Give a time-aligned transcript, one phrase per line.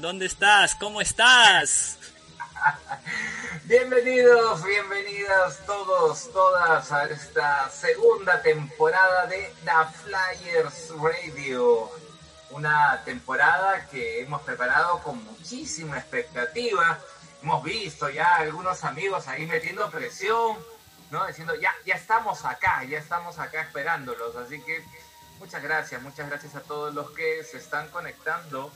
[0.00, 0.74] ¿dónde estás?
[0.74, 1.98] ¿Cómo estás?
[3.64, 9.70] Bienvenidos, bienvenidas todos, todas a esta segunda temporada de The
[10.02, 11.90] Flyers Radio.
[12.50, 16.98] Una temporada que hemos preparado con muchísima expectativa.
[17.42, 20.58] Hemos visto ya algunos amigos ahí metiendo presión,
[21.10, 21.26] ¿no?
[21.26, 24.34] Diciendo, ya, ya estamos acá, ya estamos acá esperándolos.
[24.36, 24.82] Así que
[25.38, 28.72] muchas gracias, muchas gracias a todos los que se están conectando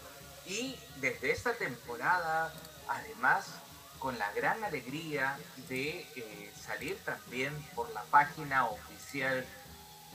[0.47, 2.53] y desde esta temporada,
[2.89, 3.47] además,
[3.99, 9.47] con la gran alegría de eh, salir también por la página oficial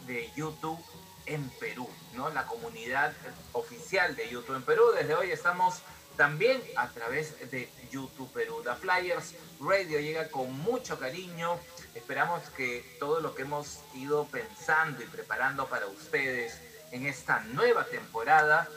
[0.05, 0.79] de YouTube
[1.25, 2.29] en Perú, ¿no?
[2.29, 3.13] La comunidad
[3.53, 4.83] oficial de YouTube en Perú.
[4.95, 5.81] Desde hoy estamos
[6.17, 8.61] también a través de YouTube Perú.
[8.63, 11.57] The Flyers Radio llega con mucho cariño.
[11.95, 16.59] Esperamos que todo lo que hemos ido pensando y preparando para ustedes
[16.91, 18.67] en esta nueva temporada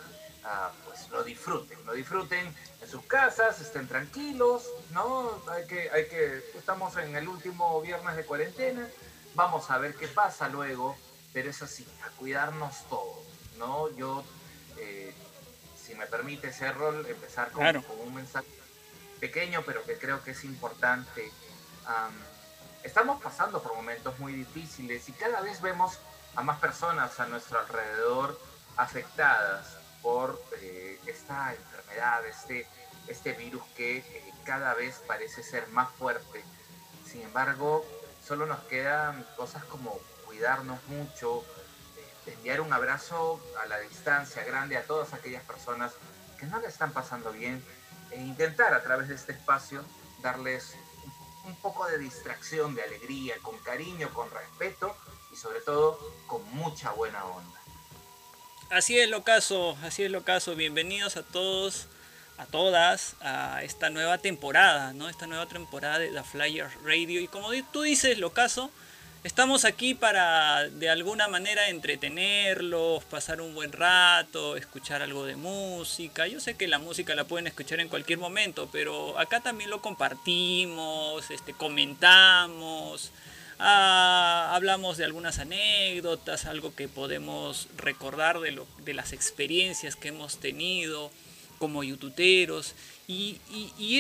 [0.84, 5.42] pues lo disfruten, lo disfruten en sus casas, estén tranquilos, ¿no?
[5.50, 8.86] Hay que, hay que, estamos en el último viernes de cuarentena,
[9.34, 10.96] vamos a ver qué pasa luego,
[11.32, 13.24] pero es así, a cuidarnos todos,
[13.56, 13.88] ¿no?
[13.96, 14.24] Yo,
[14.78, 15.14] eh,
[15.80, 17.64] si me permite, rol empezar con,
[18.04, 18.46] un mensaje
[19.20, 21.30] pequeño, pero que creo que es importante.
[22.82, 26.00] estamos pasando por momentos muy difíciles y cada vez vemos
[26.34, 28.40] a más personas a nuestro alrededor
[28.76, 32.66] afectadas por eh, esta enfermedad, este,
[33.06, 36.44] este virus que eh, cada vez parece ser más fuerte.
[37.06, 37.84] Sin embargo,
[38.26, 41.44] solo nos quedan cosas como cuidarnos mucho,
[42.26, 45.92] eh, enviar un abrazo a la distancia grande a todas aquellas personas
[46.38, 47.64] que no le están pasando bien
[48.10, 49.84] e intentar a través de este espacio
[50.22, 50.74] darles
[51.44, 54.96] un poco de distracción, de alegría, con cariño, con respeto
[55.32, 57.61] y sobre todo con mucha buena onda.
[58.72, 60.56] Así es lo caso, así es lo caso.
[60.56, 61.88] Bienvenidos a todos,
[62.38, 65.10] a todas, a esta nueva temporada, ¿no?
[65.10, 67.20] Esta nueva temporada de The Flyers Radio.
[67.20, 68.70] Y como tú dices, lo caso,
[69.24, 76.26] estamos aquí para de alguna manera entretenerlos, pasar un buen rato, escuchar algo de música.
[76.26, 79.82] Yo sé que la música la pueden escuchar en cualquier momento, pero acá también lo
[79.82, 83.12] compartimos, este, comentamos.
[83.64, 90.08] Ah, hablamos de algunas anécdotas, algo que podemos recordar de, lo, de las experiencias que
[90.08, 91.12] hemos tenido
[91.60, 92.74] como youtuberos.
[93.06, 93.38] Y,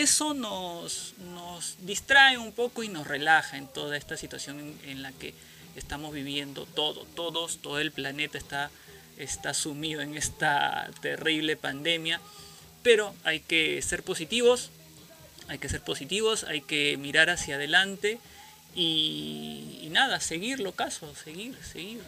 [0.00, 5.12] eso nos, nos, distrae un poco y nos relaja en toda esta situación en, la
[5.12, 5.32] que
[5.76, 8.68] estamos viviendo todo, todos, todo el planeta está,
[9.16, 12.20] está sumido en esta terrible pandemia,
[12.82, 14.70] pero hay que ser positivos,
[15.46, 18.18] hay que ser positivos, hay que mirar hacia adelante
[18.74, 22.02] y, nada, seguir lo caso, seguir, seguir.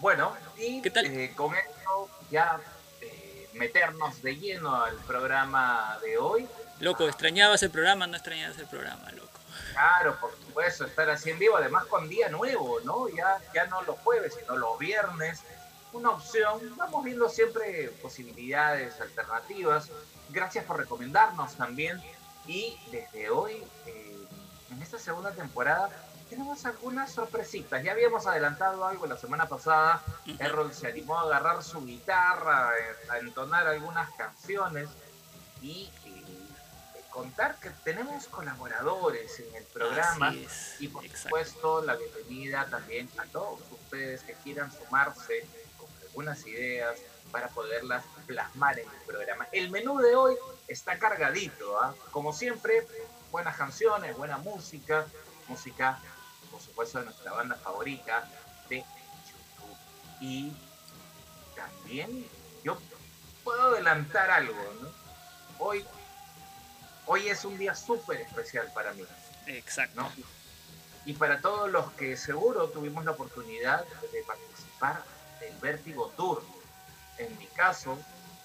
[0.00, 2.60] Bueno, y eh, con esto ya
[3.00, 6.46] eh, meternos de lleno al programa de hoy.
[6.80, 8.06] Loco, ¿extrañabas el programa?
[8.06, 9.26] No extrañabas el programa, loco.
[9.72, 13.08] Claro, por supuesto, estar así en vivo, además con día nuevo, ¿no?
[13.08, 15.40] Ya, ya no los jueves, sino los viernes.
[15.92, 19.90] Una opción, vamos viendo siempre posibilidades alternativas.
[20.28, 22.00] Gracias por recomendarnos también.
[22.46, 24.05] Y desde hoy eh,
[24.76, 25.88] en esta segunda temporada
[26.28, 27.82] tenemos algunas sorpresitas.
[27.82, 30.02] Ya habíamos adelantado algo la semana pasada.
[30.38, 34.88] Errol se animó a agarrar su guitarra, eh, a entonar algunas canciones
[35.62, 35.90] y,
[37.10, 40.34] contar que tenemos colaboradores en el programa.
[40.78, 45.46] y por supuesto, la bienvenida también a todos ustedes que quieran sumarse
[45.78, 46.98] con algunas ideas
[47.32, 49.48] para poderlas plasmar en el programa.
[49.52, 50.36] El menú de hoy
[50.68, 51.94] está cargadito, ¿ah?
[52.10, 52.86] como siempre,
[53.36, 55.06] buenas canciones, buena música,
[55.46, 55.98] música,
[56.50, 58.26] por supuesto, de nuestra banda favorita
[58.70, 59.76] de YouTube.
[60.22, 60.52] Y
[61.54, 62.26] también
[62.64, 62.78] yo
[63.44, 64.88] puedo adelantar algo, ¿no?
[65.58, 65.84] Hoy,
[67.04, 69.04] hoy es un día súper especial para mí.
[69.48, 70.10] Exacto.
[71.04, 75.04] y para todos los que seguro tuvimos la oportunidad de participar
[75.40, 76.42] del Vértigo Tour.
[77.18, 77.98] En mi caso,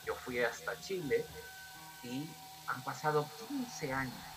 [0.05, 1.25] yo fui hasta Chile
[2.03, 2.29] y
[2.67, 4.30] han pasado 15 años,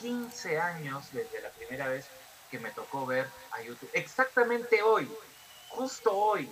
[0.00, 2.06] 15 años desde la primera vez
[2.50, 3.90] que me tocó ver a YouTube.
[3.92, 5.08] Exactamente hoy,
[5.68, 6.48] justo hoy,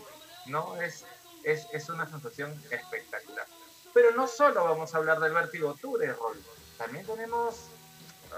[0.47, 0.81] ¿no?
[0.81, 1.05] Es,
[1.43, 3.47] es, es una sensación espectacular.
[3.95, 6.43] Pero no solo vamos a hablar del Vértigo Tour, Rol,
[6.77, 7.69] también tenemos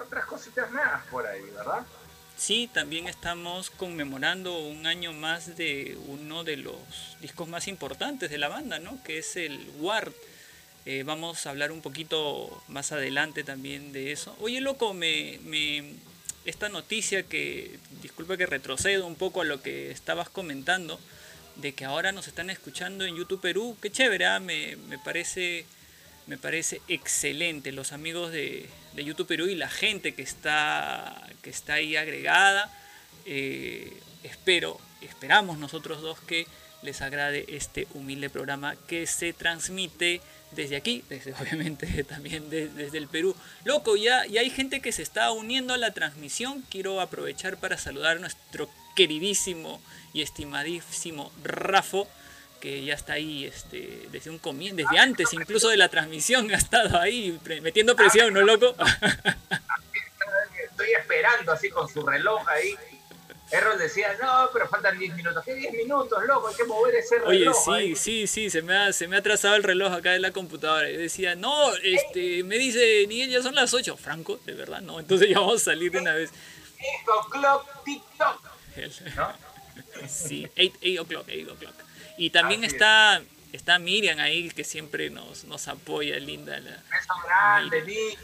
[0.00, 1.84] otras cositas más por ahí, ¿verdad?
[2.36, 6.76] Sí, también estamos conmemorando un año más de uno de los
[7.20, 9.02] discos más importantes de la banda, ¿no?
[9.02, 10.12] Que es el Ward.
[10.90, 14.34] Eh, vamos a hablar un poquito más adelante también de eso.
[14.40, 15.96] Oye, loco, me, me,
[16.46, 20.98] esta noticia que, disculpa que retrocedo un poco a lo que estabas comentando,
[21.56, 24.40] de que ahora nos están escuchando en YouTube Perú, qué chévere, ¿ah?
[24.40, 25.66] me, parece
[26.26, 27.70] me parece excelente.
[27.70, 32.72] Los amigos de, YouTube Perú y la gente que está, que está ahí agregada.
[33.26, 33.92] Eh,
[34.22, 36.46] espero, esperamos nosotros dos que
[36.80, 40.22] les agrade este humilde programa que se transmite
[40.52, 43.34] desde aquí, desde obviamente también desde el Perú.
[43.64, 46.62] Loco, ya, ya hay gente que se está uniendo a la transmisión.
[46.70, 49.80] Quiero aprovechar para saludar a nuestro queridísimo
[50.12, 52.08] y estimadísimo Rafo
[52.60, 56.56] que ya está ahí este, desde un comienzo, desde antes incluso de la transmisión ha
[56.56, 58.74] estado ahí metiendo presión, ¿no, loco?
[60.70, 62.74] Estoy esperando así con su reloj ahí.
[63.50, 65.42] Errol decía, no, pero faltan 10 minutos.
[65.44, 66.48] ¿Qué 10 minutos, loco?
[66.48, 67.68] Hay que mover ese reloj.
[67.68, 70.22] Oye, sí, sí, sí, se me, ha, se me ha atrasado el reloj acá en
[70.22, 70.90] la computadora.
[70.90, 73.96] Yo decía, no, este, me dice, Miguel, ya son las 8.
[73.96, 75.00] Franco, de verdad, no.
[75.00, 76.30] Entonces ya vamos a salir de una vez.
[77.04, 78.48] 8 o'clock, TikTok.
[79.16, 79.48] ¿No?
[80.06, 81.74] Sí, 8 o'clock, 8 o'clock.
[82.18, 83.22] Y también está,
[83.52, 86.58] está Miriam ahí que siempre nos, nos apoya, linda.
[86.58, 88.22] La, Beso grande, Miriam.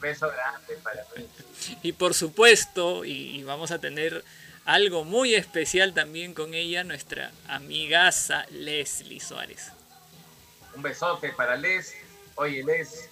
[0.00, 1.26] Beso grande para mí.
[1.82, 4.24] Y por supuesto, y, vamos a tener
[4.66, 9.72] algo muy especial también con ella, nuestra amigaza Leslie Suárez.
[10.74, 11.94] Un besote para Les.
[12.34, 13.08] Oye, Les,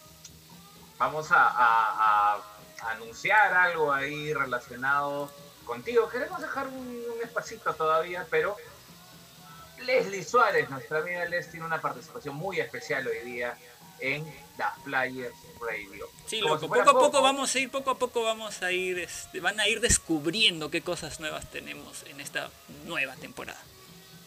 [0.99, 2.43] vamos a,
[2.91, 5.33] anunciar algo ahí relacionado
[5.65, 6.09] contigo.
[6.11, 6.77] Queremos dejar un,
[7.17, 8.57] un espacito todavía, pero
[9.87, 13.57] Leslie Suárez, nuestra amiga Les, tiene una participación muy especial hoy día
[14.01, 16.09] en The Flyers Radio.
[16.27, 19.41] Sí, loco, poco a poco, vamos a ir, poco a poco vamos a ir, este,
[19.41, 22.51] van a ir descubriendo qué cosas nuevas tenemos en esta
[22.85, 23.61] nueva temporada.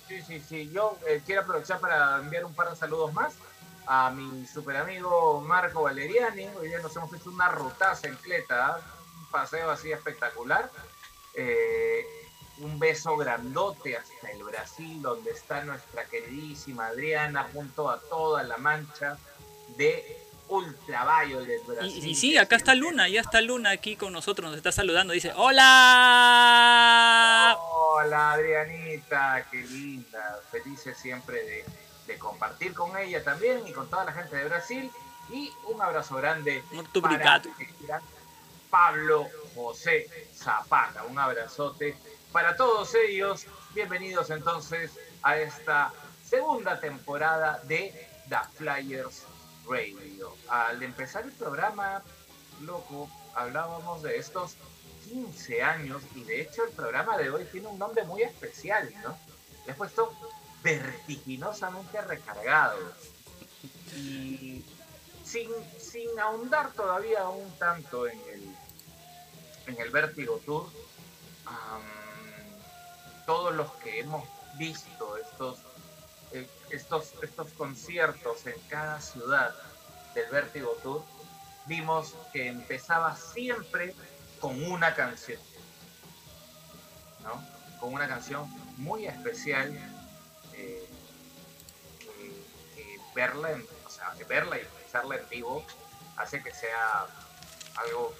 [0.08, 0.70] Sí, sí, sí.
[0.72, 3.34] Yo eh, quiero aprovechar para enviar un par de saludos más
[3.88, 6.46] a mi super amigo Marco Valeriani.
[6.60, 8.80] Hoy día nos hemos hecho una rutaza en Cleta,
[9.20, 10.70] un paseo así espectacular.
[11.34, 12.06] Eh,
[12.60, 18.58] un beso grandote hasta el Brasil, donde está nuestra queridísima Adriana, junto a toda la
[18.58, 19.18] mancha
[19.78, 20.18] de
[20.50, 22.06] Ultraviolet Brasil.
[22.06, 25.14] Y, y sí, acá está Luna, ya está Luna aquí con nosotros, nos está saludando,
[25.14, 26.78] dice, ¡Hola!
[27.60, 31.66] Hola Adrianita, qué linda, felices siempre de,
[32.08, 34.90] de compartir con ella también y con toda la gente de Brasil.
[35.30, 36.64] Y un abrazo grande
[37.02, 37.42] para
[38.70, 41.98] Pablo José Zapata, un abrazote
[42.32, 44.92] para todos ellos, bienvenidos entonces
[45.24, 45.92] a esta
[46.24, 47.94] segunda temporada de
[48.30, 49.24] The Flyers
[49.70, 50.36] Radio.
[50.50, 52.04] Al empezar el programa,
[52.62, 54.56] loco, hablábamos de estos
[55.06, 59.18] 15 años y de hecho el programa de hoy tiene un nombre muy especial, ¿no?
[59.66, 60.14] Le puesto
[60.64, 62.78] vertiginosamente recargado.
[63.96, 64.64] Y
[65.24, 68.56] sin, sin ahondar todavía un tanto en el,
[69.68, 70.70] en el Vértigo Tour,
[73.26, 74.24] todos los que hemos
[74.58, 75.60] visto estos,
[76.32, 79.54] eh, estos, estos conciertos en cada ciudad
[80.14, 81.04] del Vértigo Tour,
[81.66, 83.94] vimos que empezaba siempre
[84.40, 85.40] con una canción,
[87.24, 87.44] ¿no?
[87.80, 89.74] Con una canción muy especial
[90.54, 90.90] eh,
[92.76, 95.66] que, verla, en, o sea, verla y escucharla en vivo
[96.18, 97.06] hace que sea
[97.76, 98.14] algo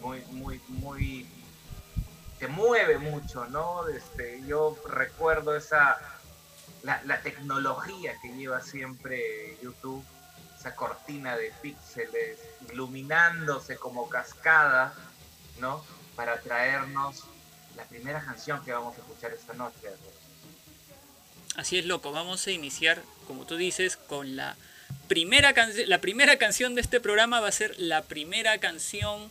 [0.00, 1.28] muy, muy, muy
[2.42, 3.86] te mueve mucho, ¿no?
[3.86, 5.96] Este, yo recuerdo esa,
[6.82, 10.04] la, tecnología que lleva siempre YouTube,
[10.58, 12.38] esa cortina de píxeles
[12.72, 14.94] iluminándose como cascada,
[15.60, 15.84] ¿no?
[16.16, 17.24] Para traernos
[17.76, 19.88] la primera canción que vamos a escuchar esta noche.
[21.56, 22.12] Así es, loco.
[22.12, 24.56] Vamos a iniciar, como tú dices, con la
[25.08, 25.88] primera canción.
[25.88, 29.30] La primera canción de este programa va a ser la primera canción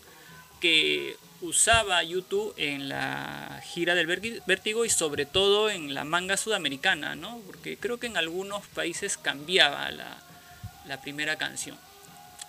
[0.60, 4.07] que usaba YouTube en la gira del
[4.45, 7.41] Vértigo y sobre todo en la manga sudamericana, ¿no?
[7.45, 10.17] Porque creo que en algunos países cambiaba la,
[11.01, 11.77] primera canción.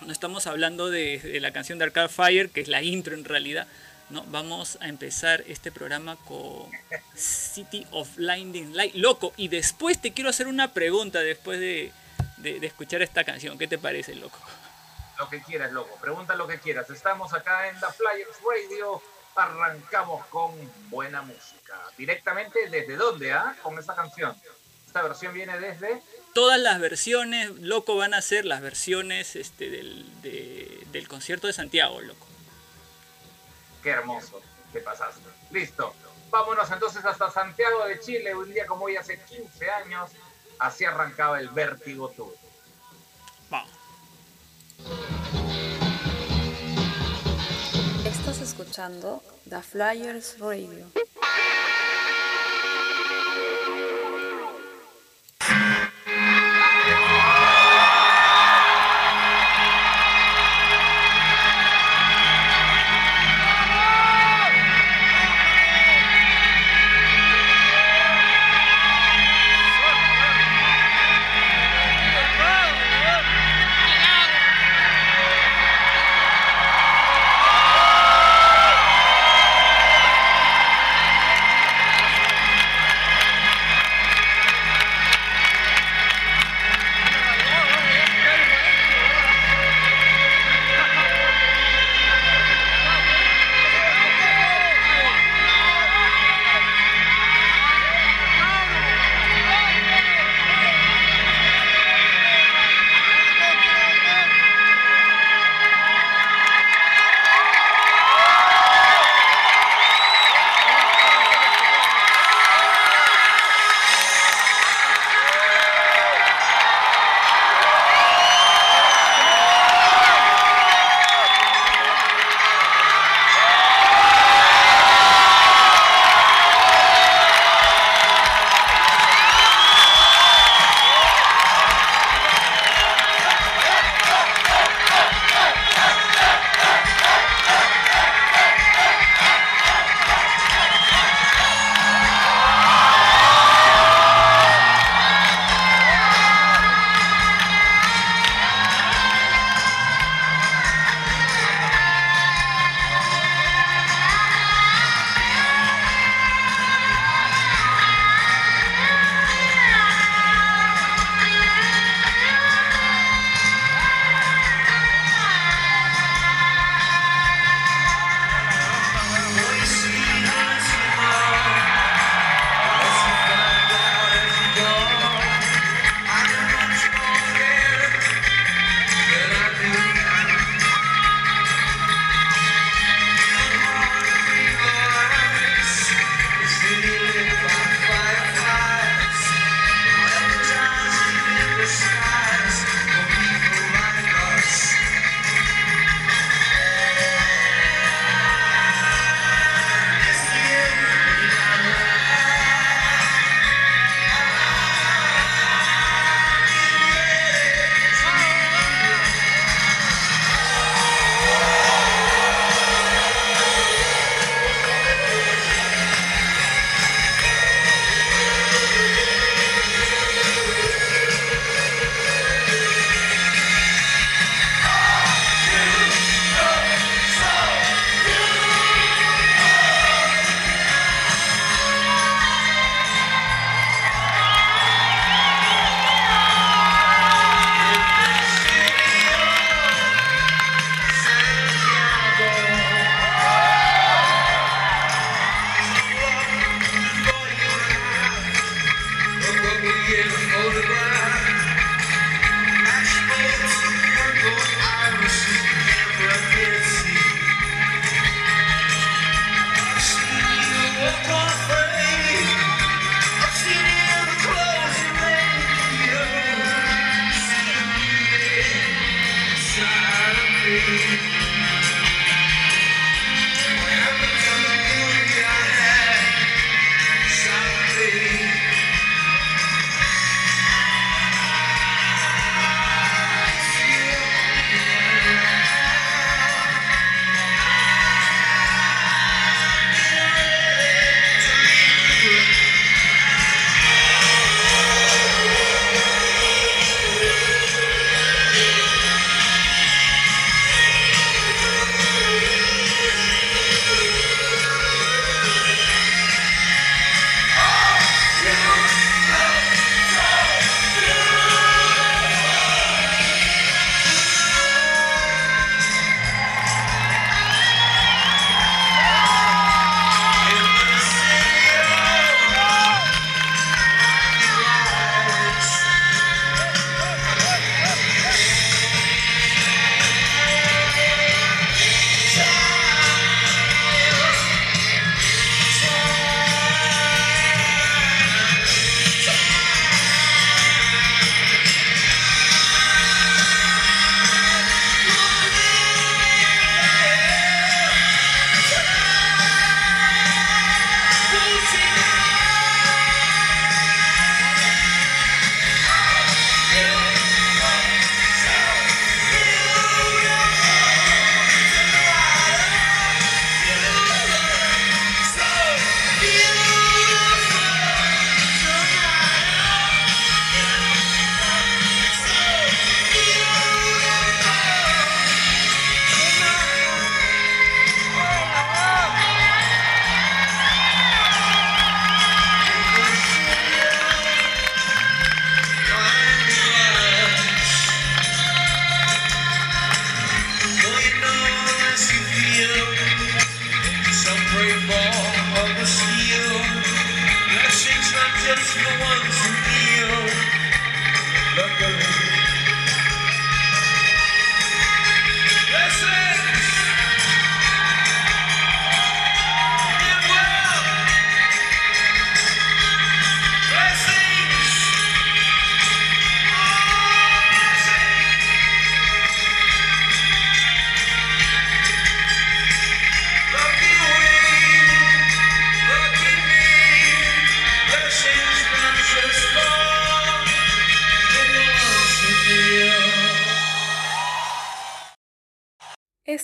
[0.05, 3.67] No estamos hablando de, la canción de Arcade Fire, que es la intro en realidad,
[4.09, 4.23] ¿no?
[4.23, 6.69] Vamos a empezar este programa con
[7.15, 9.33] City of Blinding Light, loco.
[9.37, 11.91] Y después te quiero hacer una pregunta después de,
[12.37, 13.57] de escuchar esta canción.
[13.57, 14.39] ¿Qué te parece, loco?
[15.19, 15.95] Lo que quieras, loco.
[16.01, 16.89] Pregunta lo que quieras.
[16.89, 19.01] Estamos acá en The Flyers Radio.
[19.35, 20.51] Arrancamos con
[20.89, 21.79] buena música.
[21.97, 23.55] Directamente desde dónde, ah?
[23.61, 24.35] Con esta canción.
[24.87, 26.01] Esta versión viene desde
[26.33, 30.21] todas las versiones, loco, van a ser las versiones este, del,
[30.91, 32.27] del concierto de Santiago, loco.
[33.81, 34.41] Qué hermoso,
[34.71, 35.21] te pasaste.
[35.51, 35.93] Listo.
[36.29, 40.09] Vámonos entonces hasta Santiago de Chile, un día como hoy hace 15 años,
[40.57, 42.35] así arrancaba el Vértigo Tour.
[43.49, 43.71] Vamos.
[48.05, 50.85] Estás escuchando The Flyers Radio.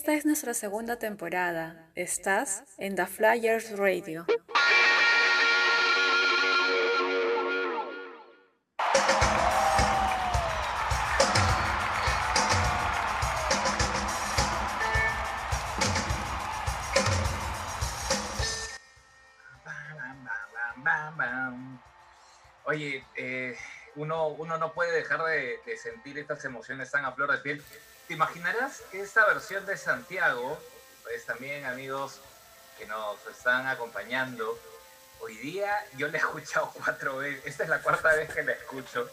[0.09, 1.87] Esta es nuestra segunda temporada.
[1.93, 4.25] Estás en The Flyers Radio.
[22.65, 23.55] Oye, eh,
[23.95, 27.63] uno, uno no puede dejar de, de sentir estas emociones tan a flor de piel
[28.09, 30.59] te imaginarás que esta versión de Santiago,
[31.03, 32.19] pues también amigos
[32.79, 34.57] que nos están acompañando,
[35.21, 38.53] hoy día yo la he escuchado cuatro veces, esta es la cuarta vez que la
[38.53, 39.07] escucho.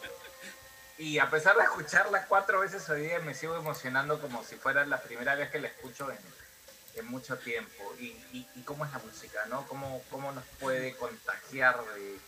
[0.97, 4.87] Y a pesar de escucharla cuatro veces hoy día me sigo emocionando como si fuera
[4.87, 6.19] la primera vez que la escucho en,
[6.95, 7.95] en mucho tiempo.
[8.01, 9.67] Y, y, cómo es la música, ¿no?
[9.67, 12.19] Cómo, cómo nos puede contagiar de,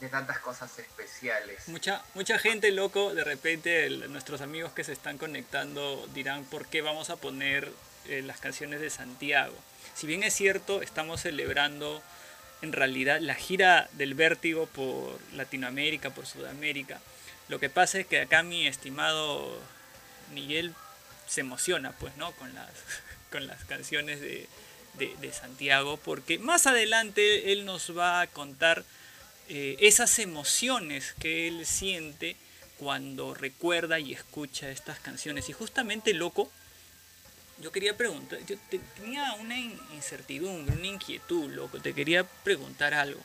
[0.00, 1.68] de tantas cosas especiales.
[1.68, 6.82] Mucha, mucha gente, loco, de repente nuestros amigos que se están conectando dirán por qué
[6.82, 7.72] vamos a poner
[8.06, 9.54] eh, las canciones de Santiago.
[9.94, 12.02] Si bien es cierto, estamos celebrando
[12.62, 17.00] en realidad la gira del vértigo por Latinoamérica, por Sudamérica.
[17.48, 19.58] Lo que pasa es que acá mi estimado
[20.32, 20.74] Miguel
[21.26, 22.32] se emociona, pues, ¿no?
[22.32, 22.70] Con las,
[23.32, 24.48] con las canciones de,
[24.94, 28.84] de Santiago, porque más adelante él nos va a contar
[29.48, 32.36] eh, esas emociones que él siente
[32.78, 35.48] cuando recuerda y escucha estas canciones.
[35.48, 36.50] Y justamente, loco,
[37.60, 43.20] yo quería preguntar, yo tenía una incertidumbre, una inquietud, loco, te quería preguntar algo.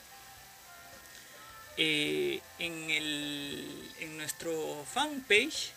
[1.78, 5.72] Eh, en, el, en nuestro fanpage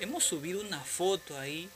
[0.00, 1.68] hemos subido una foto ahí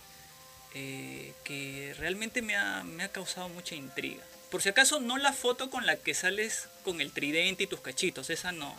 [0.75, 4.23] eh, que realmente me ha, me ha causado mucha intriga.
[4.51, 7.81] Por si acaso, no la foto con la que sales con el tridente y tus
[7.81, 8.75] cachitos, esa no.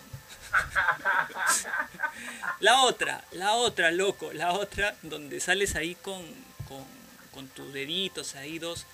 [2.59, 6.23] la otra, la otra, loco, la otra, donde sales ahí con,
[7.31, 8.85] con, tus deditos ahí dos.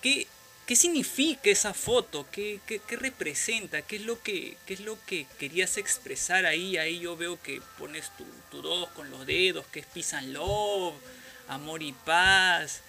[0.00, 0.26] ¿Qué,
[0.66, 2.26] ¿Qué significa esa foto?
[2.30, 3.82] ¿Qué, qué, representa?
[3.82, 6.78] ¿Qué es, lo que, ¿Qué es lo que querías expresar ahí?
[6.78, 10.32] Ahí yo veo que pones tu, tu dos con los dedos, que es peace and
[10.32, 10.94] love,
[11.48, 12.80] amor y paz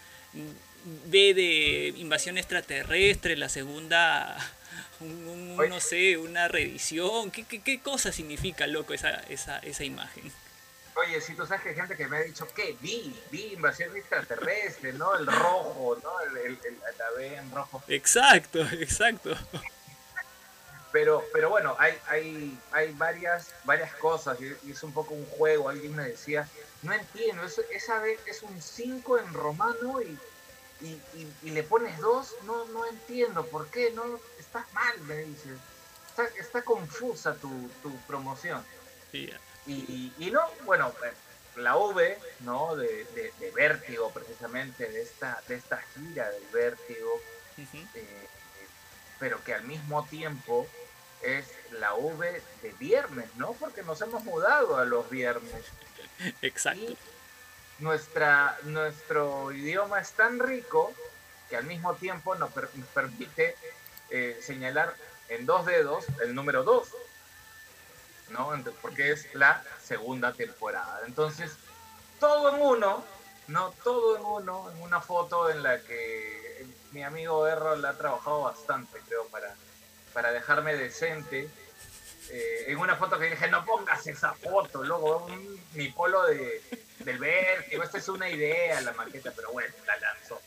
[1.05, 4.37] B de invasión extraterrestre, la segunda,
[4.99, 7.31] no sé, una reedición.
[7.31, 10.31] ¿Qué, qué, cosa significa, loco, esa, esa, esa imagen?
[10.95, 12.77] Oye, si tú sabes que hay gente que me ha dicho, ¿qué?
[12.79, 15.15] Vi, vi invasión extraterrestre, ¿no?
[15.15, 16.21] El rojo, ¿no?
[16.21, 17.83] El, el, la B en rojo.
[17.87, 19.35] Exacto, exacto.
[20.93, 25.67] Pero, pero bueno, hay, hay, hay varias, varias cosas y es un poco un juego.
[25.67, 26.47] Alguien me decía,
[26.83, 30.17] no entiendo, esa B es un 5 en romano y
[30.81, 35.57] y, le pones dos, no, no entiendo por qué, no, estás mal, me dices.
[36.39, 37.69] Está, confusa tu,
[38.07, 38.63] promoción.
[39.11, 39.31] Y,
[40.17, 41.13] y, no, bueno, pues,
[41.55, 42.75] la V, ¿no?
[42.75, 47.21] De, de, Vértigo, precisamente, de esta, de esta gira del Vértigo,
[47.57, 48.27] eh,
[49.19, 50.67] pero que al mismo tiempo
[51.21, 53.53] es la V de viernes, ¿no?
[53.53, 55.63] Porque nos hemos mudado a los viernes.
[56.41, 56.97] Exacto
[57.79, 60.93] nuestra, nuestro idioma es tan rico
[61.49, 62.51] que al mismo tiempo nos,
[62.93, 63.55] permite
[64.09, 64.95] eh, señalar
[65.29, 66.89] en dos dedos el número dos,
[68.29, 68.51] ¿no?
[68.81, 71.01] Porque es la segunda temporada.
[71.05, 71.51] Entonces,
[72.19, 73.03] todo en uno,
[73.47, 73.71] ¿no?
[73.83, 78.99] Todo en uno, en una foto en la que mi amigo Errol ha trabajado bastante,
[79.07, 79.53] creo, para,
[80.13, 81.49] para dejarme decente.
[82.31, 85.27] Eh, en una foto que dije, no pongas esa foto, luego
[85.73, 86.61] mi polo de,
[86.99, 87.83] del vértigo.
[87.83, 90.41] Esta es una idea, la maqueta, pero bueno, la lanzó.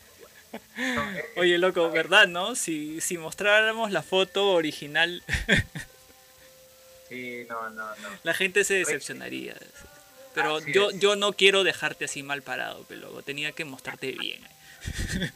[1.37, 2.55] Oye, loco, ¿verdad, no?
[2.55, 5.23] Si, si mostráramos la foto original.
[7.09, 8.09] sí, no, no, no.
[8.23, 9.55] La gente se decepcionaría.
[10.35, 14.41] Pero yo, yo no quiero dejarte así mal parado, pero tenía que mostrarte bien.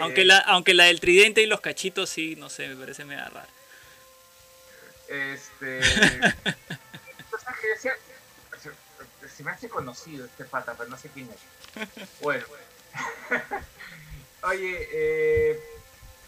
[0.00, 3.24] Aunque la, aunque la del tridente y los cachitos sí, no sé, me parece medio
[3.24, 3.48] raro.
[5.10, 5.82] Este.
[9.36, 11.40] se me hace conocido este pata, pero no sé quién es.
[12.20, 12.44] Bueno.
[14.42, 15.60] Oye, eh,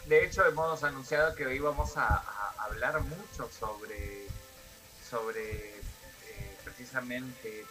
[0.07, 2.25] de hecho hemos anunciado que hoy vamos a,
[2.59, 4.27] hablar mucho sobre,
[5.09, 7.67] sobre eh, precisamente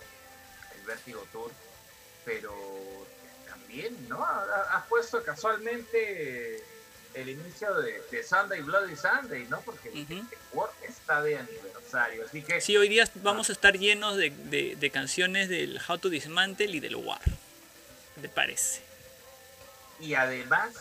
[0.75, 1.51] el Vértigo Tour,
[2.23, 2.53] pero
[3.47, 4.23] también, ¿no?
[4.23, 6.63] Has puesto casualmente
[7.13, 9.61] el inicio de, Sunday Bloody Sunday, ¿no?
[9.61, 12.61] Porque el World está de aniversario, así que...
[12.61, 16.95] Sí, hoy día vamos a estar llenos de, canciones del How to Dismantle y del
[16.95, 17.21] War,
[18.21, 18.81] ¿te parece?
[19.99, 20.73] Y además,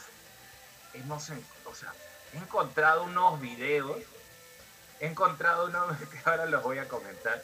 [0.95, 1.31] hemos
[1.64, 1.93] o sea,
[2.33, 3.99] he encontrado unos videos,
[5.01, 7.43] he encontrado unos que ahora los voy a comentar,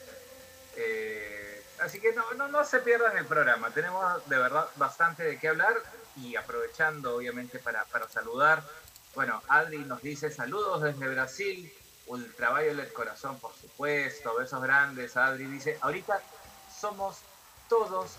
[0.75, 1.47] eh,
[1.79, 3.69] Así que no, no, no se pierdan el programa.
[3.69, 5.75] Tenemos de verdad bastante de qué hablar
[6.23, 8.63] y aprovechando obviamente para, para saludar.
[9.15, 11.73] Bueno, Adri nos dice saludos desde Brasil.
[12.07, 14.35] Ultraviolet Corazón, por supuesto.
[14.35, 15.17] Besos grandes.
[15.17, 16.21] Adri dice, ahorita
[16.79, 17.17] somos
[17.67, 18.11] todos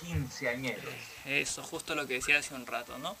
[0.00, 0.94] quinceañeros.
[1.24, 3.16] Eso, justo lo que decía hace un rato, ¿no?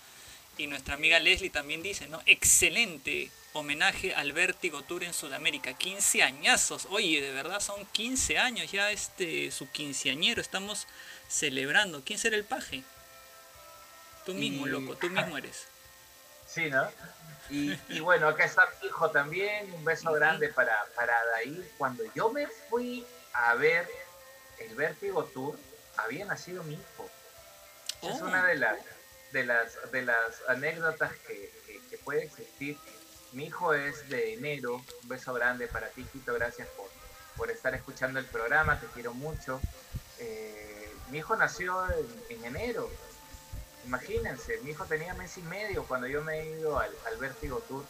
[0.58, 2.22] Y nuestra amiga Leslie también dice, ¿no?
[2.24, 5.74] Excelente homenaje al Vértigo Tour en Sudamérica.
[5.74, 6.86] 15 añazos.
[6.90, 10.40] Oye, de verdad son 15 años ya este su quinceañero.
[10.40, 10.86] Estamos
[11.28, 12.02] celebrando.
[12.04, 12.84] ¿Quién será el paje?
[14.26, 15.68] Tú mismo, loco, tú mismo eres.
[16.46, 16.88] Sí, ¿no?
[17.50, 19.72] Y, y, bueno, acá está mi hijo también.
[19.74, 21.72] Un beso grande para, para Adair.
[21.76, 23.86] Cuando yo me fui a ver
[24.60, 25.58] el Vértigo Tour,
[25.96, 27.10] había nacido mi hijo.
[28.02, 28.46] Es una oh.
[28.46, 28.78] de las,
[29.32, 31.52] de las, de las anécdotas que,
[31.90, 32.78] que, puede existir.
[33.32, 34.76] Mi hijo es de enero.
[35.02, 36.32] Un beso grande para ti, Quito.
[36.32, 36.88] Gracias por,
[37.36, 38.78] por estar escuchando el programa.
[38.78, 39.60] Te quiero mucho.
[40.18, 41.84] Eh, mi hijo nació
[42.28, 42.90] en, enero.
[43.86, 47.60] Imagínense, mi hijo tenía mes y medio cuando yo me he ido al, al Vértigo
[47.68, 47.84] Tour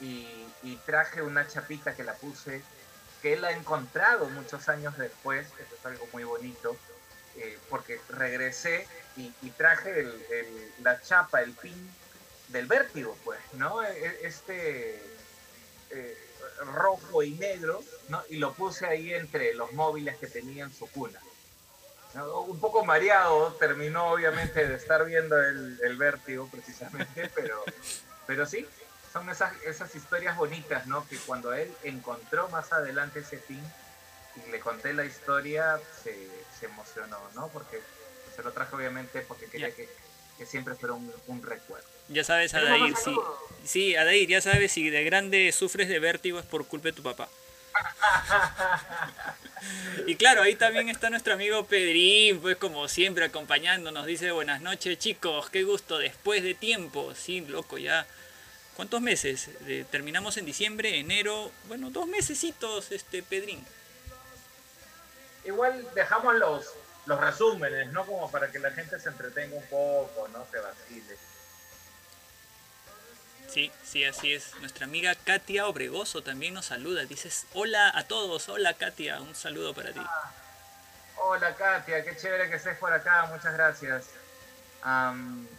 [0.00, 2.62] y, traje una chapita que la puse,
[3.20, 6.76] que él ha encontrado muchos años después, eso es algo muy bonito,
[7.36, 10.06] eh, porque regresé y, traje
[10.82, 11.90] la chapa, el pin
[12.48, 13.82] del vértigo, pues, ¿no?
[13.82, 15.00] E, e, este
[15.90, 16.18] eh,
[16.74, 18.22] rojo y negro, ¿no?
[18.28, 21.20] Y lo puse ahí entre los móviles que tenía en su cuna.
[22.14, 27.64] Un poco mareado, terminó obviamente de estar viendo el, el vértigo precisamente, pero,
[28.26, 28.66] pero sí,
[29.12, 31.06] son esas, esas historias bonitas, ¿no?
[31.08, 33.62] Que cuando él encontró más adelante ese pin
[34.36, 37.48] y le conté la historia, se, se emocionó, ¿no?
[37.48, 37.80] Porque
[38.34, 39.88] se lo traje obviamente porque quería que,
[40.38, 41.86] que, siempre fuera un, un, recuerdo.
[42.08, 43.14] Ya sabes, Adair, sí.
[43.64, 47.02] Sí, Adair, ya sabes, si de grande sufres de vértigo es por culpa de tu
[47.02, 47.28] papá.
[50.06, 54.98] Y claro, ahí también está nuestro amigo Pedrín, pues como siempre acompañándonos, dice buenas noches
[54.98, 58.06] chicos, qué gusto, después de tiempo, sí, loco, ya...
[58.76, 59.50] ¿Cuántos meses?
[59.90, 63.62] terminamos en diciembre, enero, bueno, dos mesecitos, este Pedrín
[65.44, 66.74] igual dejamos los,
[67.06, 68.04] los resúmenes, ¿no?
[68.04, 70.46] Como para que la gente se entretenga un poco, ¿no?
[70.50, 71.16] Se vacile.
[73.52, 74.54] Sí, sí, así es.
[74.60, 77.04] Nuestra amiga Katia Obregoso también nos saluda.
[77.04, 80.00] Dices, hola a todos, hola Katia, un saludo para ti.
[80.02, 80.32] Ah,
[81.16, 84.06] hola Katia, qué chévere que estés por acá, muchas gracias.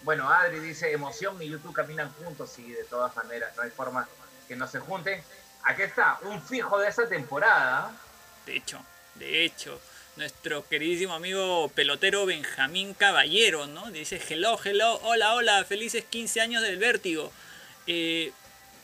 [0.02, 4.08] bueno, Adri dice, emoción y YouTube caminan juntos, y de todas maneras, no hay forma
[4.48, 5.24] que no se junten.
[5.64, 7.92] Aquí está, un fijo de esa temporada.
[8.48, 8.84] De hecho.
[9.16, 9.80] De hecho,
[10.16, 13.92] nuestro queridísimo amigo pelotero Benjamín Caballero, ¿no?
[13.92, 17.32] Dice, hello, hello, hola, hola, felices 15 años del vértigo.
[17.88, 18.32] Eh,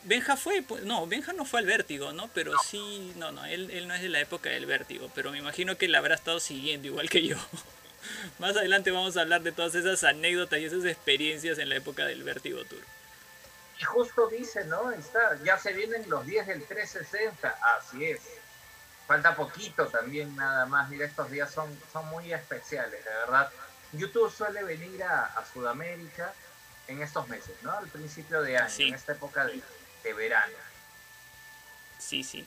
[0.04, 2.28] Benja fue, pues, no, Benja no fue al vértigo, ¿no?
[2.34, 5.76] Pero sí, no, no, él, no es de la época del vértigo, pero me imagino
[5.76, 7.36] que la habrá estado siguiendo igual que yo.
[8.38, 12.06] Más adelante vamos a hablar de todas esas anécdotas y esas experiencias en la época
[12.06, 12.80] del Vértigo Tour.
[13.78, 14.90] Y justo dice, ¿no?
[14.90, 18.20] Está, ya se vienen los 10 del 360, así es
[19.10, 20.88] falta poquito también nada más.
[20.88, 21.68] Mira, estos días son,
[22.12, 23.50] muy especiales, de verdad.
[23.92, 26.32] YouTube suele venir a, Sudamérica
[26.90, 27.72] en estos meses, ¿no?
[27.72, 30.54] Al principio de año, en esta época de, verano.
[31.98, 32.44] Sí, sí.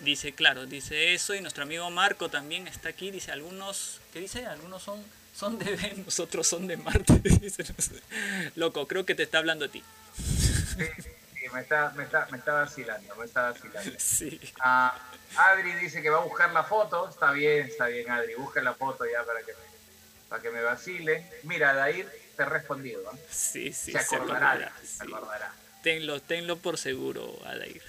[0.00, 4.46] Dice, claro, dice eso y nuestro amigo Marco también está aquí, dice algunos, ¿qué dice?
[4.46, 5.02] Algunos son,
[5.34, 7.14] son de Venus, otros son de Marte.
[7.22, 7.64] dice,
[8.54, 9.82] Loco, creo que te está hablando a ti.
[10.16, 13.92] Sí, me está, me está, me está vacilando, me está vacilando.
[13.98, 14.40] Sí.
[14.60, 14.98] Ah,
[15.36, 17.08] Adri dice que va a buscar la foto.
[17.08, 18.34] Está bien, está bien, Adri.
[18.34, 21.30] Busca la foto ya para que me, para que me vacile.
[21.44, 23.02] Mira, Dair respondido.
[23.12, 23.18] ¿eh?
[23.30, 24.72] Sí, sí, se acordará.
[24.84, 25.52] Se acordará.
[25.82, 27.82] Tenlo, tenlo por seguro, Adair.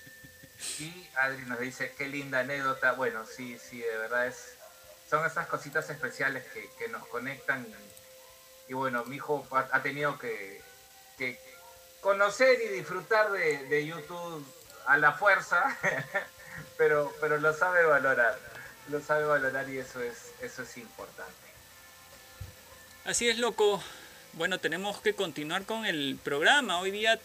[0.78, 2.92] y Adri nos dice, qué linda anécdota.
[2.92, 4.56] Bueno, sí, sí, de verdad es...
[5.08, 7.66] Son esas cositas especiales que, que nos conectan.
[8.68, 10.62] Y, bueno, mi hijo ha, tenido que,
[11.18, 11.38] que,
[12.00, 14.46] conocer y disfrutar de, de YouTube
[14.86, 15.76] a la fuerza
[16.76, 18.38] pero, pero lo sabe valorar,
[18.88, 21.49] lo sabe valorar y eso es, eso es importante.
[23.10, 23.82] Así es, loco.
[24.34, 26.78] Bueno, tenemos que continuar con el programa.
[26.78, 27.18] Hoy día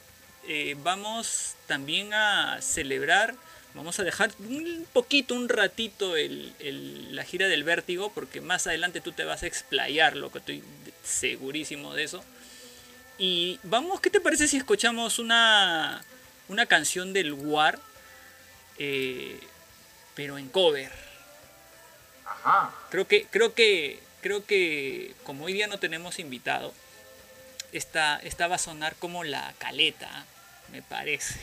[0.47, 3.35] eh, vamos también a celebrar,
[3.75, 8.99] vamos a dejar un poquito, un ratito el, la gira del vértigo, porque más adelante
[8.99, 10.63] tú te vas a explayar, loco, estoy
[11.03, 12.25] segurísimo de eso.
[13.19, 16.03] Y vamos, ¿qué te parece si escuchamos una,
[16.47, 17.77] una canción del War?
[18.79, 19.39] Eh,
[20.15, 20.91] pero en cover.
[22.25, 22.73] Ajá.
[22.89, 26.73] Creo que, creo que, creo que como hoy día no tenemos invitado,
[27.71, 30.25] esta, esta va a sonar como la caleta,
[30.71, 31.39] me parece,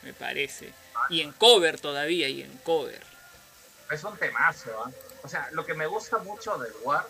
[0.00, 0.72] me parece.
[1.10, 3.02] Y en cover todavía, y en cover.
[3.90, 4.70] es un temazo.
[4.82, 4.90] ¿ah?
[5.22, 7.06] O sea, lo que me gusta mucho del War,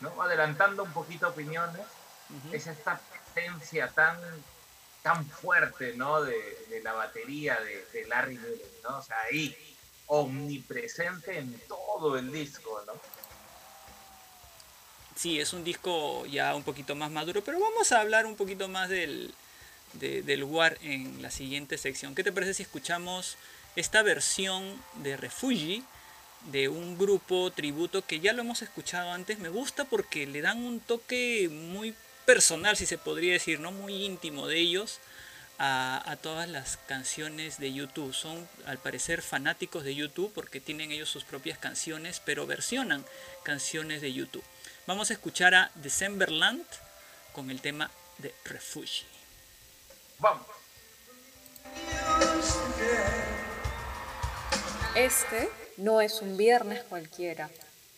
[0.00, 0.22] ¿no?
[0.22, 1.82] adelantando un poquito opiniones,
[2.50, 2.98] es esta
[3.34, 4.18] presencia tan,
[5.02, 6.22] tan fuerte ¿no?
[6.22, 8.70] de, la batería de, Larry Miller.
[8.84, 9.00] ¿no?
[9.00, 9.54] O sea, ahí,
[10.06, 12.82] omnipresente en todo el disco.
[12.86, 12.94] ¿no?
[15.14, 18.68] Sí, es un disco ya un poquito más maduro, pero vamos a hablar un poquito
[18.68, 19.32] más del,
[19.92, 22.14] del War en la siguiente sección.
[22.14, 23.36] ¿Qué te parece si escuchamos
[23.76, 24.64] esta versión
[25.02, 25.84] de Refugi
[26.50, 29.38] de un grupo tributo que ya lo hemos escuchado antes?
[29.38, 31.94] Me gusta porque le dan un toque muy
[32.24, 34.98] personal, si se podría decir, no muy íntimo de ellos.
[35.58, 38.12] A, a, todas las canciones de YouTube.
[38.14, 43.04] Son al parecer fanáticos de YouTube porque tienen ellos sus propias canciones, pero versionan
[43.44, 44.42] canciones de YouTube.
[44.84, 46.66] Vamos a escuchar a Decemberland
[47.32, 49.06] con el tema de Refugi.
[50.18, 50.46] Vamos.
[54.96, 57.48] Este no es un viernes cualquiera,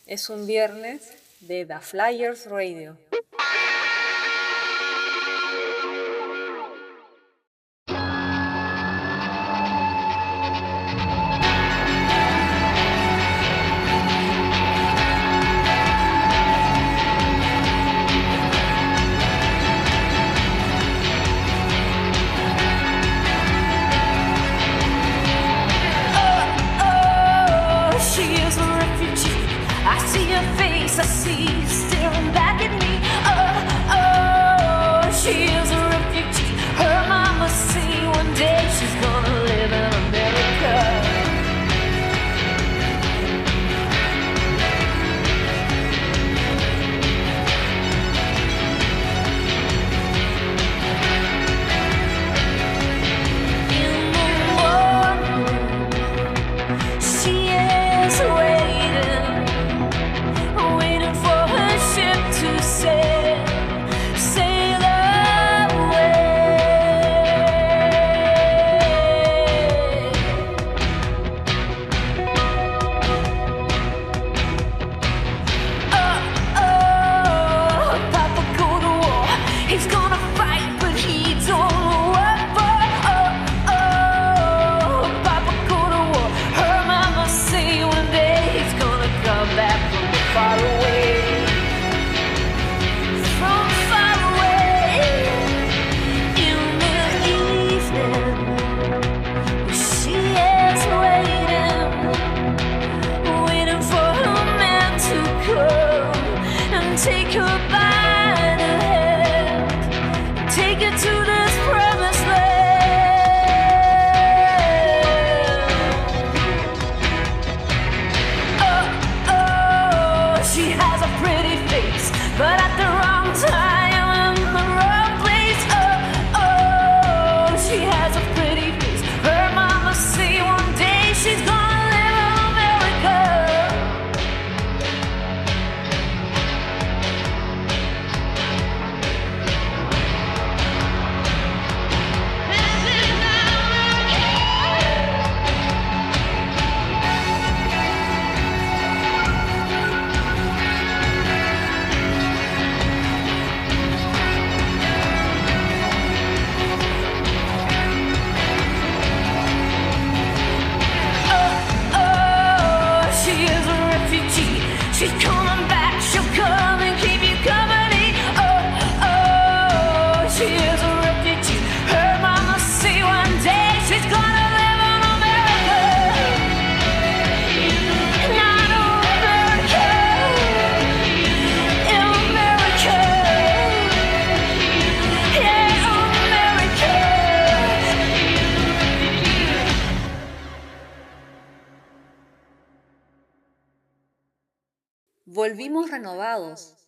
[0.07, 2.99] es un viernes de The Flyers Radio.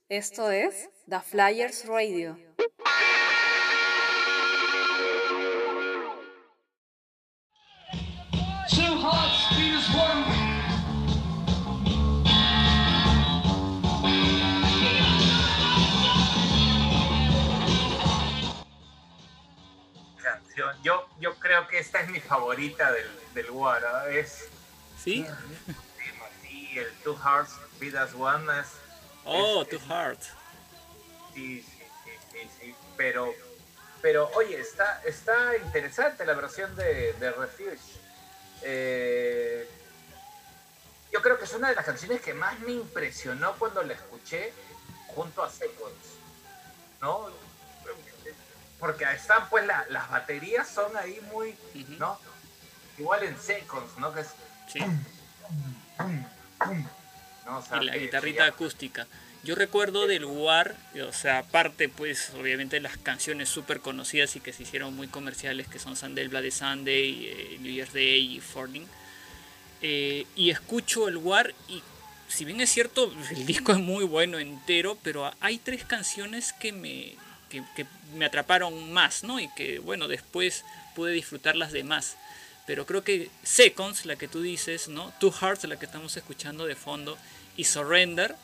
[0.08, 2.36] Esto es The Flyers Radio.
[20.82, 23.80] Yo, yo creo que esta es mi favorita del, del War.
[24.10, 24.48] Es,
[24.98, 25.24] ¿Sí?
[26.42, 28.85] Sí, el Two Hearts Vidas One es.
[29.26, 30.18] Oh, Too Hard.
[31.34, 31.82] Sí, sí,
[32.32, 33.34] sí, sí, Pero,
[34.00, 37.78] pero oye, está, está interesante la versión de, de Refuge.
[38.62, 39.68] Eh,
[41.12, 44.52] yo creo que es una de las canciones que más me impresionó cuando la escuché
[45.08, 46.18] junto a Seconds,
[47.00, 47.30] ¿no?
[48.78, 51.56] Porque están pues las baterías son ahí muy,
[51.98, 52.18] ¿no?
[52.98, 54.12] Igual en Seconds, ¿no?
[54.12, 54.28] Que es...
[54.68, 54.80] Sí.
[57.80, 59.06] Y la guitarrita acústica.
[59.44, 60.74] Yo recuerdo del War,
[61.08, 65.68] o sea, aparte pues obviamente las canciones súper conocidas y que se hicieron muy comerciales,
[65.68, 68.86] que son Sunday Bloody Sunday, eh, New Year's Day y Fording.
[69.82, 71.82] Eh, y escucho el War y
[72.28, 76.72] si bien es cierto, el disco es muy bueno entero, pero hay tres canciones que
[76.72, 77.14] me,
[77.48, 79.40] que, me atraparon más, ¿no?
[79.40, 82.16] Y que bueno, después pude disfrutar las demás.
[82.66, 85.12] Pero creo que Seconds, la que tú dices, ¿no?
[85.20, 87.16] Two Hearts, la que estamos escuchando de fondo,
[87.56, 88.36] y Surrender,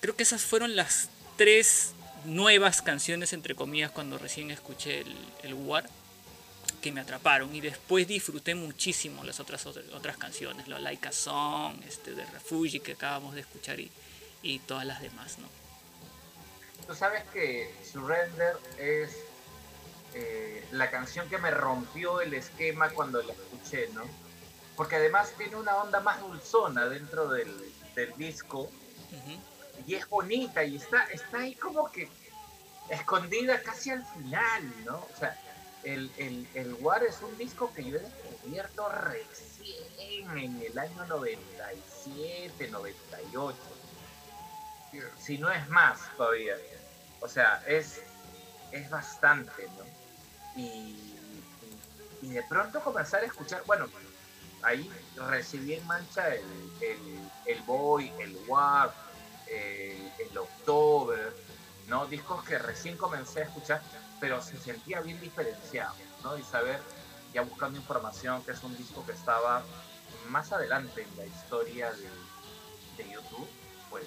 [0.00, 1.92] creo que esas fueron las tres
[2.24, 5.88] nuevas canciones, entre comillas, cuando recién escuché el, el War,
[6.80, 7.54] que me atraparon.
[7.54, 12.80] Y después disfruté muchísimo las otras, otras canciones, lo Like a Song, este, de Refugee
[12.80, 13.90] que acabamos de escuchar y,
[14.42, 15.48] y todas las demás, ¿no?
[16.86, 19.10] Tú sabes que Surrender es
[20.12, 24.02] eh, la canción que me rompió el esquema cuando la escuché, ¿no?
[24.76, 28.70] Porque además tiene una onda más dulzona dentro del, del disco
[29.86, 32.08] y es bonita y está, está ahí como que
[32.88, 34.96] escondida casi al final, ¿no?
[34.96, 35.38] O sea,
[35.84, 41.06] el, el, el War es un disco que yo he descubierto recién en el año
[41.06, 43.58] 97, 98.
[45.18, 46.56] Si no es más todavía.
[47.20, 48.02] O sea, es,
[48.70, 50.60] es bastante, ¿no?
[50.60, 50.96] Y,
[52.22, 53.88] y, de pronto comenzar a escuchar, bueno,
[54.64, 54.90] ahí
[55.28, 56.44] recibí en mancha el,
[56.80, 58.92] el, el Boy, el War,
[59.46, 61.34] el, el October,
[61.88, 62.06] ¿no?
[62.06, 63.82] Discos que recién comencé a escuchar,
[64.20, 66.38] pero se sentía bien diferenciado, ¿no?
[66.38, 66.80] Y saber,
[67.32, 69.62] ya buscando información, que es un disco que estaba
[70.28, 73.48] más adelante en la historia de, YouTube,
[73.90, 74.04] pues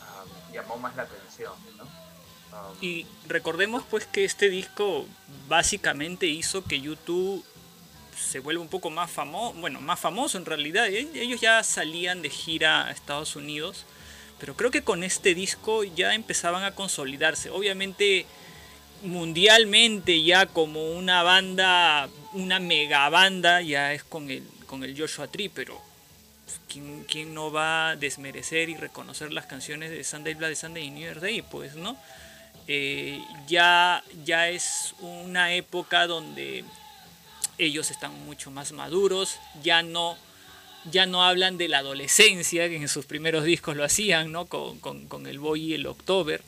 [0.00, 1.84] um, llamó más la atención, ¿no?
[1.84, 5.06] Um, y recordemos pues que este disco
[5.48, 7.44] básicamente hizo que YouTube
[8.16, 10.86] se vuelva un poco más famoso, bueno, más famoso en realidad.
[10.88, 13.84] Ellos ya salían de gira a Estados Unidos
[14.38, 17.50] pero creo que con este disco ya empezaban a consolidarse.
[17.50, 18.26] Obviamente
[19.02, 25.28] mundialmente ya como una banda, una mega banda, ya es con el, con el Joshua
[25.28, 25.80] Tree, pero
[26.68, 30.90] ¿quién, ¿quién, no va a desmerecer y reconocer las canciones de Sunday Bloody Sunday y
[30.90, 31.42] New Year's Day?
[31.42, 31.96] Pues, ¿no?
[32.66, 36.64] Eh, ya, ya es una época donde
[37.58, 40.16] ellos están mucho más maduros, ya no
[40.90, 44.46] ya no hablan de la adolescencia, que en sus primeros discos lo hacían, ¿no?
[44.46, 46.42] Con, el Boy y el October,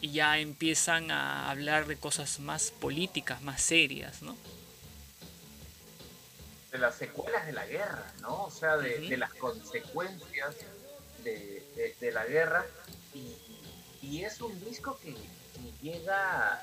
[0.00, 4.36] y ya empiezan a hablar de cosas más políticas, más serias, ¿no?
[6.72, 8.44] De las secuelas de la guerra, ¿no?
[8.44, 10.56] O sea, de, las consecuencias
[11.22, 12.64] de, la guerra,
[14.02, 15.14] y, es un disco que,
[15.82, 16.54] llega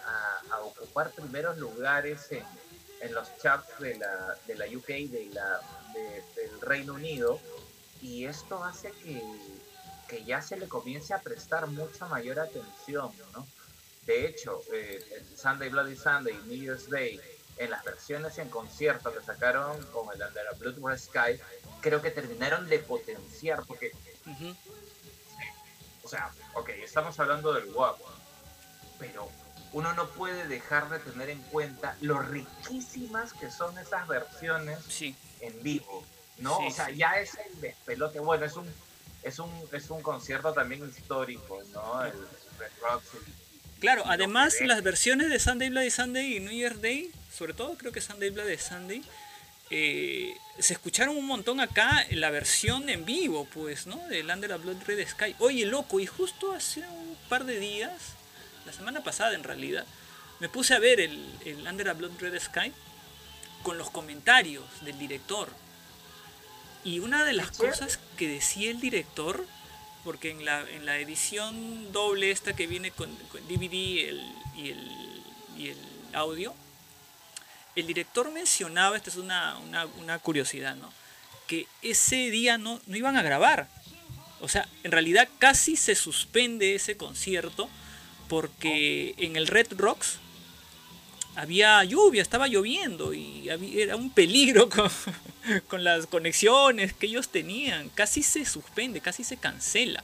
[0.51, 2.43] a, ocupar primeros lugares en,
[3.03, 5.61] en los charts de la, de la UK, de la
[5.93, 7.39] del Reino Unido
[8.01, 9.21] y esto hace que,
[10.07, 13.47] que, ya se le comience a prestar mucha mayor atención, ¿no?
[14.05, 17.19] De hecho, eh, Sunday Bloody Sunday New Year's Day,
[17.57, 21.39] en las versiones en concierto que sacaron con el Under a Blood Red Sky,
[21.79, 23.91] creo que terminaron de potenciar, porque,
[26.03, 27.99] o sea, ok, estamos hablando del WAP,
[28.99, 29.29] pero
[29.73, 35.15] uno no puede dejar de tener en cuenta lo riquísimas que son esas versiones sí
[35.43, 36.03] en vivo,
[36.37, 36.57] ¿no?
[36.57, 38.19] o sea, ya es el despelote.
[38.19, 38.65] Bueno, es un,
[39.23, 42.03] es un, es un concierto también histórico, ¿no?
[42.05, 42.13] El
[42.57, 43.07] Red Rocks.
[43.79, 47.91] claro, además las versiones de Sunday Bloody Sunday y New Year's Day, sobre todo creo
[47.91, 49.03] que Sunday Bloody Sunday,
[49.69, 53.97] eh, se escucharon un montón acá la versión en vivo, pues, ¿no?
[54.07, 55.35] Del Under a Blood Red Sky.
[55.39, 58.13] Oye, loco, y justo hace un par de días,
[58.65, 59.85] la semana pasada en realidad,
[60.39, 62.73] me puse a ver el, el Under a Blood Red Sky
[63.63, 65.49] con los comentarios del director.
[66.83, 69.47] Y una de las cosas que decía el director,
[70.03, 73.09] porque en la, en la edición doble esta que viene con,
[73.47, 73.99] DVD y,
[74.59, 75.77] el,
[76.13, 76.53] audio,
[77.75, 79.57] el director mencionaba, esta es una,
[80.21, 80.93] curiosidad, ¿no?
[81.47, 83.67] que ese día no, no iban a grabar.
[84.41, 87.69] O sea, en realidad casi se suspende ese concierto
[88.27, 90.19] porque en el Red Rocks
[91.35, 94.69] había lluvia, estaba lloviendo y era un peligro
[95.67, 97.89] con, las conexiones que ellos tenían.
[97.89, 100.03] Casi se suspende, casi se cancela.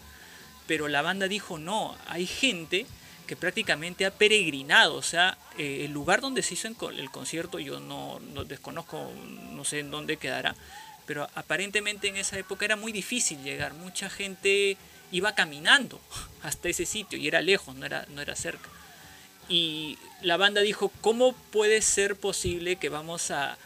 [0.67, 2.85] Pero la banda dijo, no, hay gente
[3.27, 4.95] que prácticamente ha peregrinado.
[4.95, 9.11] O sea, eh, el lugar donde se hizo el concierto, yo no, no, desconozco,
[9.51, 10.55] no sé en dónde quedará,
[11.05, 13.73] pero aparentemente en esa época era muy difícil llegar.
[13.73, 14.77] Mucha gente
[15.11, 15.99] iba caminando
[16.43, 18.69] hasta ese sitio y era lejos, no era, no era cerca.
[19.47, 23.57] Y la banda dijo, ¿cómo puede ser posible que vamos a,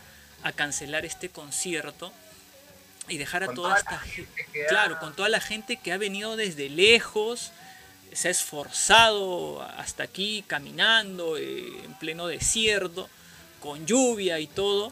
[0.43, 2.13] a cancelar este concierto
[3.09, 6.69] y dejar a toda, esta gente, claro, con toda la gente que ha venido desde
[6.69, 7.51] lejos,
[8.13, 13.09] se ha esforzado hasta aquí caminando eh, en pleno desierto,
[13.59, 14.91] con lluvia y todo.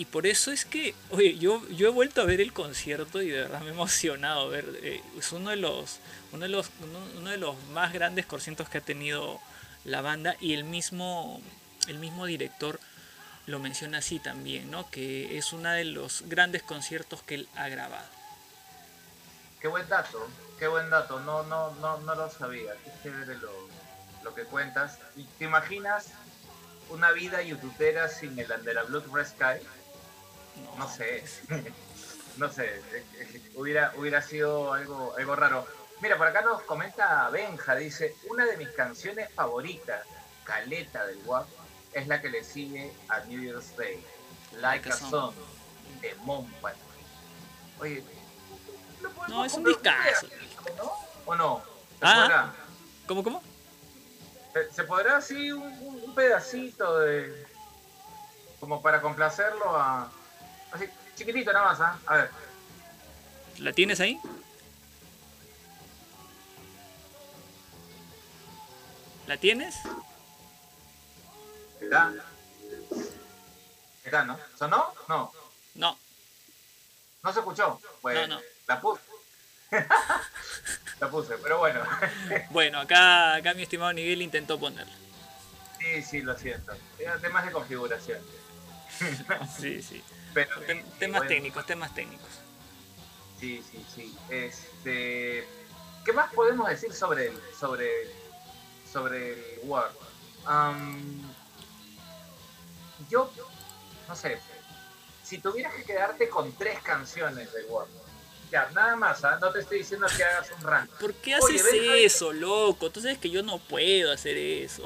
[0.00, 3.28] Y por eso es que, oye, yo, yo he vuelto a ver el concierto y
[3.28, 4.48] de verdad me he emocionado.
[4.48, 5.98] Ver, eh, es uno de, los,
[6.32, 6.70] uno, de los,
[7.18, 9.38] uno, de los más grandes conciertos que ha tenido
[9.84, 11.42] la banda y el mismo,
[11.86, 12.80] el mismo director
[13.44, 14.90] lo menciona así también, ¿no?
[14.90, 18.08] Que es uno de los grandes conciertos que él ha grabado.
[19.60, 21.20] Qué buen dato, qué buen dato.
[21.20, 22.72] No, no, no, no lo sabía.
[22.82, 23.52] Qué chévere lo,
[24.24, 24.98] lo que cuentas.
[25.14, 26.06] ¿Y ¿Te imaginas
[26.88, 29.66] una vida youtubera sin el Under a Blood Red Sky?
[30.78, 31.24] No, sé.
[32.36, 32.82] no sé.
[33.54, 35.66] hubiera, hubiera sido algo, algo raro.
[36.00, 40.06] Mira, por acá nos comenta Benja, dice, una de mis canciones favoritas,
[40.44, 41.46] Caleta del WAP,
[41.92, 44.02] es la que le sigue a New Year's Day,
[44.60, 45.34] Like a Song,
[46.00, 46.76] de Mompat.
[47.80, 48.02] Oye,
[49.28, 50.26] no, es un discazo.
[50.76, 50.92] ¿no?
[51.26, 51.62] ¿O no?
[51.98, 52.52] ¿Se ah,
[53.06, 53.42] ¿Cómo, cómo?
[54.72, 57.46] ¿Se, podrá así un, un, pedacito de...
[58.58, 60.10] como para complacerlo a...
[60.72, 61.98] así, chiquitito nada más, ¿ah?
[62.06, 62.30] A ver.
[63.58, 64.20] ¿La tienes ahí?
[69.26, 69.76] ¿La tienes?
[71.80, 72.12] ¿Está?
[74.04, 74.38] ¿Está, no?
[74.58, 74.92] ¿Sonó?
[75.08, 75.32] No.
[75.74, 75.98] No.
[77.22, 77.80] ¿No se escuchó?
[78.00, 78.42] Pues, no, no.
[78.66, 79.02] La puse.
[81.00, 81.80] la puse, pero bueno.
[82.50, 84.94] bueno, acá, acá mi estimado Miguel intentó ponerla.
[85.78, 86.72] Sí, sí, lo siento.
[87.20, 88.20] Temas de configuración.
[89.58, 90.02] sí, sí.
[90.34, 90.50] Pero,
[90.98, 92.28] temas técnicos, temas técnicos.
[93.38, 94.16] Sí, sí, sí.
[94.28, 95.46] Este,
[96.04, 97.88] ¿Qué más podemos decir sobre el, sobre,
[98.90, 99.92] sobre el Word?
[103.08, 103.30] yo,
[104.08, 104.38] no sé,
[105.22, 107.88] si tuvieras que quedarte con tres canciones de Word,
[108.50, 109.38] ya, nada más, ¿ah?
[109.40, 110.90] no te estoy diciendo que hagas un rank.
[110.98, 112.90] ¿Por qué haces eso, loco?
[112.90, 114.82] Tú sabes que yo no puedo hacer eso.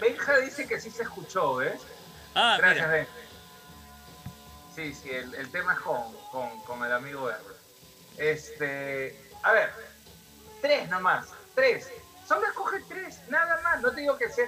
[0.00, 1.80] Benja, dice que sí se escuchó, ¿ves?
[2.34, 3.10] Ah, Gracias, Benja.
[4.76, 7.38] Sí, sí, el, tema es con, el amigo R.
[8.18, 9.70] Este, a ver,
[10.60, 11.90] tres nomás, tres.
[12.28, 13.80] Solo escoge tres, nada más.
[13.80, 14.46] No te digo que sea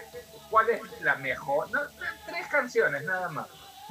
[0.51, 1.71] cuál es la mejor.
[1.71, 1.81] No,
[2.27, 3.49] tres canciones, nada más.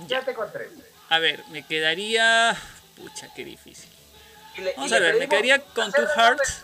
[0.08, 0.70] Ya te con tres.
[1.10, 2.56] A ver, me quedaría
[2.98, 3.90] Pucha, qué difícil.
[4.76, 6.62] Vamos a ver, me quedaría con Two Hearts.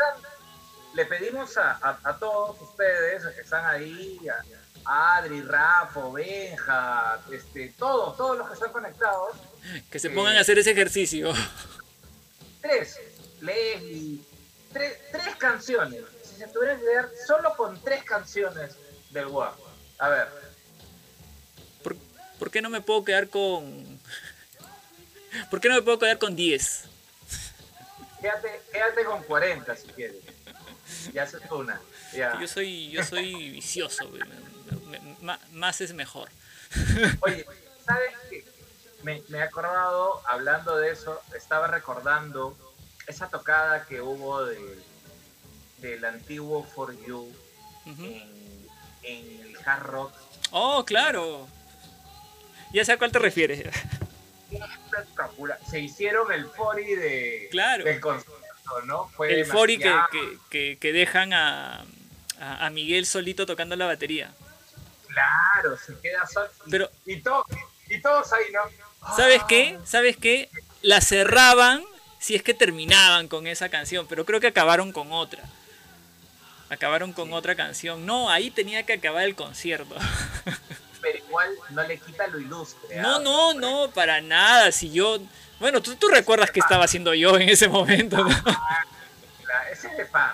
[0.93, 8.17] Le pedimos a, a, todos ustedes que están ahí, a Adri, Rafa, Benja, este, todos,
[8.17, 9.35] todos los que están conectados.
[9.89, 11.33] Que se pongan a hacer ese ejercicio.
[12.61, 12.99] Tres,
[13.41, 14.19] Leslie,
[14.71, 16.01] tres, tres canciones.
[16.23, 18.75] Si se tuvieran que quedar solo con tres canciones
[19.11, 19.55] del WAP.
[19.99, 20.27] A ver.
[21.83, 21.95] ¿Por,
[22.39, 23.99] ¿Por qué no me puedo quedar con
[25.49, 26.83] ¿Por qué no me puedo quedar con 10?
[28.21, 30.17] Quédate, quédate con 40 si quieres.
[31.13, 31.81] Ya haces una.
[32.15, 34.09] Yo soy, yo soy vicioso,
[35.51, 36.29] más es mejor.
[37.21, 37.45] Oye,
[37.85, 38.45] ¿sabes qué?
[39.03, 42.57] Me, me, he acordado, hablando de eso, estaba recordando
[43.05, 44.79] esa tocada que hubo de,
[45.79, 47.29] del antiguo For You
[47.85, 48.23] en,
[49.03, 50.13] en, el Hard Rock.
[50.51, 51.47] Oh, claro.
[52.71, 53.69] Ya sé a cuál te refieres
[54.61, 55.59] espectacular.
[55.69, 57.83] Se hicieron el fori de, claro.
[57.83, 59.07] del concierto, ¿no?
[59.09, 59.93] Fue el fori que,
[60.49, 61.85] que, que, dejan a,
[62.43, 64.33] a, Miguel solito tocando la batería.
[65.07, 66.49] Claro, se queda solo.
[66.69, 67.45] Pero, y, todo,
[67.87, 69.15] y todos ahí, ¿no?
[69.15, 69.79] ¿Sabes qué?
[69.85, 70.49] ¿Sabes qué?
[70.81, 71.83] La cerraban
[72.19, 75.43] si es que terminaban con esa canción, pero creo que acabaron con otra.
[76.69, 78.05] Acabaron con otra canción.
[78.05, 79.95] No, ahí tenía que acabar el concierto.
[81.01, 82.95] pero igual no le quita lo ilustre.
[83.01, 83.19] No, ¿ah?
[83.21, 84.71] no, no, para nada.
[84.71, 85.19] Si yo.
[85.59, 88.29] Bueno, tú, tú recuerdas qué estaba haciendo yo en ese momento, ¿no?
[89.71, 90.31] ese es de fan.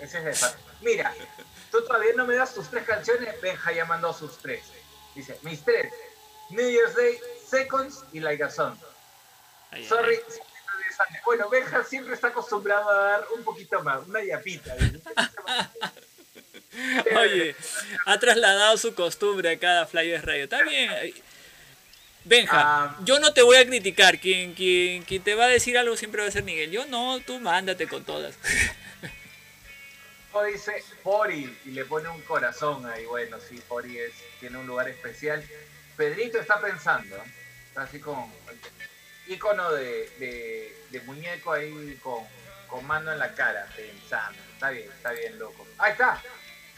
[0.00, 0.52] Ese es de fan.
[0.80, 1.12] Mira,
[1.72, 3.40] tú todavía no me das tus tres canciones.
[3.40, 4.62] Benja ya mandó sus tres.
[5.14, 5.92] Dice, mis tres:
[6.50, 8.76] New Year's Day, Seconds y Like a Song.
[9.88, 10.20] Sorry.
[11.24, 14.76] Bueno, Benja siempre está acostumbrado a dar un poquito más, una yapita.
[17.18, 17.56] Oye,
[18.06, 20.44] ha trasladado su costumbre a cada Flyers Radio.
[20.44, 20.90] Está bien.
[22.24, 22.96] Benja, ah.
[23.04, 24.20] yo no te voy a criticar.
[24.20, 26.70] Quien, quien, quien te va a decir algo siempre va a ser Miguel.
[26.70, 28.36] Yo no, tú mándate con todas.
[30.40, 33.04] Dice Fori y le pone un corazón ahí.
[33.04, 35.44] Bueno, sí, Fori es, tiene un lugar especial.
[35.96, 37.16] Pedrito está pensando,
[37.68, 38.32] está así como.
[39.28, 40.74] icono de,
[41.06, 42.24] muñeco ahí con,
[42.66, 44.38] con, mano en la cara, pensando.
[44.54, 45.66] Está bien, está bien, loco.
[45.78, 46.20] Ahí está.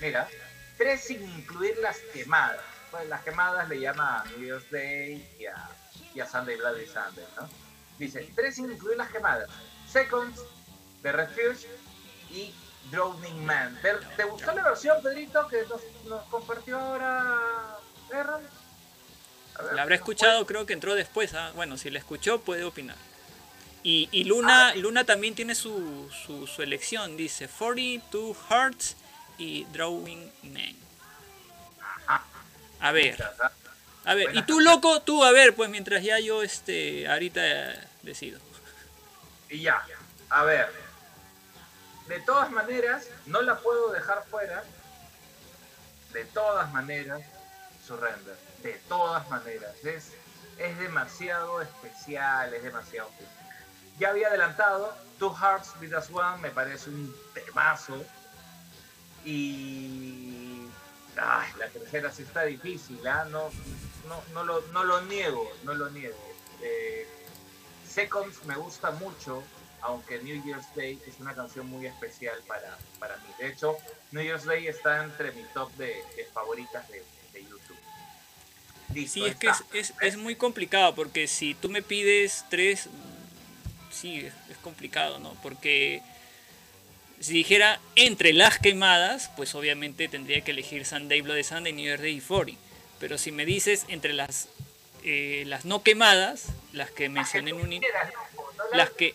[0.00, 0.28] Mira,
[0.76, 2.60] tres sin incluir las quemadas.
[2.90, 5.68] Pues las quemadas le llama New Year's Day y a,
[6.14, 7.48] y a Sunday Bloody Sunday, ¿no?
[7.98, 9.48] Dice, tres sin incluir las quemadas.
[9.88, 10.40] Seconds,
[11.02, 11.66] The Refuge
[12.30, 12.54] y
[12.90, 13.78] Drowning Man.
[14.16, 15.64] ¿Te, gustó la versión, Pedrito, que
[16.08, 17.78] nos, compartió ahora
[18.12, 18.42] Errol?
[19.72, 21.34] La habrá escuchado, creo que entró después.
[21.34, 21.52] ¿ah?
[21.54, 22.96] Bueno, si la escuchó, puede opinar.
[23.82, 24.74] Y, Luna, ah.
[24.76, 27.16] Luna también tiene su, su, elección.
[27.16, 28.96] Dice 42 Hearts
[29.36, 30.76] y Drawing Man.
[32.80, 33.22] A ver.
[34.06, 37.40] A ver, y tú loco, tú a ver, pues mientras ya yo este ahorita
[38.02, 38.38] decido.
[39.48, 39.82] Y ya,
[40.28, 40.83] a ver.
[42.08, 44.62] De todas maneras, no la puedo dejar fuera.
[46.12, 47.22] De todas maneras,
[47.86, 49.72] Surrender de todas maneras.
[49.84, 50.12] Es,
[50.58, 53.10] es demasiado especial, es demasiado
[53.98, 58.02] Ya había adelantado, Two Hearts With Us One me parece un temazo.
[59.24, 60.66] Y
[61.16, 63.24] ay, la tercera sí está difícil, ¿ah?
[63.30, 63.50] no,
[64.32, 66.18] no, lo, no, lo, niego, no lo niego.
[66.60, 67.06] Eh,
[67.88, 69.42] Seconds me gusta mucho,
[69.84, 73.28] aunque New Year's Day es una canción muy especial para, para mí.
[73.38, 73.76] De hecho,
[74.12, 77.04] New Year's Day está entre mi top de, favoritas de,
[79.06, 79.50] sí, es que
[80.00, 82.88] es, muy complicado porque si tú me pides tres,
[83.90, 85.36] sí, es, complicado, ¿no?
[85.42, 86.00] Porque
[87.20, 92.02] si dijera entre las quemadas, pues obviamente tendría que elegir Sunday, Bloody Sunday, New Year's
[92.02, 92.58] Day y 40.
[93.00, 94.48] Pero si me dices entre las
[95.06, 97.80] eh, las no quemadas, las que mencioné en un
[98.72, 99.14] las que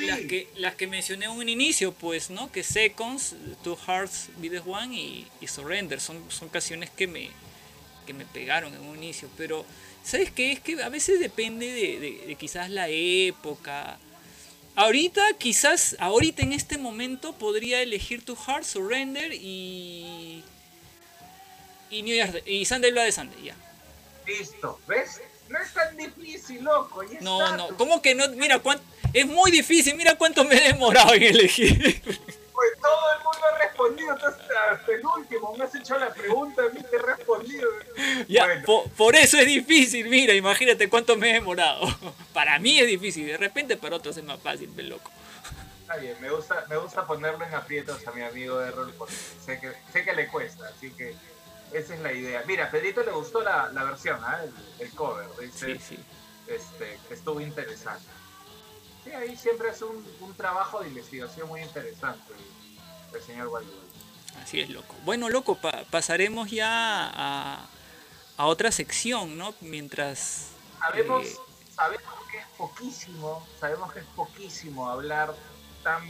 [0.00, 2.50] las que las que mencioné en un inicio, pues, ¿no?
[2.50, 7.30] Que Seconds, Two Hearts, Be One y, y Surrender son son canciones que me
[8.06, 9.64] que me pegaron en un inicio, pero
[10.04, 10.52] ¿sabes qué?
[10.52, 13.98] Es que a veces depende de, quizás la época.
[14.74, 20.42] Ahorita, quizás, ahorita en este momento podría elegir tu Heart Surrender y.
[21.90, 23.56] Y New Year's y Sunday Blood de Sunday, ya.
[24.26, 25.20] Listo, ¿ves?
[25.52, 27.02] No es tan difícil, loco.
[27.20, 28.26] no, no, ¿cómo que no?
[28.30, 28.82] Mira, cuánto,
[29.12, 32.00] es muy difícil, mira cuánto me he demorado en elegir.
[32.02, 36.62] Pues todo el mundo ha respondido, entonces hasta el último me has hecho la pregunta,
[36.62, 37.68] a mí te he respondido.
[38.28, 38.62] Ya,
[38.96, 41.86] por, eso es difícil, mira, imagínate cuánto me he demorado.
[42.32, 45.10] Para mí es difícil, de repente para otros es más fácil, ven loco.
[45.82, 49.14] Está bien, me gusta, me gusta ponerlo en aprietos a mi amigo de rol porque
[49.44, 51.14] sé que, sé que le cuesta, así que
[51.72, 52.42] esa es la idea.
[52.46, 54.50] Mira, a Pedrito le gustó la, la versión, ¿eh?
[54.78, 56.04] el, cover, dice, sí, sí.
[56.46, 58.04] Este, estuvo interesante.
[59.04, 62.32] Sí, ahí siempre es un, un trabajo de investigación muy interesante
[63.14, 63.74] el señor Waldman.
[64.42, 64.94] Así es, loco.
[65.04, 65.58] Bueno, loco,
[65.90, 67.66] pasaremos ya a,
[68.36, 69.54] a, otra sección, ¿no?
[69.60, 70.48] Mientras...
[70.78, 71.36] Sabemos, eh,
[71.74, 75.34] sabemos que es poquísimo, sabemos que es poquísimo hablar
[75.82, 76.02] tan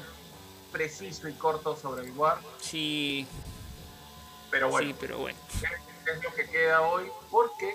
[0.70, 2.38] preciso y corto sobre el War.
[2.60, 3.26] Sí.
[4.52, 4.88] Pero bueno.
[4.88, 5.38] Sí, pero bueno.
[6.06, 7.74] Es lo que queda hoy porque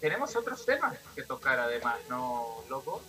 [0.00, 3.00] tenemos otros temas que tocar además, ¿no, loco?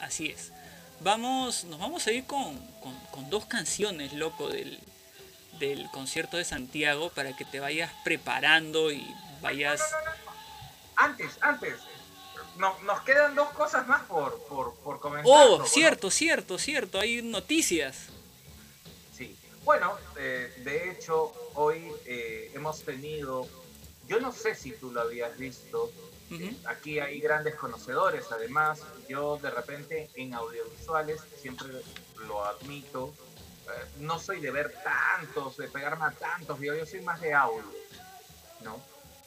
[0.00, 0.52] Así es.
[1.00, 2.60] Vamos, nos vamos a ir con,
[3.30, 4.78] dos canciones, loco, del,
[5.58, 9.06] del concierto de Santiago para que te vayas preparando y
[9.40, 9.80] vayas...
[10.96, 11.74] antes, antes.
[12.56, 14.38] nos quedan dos cosas más por,
[14.84, 15.24] por, comentar.
[15.26, 17.00] Oh, cierto, cierto, cierto.
[17.00, 18.11] Hay noticias.
[19.64, 23.46] Bueno, eh, de hecho, hoy eh, hemos tenido,
[24.06, 25.90] yo no sé si tú lo habías visto,
[26.64, 31.68] Aquí hay grandes conocedores, además, yo de repente en audiovisuales siempre
[32.26, 33.12] lo admito,
[33.66, 37.34] eh, no soy de ver tantos, de pegarme a tantos videos, yo soy más de
[37.34, 37.62] audio,
[38.62, 38.80] ¿no?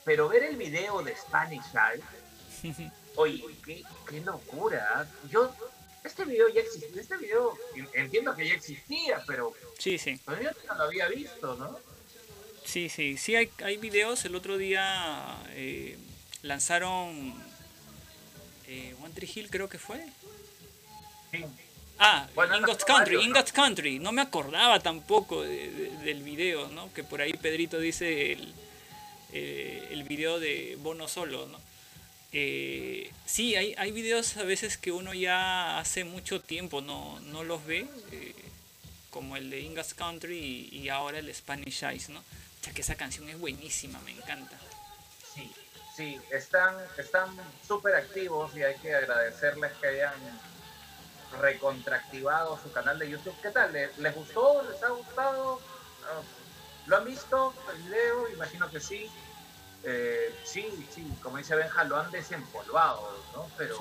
[0.04, 3.84] Pero ver el video de Spanish Eye, oye, qué,
[4.22, 5.08] locura.
[5.30, 5.54] Yo,
[6.08, 7.58] este video ya existía, este video
[7.94, 10.20] entiendo que ya existía, pero sí, sí.
[10.28, 11.80] yo no lo había visto, ¿no?
[12.64, 14.26] Sí, sí, sí hay, hay videos.
[14.26, 15.98] El otro día eh,
[16.42, 17.34] lanzaron
[18.68, 20.04] eh, One Tree Hill creo que fue.
[22.00, 24.00] Ah, bueno, Country, In Country.
[24.00, 26.92] No me acordaba tampoco del video, ¿no?
[26.94, 28.54] Que por ahí Pedrito dice el,
[29.32, 31.60] eh, el video de Bono Solo, ¿no?
[32.32, 37.44] Eh, sí, hay, hay videos a veces que uno ya hace mucho tiempo no, no
[37.44, 38.36] los ve, eh,
[39.10, 42.22] como el de Ingas Country y, ahora el Spanish Eyes, ¿no?
[42.64, 44.58] Ya que esa canción es buenísima, me encanta.
[45.34, 45.50] Sí,
[45.96, 47.30] sí, están están
[47.66, 50.14] súper activos y hay que agradecerles que hayan
[51.40, 53.36] recontractivado su canal de YouTube.
[53.42, 53.72] ¿Qué tal?
[53.72, 54.64] ¿Les, gustó?
[54.70, 55.62] ¿Les ha gustado?
[56.04, 56.22] Ah,
[56.88, 58.30] ¿Lo han visto el video?
[58.34, 59.10] Imagino que sí.
[59.86, 63.50] Eh, sí, sí, como dice Benja, lo han desempolvado, ¿no?
[63.58, 63.80] Pero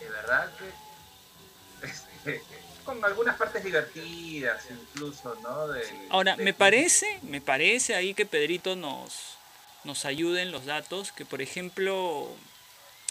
[0.00, 2.42] de verdad que este,
[2.84, 5.66] con algunas partes divertidas incluso, ¿no?
[6.08, 9.36] Ahora, me parece, me parece ahí que Pedrito nos,
[9.84, 12.34] nos ayude en los datos, que por ejemplo,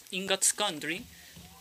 [0.09, 1.05] In God's Country,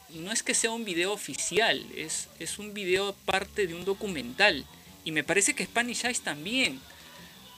[0.08, 4.64] no es que sea un video oficial, es, es un video parte de un documental.
[5.04, 6.80] Y me parece que Spanish Eyes también.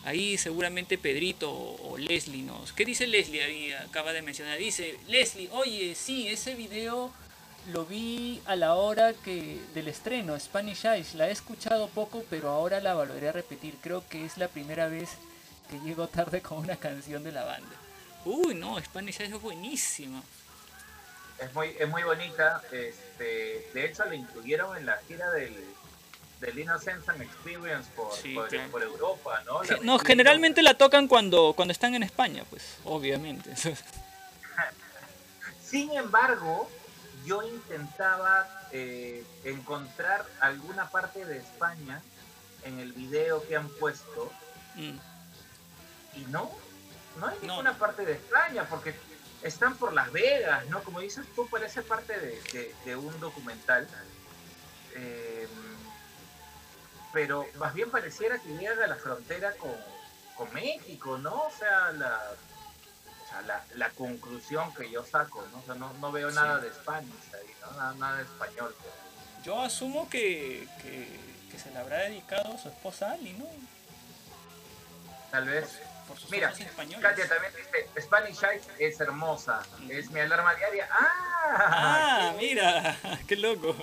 [0.05, 2.72] Ahí seguramente Pedrito o Leslie nos...
[2.72, 3.72] ¿Qué dice Leslie ahí?
[3.72, 4.59] Acaba de mencionar.
[4.59, 7.12] Dice, Leslie, oye, sí, ese video
[7.72, 11.14] lo vi a la hora que del estreno, Spanish Eyes.
[11.14, 13.74] La he escuchado poco, pero ahora la volveré a repetir.
[13.82, 15.11] Creo que es la primera vez
[15.68, 17.76] que llego tarde con una canción de la banda.
[18.24, 20.22] Uy, no, Spanish Eyes es buenísima.
[21.38, 22.62] Es muy, es muy bonita.
[22.72, 25.55] Este, de hecho, la incluyeron en la gira del,
[26.41, 28.11] del Innocence and Experience por,
[28.70, 29.61] por, Europa, ¿no?
[29.82, 33.55] no, generalmente la tocan cuando, cuando están en España, pues, obviamente.
[35.62, 36.70] Sin embargo,
[37.26, 42.01] yo intentaba eh, encontrar alguna parte de España
[42.64, 44.32] en el video que han puesto
[44.76, 44.97] mm.
[46.16, 46.51] y no,
[47.18, 48.95] no hay ninguna parte de España porque
[49.43, 50.82] están por Las Vegas, ¿no?
[50.82, 52.41] Como dices tú, parece parte
[52.84, 53.86] de, un documental.
[54.95, 55.47] Eh,
[57.18, 59.74] pero más bien pareciera que llega a la frontera con,
[60.52, 61.34] México, ¿no?
[61.34, 62.16] O sea, la,
[63.74, 65.58] la, conclusión que yo saco, ¿no?
[65.58, 67.94] O sea, no, veo nada de España ahí, ¿no?
[67.94, 68.72] Nada, de español.
[69.42, 73.46] Yo asumo que, que, se le habrá dedicado a su esposa Ali, ¿no?
[75.32, 75.80] Tal vez.
[76.30, 80.88] Mira, Katia también dice, Spanish Eyes es hermosa, es mi alarma diaria.
[80.92, 82.30] ¡Ah!
[82.30, 82.96] ¡Ah, mira!
[83.26, 83.74] ¡Qué loco!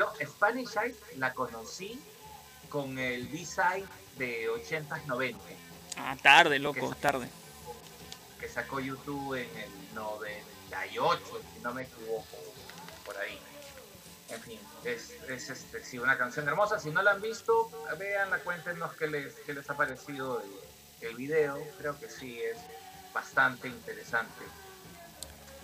[0.00, 2.02] Yo Spanish Eyes la conocí
[2.70, 3.84] con el B-Side
[4.16, 5.38] de 80s, 90
[5.98, 7.28] Ah, tarde, loco, tarde.
[8.38, 11.20] Que sacó YouTube en el 98,
[11.52, 12.38] si no me equivoco,
[13.04, 13.38] por ahí.
[14.30, 16.80] En fin, es, es este, sí, una canción hermosa.
[16.80, 21.14] Si no la han visto, veanla, cuéntenos qué les, qué les ha parecido el, el
[21.14, 21.62] video.
[21.76, 22.56] Creo que sí, es
[23.12, 24.44] bastante interesante.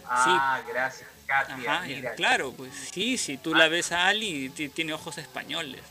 [0.05, 1.83] Ah, gracias, Katia.
[1.83, 3.69] mira, claro, pues sí, si tú la ah.
[3.69, 5.83] ves a Ali, tiene ojos españoles.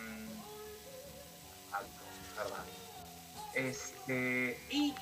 [0.00, 0.28] Mm,
[3.54, 4.94] este, y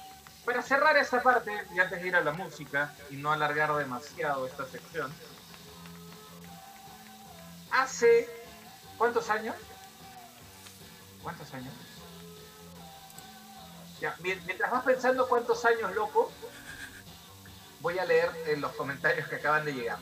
[0.45, 4.47] para cerrar esta parte, y antes de ir a la música y no alargar demasiado
[4.47, 5.13] esta sección,
[7.71, 8.29] hace
[8.99, 9.57] ¿cuántos años?
[11.23, 11.73] ¿Cuántos años?
[14.01, 16.31] Ya, mientras vas pensando cuántos años, loco,
[17.85, 19.99] voy a leer en los comentarios que acaban de llegar.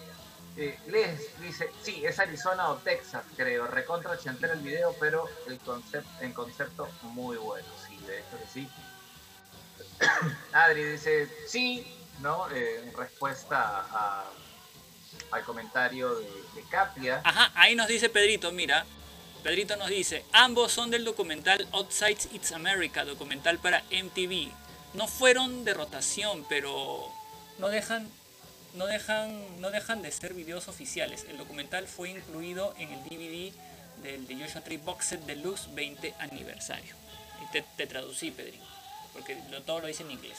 [0.56, 3.66] Eh, Les dice, sí, es Arizona o Texas, creo.
[3.66, 7.66] Recontra chantar el video, pero el concepto, en concepto muy bueno.
[7.84, 8.68] Sí, de hecho que sí.
[10.52, 11.84] Adri dice, sí,
[12.20, 12.48] ¿no?
[12.52, 13.84] Eh, en respuesta
[15.32, 17.20] al comentario de, de Capia.
[17.24, 18.86] Ajá, ahí nos dice Pedrito, mira.
[19.42, 24.52] Pedrito nos dice, ambos son del documental Outside It's America, documental para MTV.
[24.94, 27.10] No fueron de rotación, pero
[27.58, 28.08] no dejan,
[28.74, 31.24] no dejan, no dejan de ser videos oficiales.
[31.28, 33.52] El documental fue incluido en el DVD
[34.02, 36.94] del The Joshua Tree Box Set Deluxe 20 aniversario.
[37.42, 38.60] Y te, traducí, Pedrín,
[39.12, 39.36] porque
[39.66, 40.38] todo lo dice en inglés.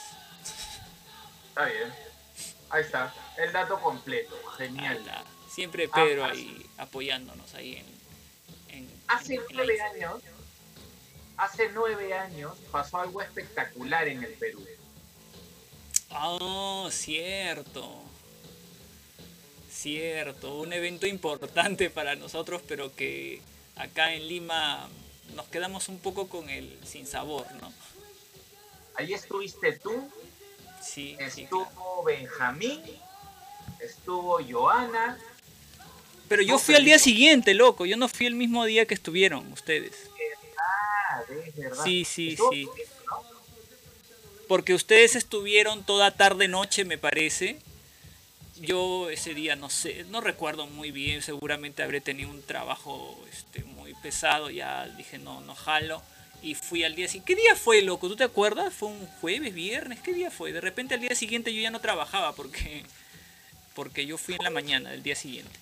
[1.50, 1.94] Está bien.
[2.70, 5.00] Ahí está, el dato completo, genial.
[5.48, 7.86] Siempre Pedro ah, ahí apoyándonos ahí
[8.70, 8.90] en...
[9.08, 10.24] hace nueve años,
[11.38, 14.66] hace nueve años pasó algo espectacular en el Perú.
[16.16, 18.04] Oh, cierto.
[19.70, 23.42] Cierto, un evento importante para nosotros, pero que
[23.76, 24.88] acá en Lima
[25.36, 27.74] nos quedamos un poco con el sin sabor, ¿no?
[28.96, 30.10] Ahí estuviste tú,
[30.82, 32.82] sí, estuvo Benjamín,
[33.82, 35.18] estuvo Joana.
[36.30, 39.52] Pero yo fui al día siguiente, loco, yo no fui el mismo día que estuvieron
[39.52, 40.10] ustedes.
[41.30, 41.84] Es verdad.
[41.84, 42.70] Sí, sí, sí
[44.48, 47.60] porque ustedes estuvieron toda tarde noche, me parece.
[48.58, 53.64] Yo ese día no sé, no recuerdo muy bien, seguramente habré tenido un trabajo este,
[53.64, 56.02] muy pesado, ya dije no, no jalo.
[56.42, 57.34] Y fui al día siguiente.
[57.34, 58.10] ¿Qué día fue, loco?
[58.10, 58.74] ¿Tú te acuerdas?
[58.74, 60.02] ¿Fue un jueves, viernes?
[60.02, 60.52] ¿Qué día fue?
[60.52, 62.84] De repente al día siguiente yo ya no trabajaba porque,
[63.74, 65.58] porque yo fui en la mañana del día siguiente.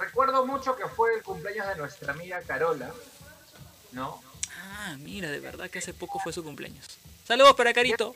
[0.00, 2.94] Recuerdo mucho que fue el cumpleaños de nuestra amiga Carola,
[3.90, 4.22] ¿no?
[4.56, 6.86] Ah, mira, de verdad que hace poco fue su cumpleaños.
[7.28, 8.14] Saludos para Carito.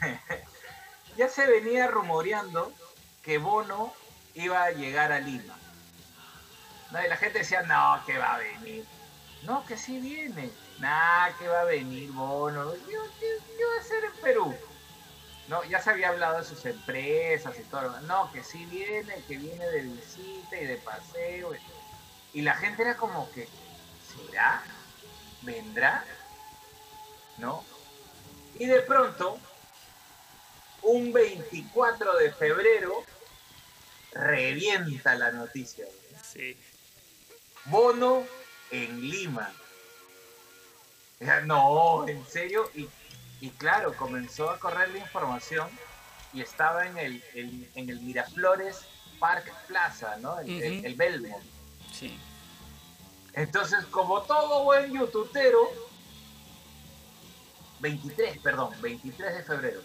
[1.16, 2.72] Ya, se venía rumoreando
[3.22, 3.94] que Bono
[4.34, 5.56] iba a llegar a Lima.
[6.90, 8.84] Y la gente decía, no, que va a venir.
[9.44, 10.50] No, que sí viene.
[10.80, 12.74] Nah, que va a venir Bono.
[12.90, 13.04] Yo,
[15.46, 18.00] No, ya se había hablado de sus empresas y todo.
[18.00, 21.52] No, que sí viene, que viene de visita y de paseo.
[22.32, 23.48] Y la gente era como que,
[24.16, 24.64] ¿será?
[25.42, 26.04] ¿Vendrá?
[27.38, 27.62] ¿No?
[28.58, 29.38] Y de pronto,
[30.82, 33.04] un 24 de febrero,
[34.12, 35.86] revienta la noticia.
[36.22, 36.56] Sí.
[37.66, 38.24] Bono
[38.70, 39.52] en Lima.
[41.46, 42.70] No, en serio.
[42.74, 42.88] Y,
[43.40, 45.68] y claro, comenzó a correr la información
[46.32, 48.86] y estaba en el, en el Miraflores
[49.18, 50.38] Park Plaza, ¿no?
[50.40, 51.42] El, el, Belmont.
[51.92, 52.18] Sí.
[53.32, 55.70] Entonces, como todo buen youtubero,
[57.80, 59.80] 23, perdón, 23 de febrero.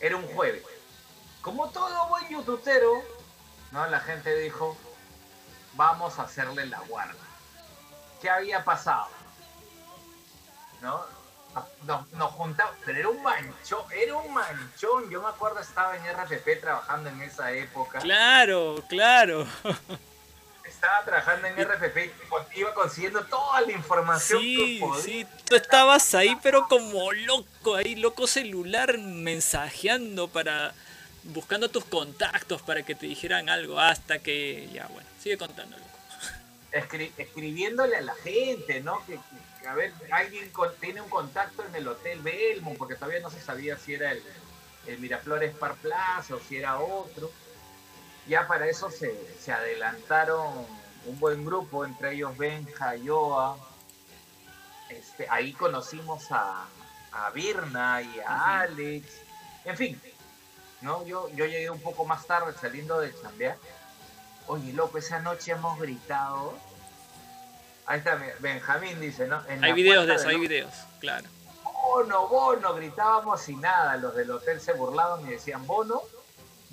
[0.00, 0.62] Era un jueves.
[1.42, 3.02] Como todo buen youtubero,
[3.72, 3.86] ¿no?
[3.86, 4.76] La gente dijo,
[5.74, 7.14] vamos a hacerle la guarda.
[8.20, 9.08] ¿Qué había pasado?
[10.82, 11.04] ¿No?
[11.84, 15.08] Nos, nos juntamos, pero era un manchón, era un manchón.
[15.08, 18.00] Yo me acuerdo estaba en RPP trabajando en esa época.
[18.00, 19.46] Claro, claro.
[20.76, 21.96] Estaba trabajando en RPP
[22.54, 27.96] y iba consiguiendo toda la información sí, Sí, tú estabas ahí, pero como loco, ahí
[27.96, 30.74] loco celular, mensajeando para
[31.24, 35.76] buscando tus contactos para que te dijeran algo hasta que ya bueno, sigue contando
[37.16, 39.04] escribiéndole a la gente, ¿no?
[39.06, 39.18] Que,
[39.66, 40.50] a ver, alguien
[40.80, 44.22] tiene un contacto en el Hotel Belmont, porque todavía no se sabía si era el,
[44.98, 47.32] Miraflores Par Plaza o si era otro.
[48.26, 50.66] Ya para eso se, adelantaron
[51.06, 53.56] un buen grupo, entre ellos Benja, Yoa.
[54.88, 56.66] Este, ahí conocimos a,
[57.12, 59.20] a Birna y a Alex.
[59.64, 60.00] En fin,
[60.80, 61.04] ¿no?
[61.06, 63.56] Yo, yo llegué un poco más tarde saliendo de chambear.
[64.48, 66.54] Oye, loco, esa noche hemos gritado.
[67.86, 69.42] Ahí está, Benjamín dice, ¿no?
[69.48, 71.28] hay videos de eso, hay videos, claro.
[71.62, 73.96] Bono, bono, gritábamos y nada.
[73.96, 76.02] Los del hotel se burlaban y decían, bono,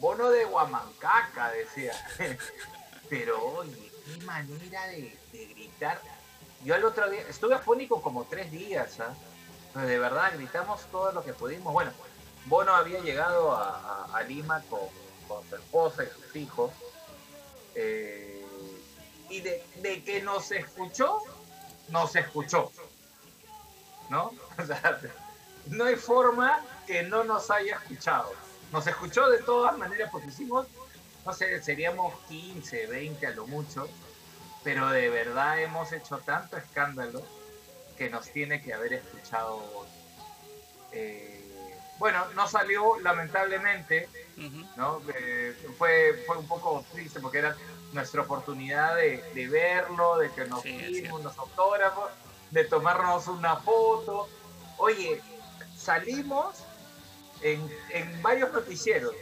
[0.04, 1.94] bono de Huamancaca, decía.
[3.10, 6.02] Pero oye, qué manera de, gritar.
[6.66, 9.14] Yo el otro día, estuve afónico como tres días, ¿ah?
[9.82, 11.72] De verdad gritamos todo lo que pudimos.
[11.72, 11.92] Bueno,
[12.46, 14.90] Bono había llegado a, Lima con,
[15.50, 16.72] su esposa y sus hijos.
[17.74, 18.46] Eh,
[19.30, 21.20] y de, que nos escuchó,
[21.88, 22.72] nos escuchó.
[24.10, 24.34] ¿No?
[24.60, 25.00] O sea,
[25.68, 28.43] no hay forma que no nos haya escuchado.
[28.74, 30.66] Nos escuchó de todas maneras porque hicimos,
[31.24, 33.88] no sé, seríamos 15, 20 a lo mucho,
[34.64, 37.22] pero de verdad hemos hecho tanto escándalo
[38.00, 39.62] que nos tiene que haber escuchado.
[40.92, 41.40] Eh,
[42.00, 44.10] bueno, no salió lamentablemente,
[44.76, 45.04] ¿no?
[45.20, 47.56] Eh, fue, fue un poco triste porque era
[47.92, 52.10] nuestra oportunidad de, verlo, de que nos sí, unos autógrafos,
[52.50, 54.28] de tomarnos una foto.
[54.80, 55.22] Oye,
[55.78, 56.64] salimos
[57.44, 59.14] en, varios noticieros,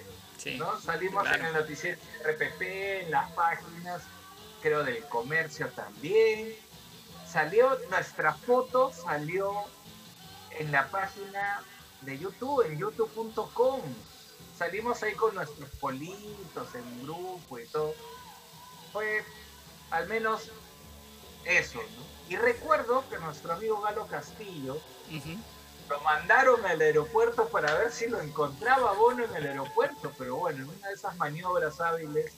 [0.57, 0.79] ¿no?
[0.79, 4.03] Salimos en el noticiero RPP, en las páginas,
[4.61, 6.55] creo del comercio también.
[7.27, 9.53] Salió, nuestra foto salió
[10.59, 11.63] en la página
[12.01, 13.81] de YouTube, en youtube.com.
[14.57, 17.95] Salimos ahí con nuestros politos en grupo y todo.
[18.91, 19.23] Fue
[19.89, 20.51] al menos
[21.45, 21.79] eso,
[22.29, 24.79] Y recuerdo que nuestro amigo Galo Castillo
[25.91, 30.63] lo mandaron al aeropuerto para ver si lo encontraba Bono en el aeropuerto, pero bueno,
[30.63, 32.31] en una de esas maniobras hábiles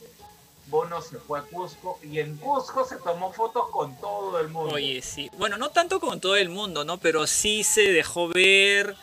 [0.66, 4.74] Bono se fue a Cusco y en Cusco se tomó fotos con todo el mundo.
[4.74, 5.30] Oye, sí.
[5.38, 6.98] Bueno, no tanto con todo el mundo, ¿no?
[6.98, 8.96] Pero sí se dejó ver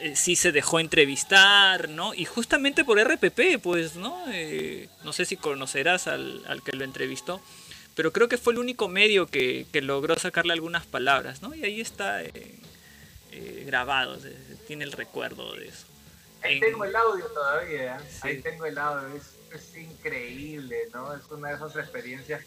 [0.00, 2.14] eh, sí se dejó entrevistar, ¿no?
[2.14, 4.16] Y justamente por RPP, pues, ¿no?
[4.30, 7.40] Eh, no sé si conocerás al, que lo entrevistó,
[7.96, 11.52] pero creo que fue el único medio que, logró sacarle algunas palabras, ¿no?
[11.52, 12.60] Y ahí está eh,
[13.66, 14.18] grabado,
[14.66, 15.86] tiene el recuerdo de eso.
[16.42, 21.14] Ahí tengo el audio todavía, ahí tengo el audio, es, increíble, ¿no?
[21.14, 22.42] Es una de esas experiencias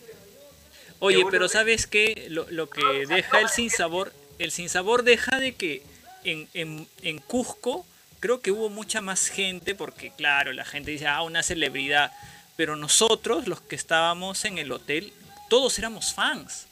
[1.00, 2.28] Oye, pero ¿sabes qué?
[2.30, 5.82] Lo, lo que deja el sinsabor, el sinsabor deja de que
[6.24, 7.88] en, en, Cusco
[8.20, 12.12] creo que hubo mucha más gente, porque claro, la gente dice, ah, una celebridad,
[12.56, 15.12] pero nosotros, los que estábamos en el hotel,
[15.50, 16.68] todos éramos fans.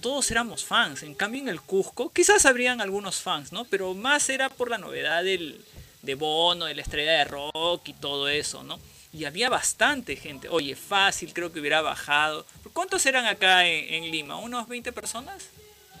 [0.00, 1.02] Todos éramos fans.
[1.02, 3.64] En cambio, en el Cusco, quizás habrían algunos fans, ¿no?
[3.64, 5.64] Pero más era por la novedad del,
[6.02, 8.78] de Bono, de la estrella de rock y todo eso, ¿no?
[9.12, 10.48] Y había bastante gente.
[10.48, 12.46] Oye, fácil, creo que hubiera bajado.
[12.72, 14.36] ¿Cuántos eran acá en, Lima?
[14.36, 15.48] ¿Unos 20 personas?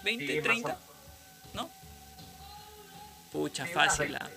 [0.04, 0.78] ¿20, 30?
[3.32, 4.16] Pucha, fácil.
[4.16, 4.28] Ah.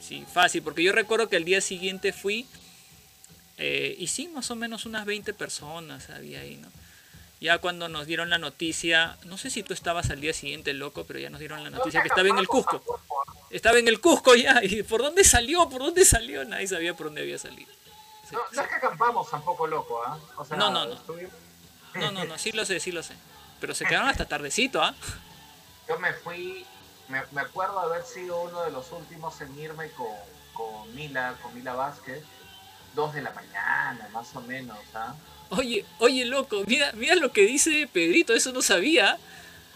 [0.00, 2.46] Sí, fácil, porque yo recuerdo que el día siguiente fui
[3.56, 6.68] eh, y sí, más o menos unas 20 personas había ahí, ¿no?
[7.44, 11.04] Ya cuando nos dieron la noticia, no sé si tú estabas al día siguiente, loco,
[11.04, 12.82] pero ya nos dieron la noticia que estaba en el Cusco.
[13.50, 14.64] Estaba en el Cusco ya.
[14.64, 15.68] ¿Y por dónde salió?
[15.68, 16.42] ¿Por dónde salió?
[16.46, 17.70] Nadie sabía por dónde había salido.
[18.32, 20.18] no, no es que acampamos tampoco loco, ¿ah?
[20.56, 20.98] no, no, no.
[21.96, 23.14] No, no, no, sí lo sé, sí lo sé.
[23.60, 24.94] Pero se quedaron hasta tardecito, ¿ah?
[25.86, 26.64] Yo me fui,
[27.08, 30.16] me, me, acuerdo haber sido uno de los últimos en irme con,
[30.54, 32.24] con Mila, con Mila Vázquez,
[32.94, 35.14] dos de la mañana, más o menos, ¿ah?
[35.58, 39.18] Oye, oye, loco, mira, mira lo que dice Pedrito, eso no sabía.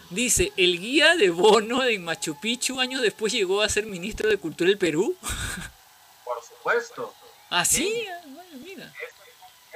[0.09, 4.37] Dice, el guía de Bono en Machu Picchu años después llegó a ser ministro de
[4.37, 5.15] Cultura del Perú.
[6.25, 7.13] Por supuesto.
[7.51, 8.07] ¿Ah, sí?
[8.25, 8.91] Bueno, mira.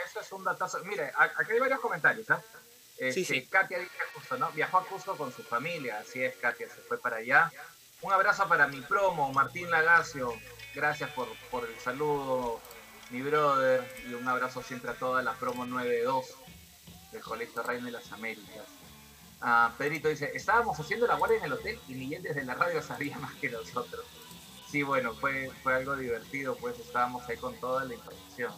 [0.05, 0.79] Eso, es un datazo.
[0.85, 2.41] Mire, aquí hay varios comentarios, ¿ah?
[3.11, 3.45] sí, sí.
[3.45, 4.51] Katia dice justo, ¿no?
[4.51, 7.51] Viajó a Cusco con su familia, así es, Katia, se fue para allá.
[8.01, 10.33] Un abrazo para mi promo, Martín Lagacio.
[10.73, 12.59] Gracias por, por el saludo,
[13.13, 13.87] mi brother.
[14.09, 16.25] Y un abrazo siempre a toda la promo 92
[17.11, 18.65] del Colegio Reina de las Américas.
[19.39, 22.81] Ah, Pedrito dice, estábamos haciendo la guardia en el hotel y Miguel desde la radio
[22.81, 24.03] sabía más que nosotros.
[24.69, 28.51] Sí, bueno, fue, fue algo divertido, pues estábamos ahí con toda la información.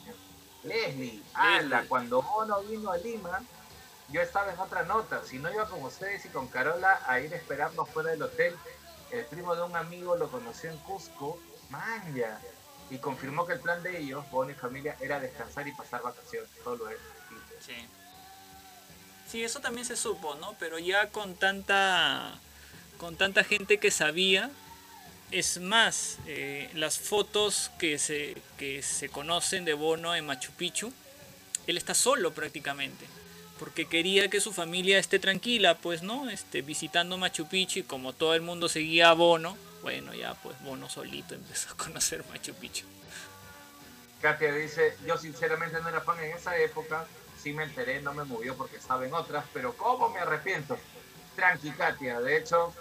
[0.64, 3.41] Leslie, ala, cuando Bono vino a Lima,
[4.10, 5.22] yo estaba en otra nota.
[5.26, 8.56] Si no iba con ustedes y con Carola a ir a esperarnos fuera del hotel,
[9.12, 11.39] el primo de un amigo lo conoció en Cusco,
[11.70, 12.39] manja,
[12.90, 16.50] y confirmó que el plan de ellos, Bono y familia, era descansar y pasar vacaciones.
[16.64, 17.00] Todo eso.
[17.66, 17.74] Sí.
[19.30, 20.56] Sí, eso también se supo, ¿no?
[20.60, 22.38] Pero ya con tanta,
[22.98, 24.52] con tanta gente que sabía,
[25.32, 30.94] es más, eh, las fotos que se, que se conocen de Bono en Machu Picchu,
[31.66, 33.06] él está solo prácticamente,
[33.58, 36.30] porque quería que su familia esté tranquila, pues, ¿no?
[36.30, 40.60] Este, visitando Machu Picchu y como todo el mundo seguía a Bono, bueno, ya pues
[40.64, 42.88] Bono solito empezó a conocer Machu Picchu.
[44.20, 47.06] Katia dice, yo sinceramente no era fan en esa época,
[47.40, 50.76] sí me enteré, no me movió porque estaba en otras, pero ¿cómo me arrepiento?
[51.36, 52.74] Tranqui, Katia, de hecho,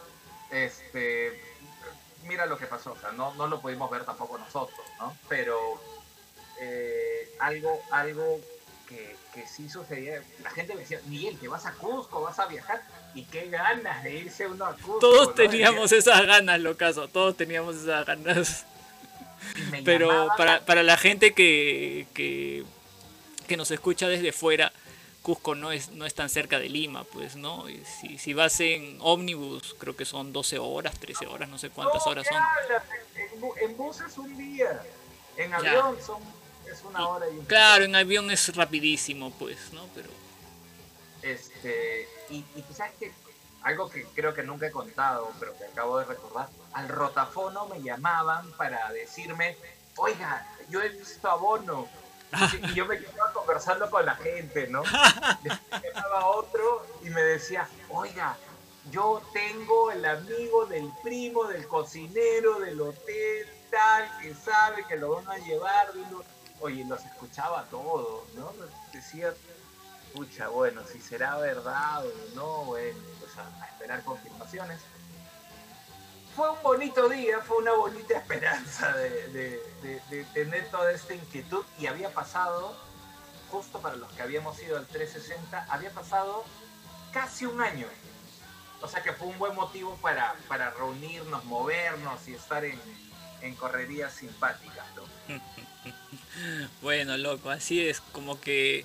[0.50, 1.38] este,
[2.26, 5.14] mira lo que pasó, o no, no lo pudimos ver tampoco nosotros, ¿no?
[5.28, 5.58] Pero
[6.58, 8.40] eh, algo, algo
[8.88, 12.46] que, que, sí sucedía, la gente me decía, Miguel, que vas a Cusco, vas a
[12.46, 12.82] viajar,
[13.14, 14.98] y qué ganas de irse uno a Cusco.
[14.98, 18.66] Todos teníamos esas ganas, locazo, todos teníamos esas ganas.
[19.84, 22.64] Pero para, para la gente que, que
[23.44, 24.72] que nos escucha desde fuera,
[25.22, 27.64] Cusco no es, no es tan cerca de Lima, pues, ¿no?
[28.00, 32.06] Si, si vas en ómnibus, creo que son 12 horas, 13 horas, no sé cuántas
[32.06, 32.42] horas son.
[33.62, 34.82] En, bus es un día,
[35.36, 36.22] en avión son,
[36.70, 39.86] es una hora y un Claro, en avión es rapidísimo, pues, ¿no?
[39.94, 40.08] Pero...
[41.24, 43.12] Este, y, y sabes que
[43.64, 47.82] algo que creo que nunca he contado, pero que acabo de recordar, al rotafono me
[47.82, 49.56] llamaban para decirme,
[49.96, 51.88] oiga, yo he visto a Bono,
[52.62, 54.82] y yo me quedaba conversando con la gente, ¿no?
[55.82, 58.36] Llegaba otro y me decía, oiga,
[58.90, 65.16] yo tengo el amigo del primo, del cocinero, del hotel, tal, que sabe que lo
[65.16, 65.90] van a llevar.
[66.60, 68.52] Oye, los escuchaba todos, ¿no?
[68.92, 69.32] Decía,
[70.14, 74.80] pucha, bueno, si será verdad o no, bueno, pues a esperar confirmaciones
[76.34, 79.60] fue un bonito día, fue una bonita esperanza de,
[80.32, 82.76] tener toda esta inquietud y había pasado,
[83.50, 86.44] justo para los que habíamos ido al 360, había pasado
[87.12, 87.86] casi un año.
[88.80, 92.78] O sea que fue un buen motivo para, para reunirnos, movernos y estar en,
[93.56, 94.84] correrías simpáticas.
[96.82, 98.84] bueno, loco, así es, como que...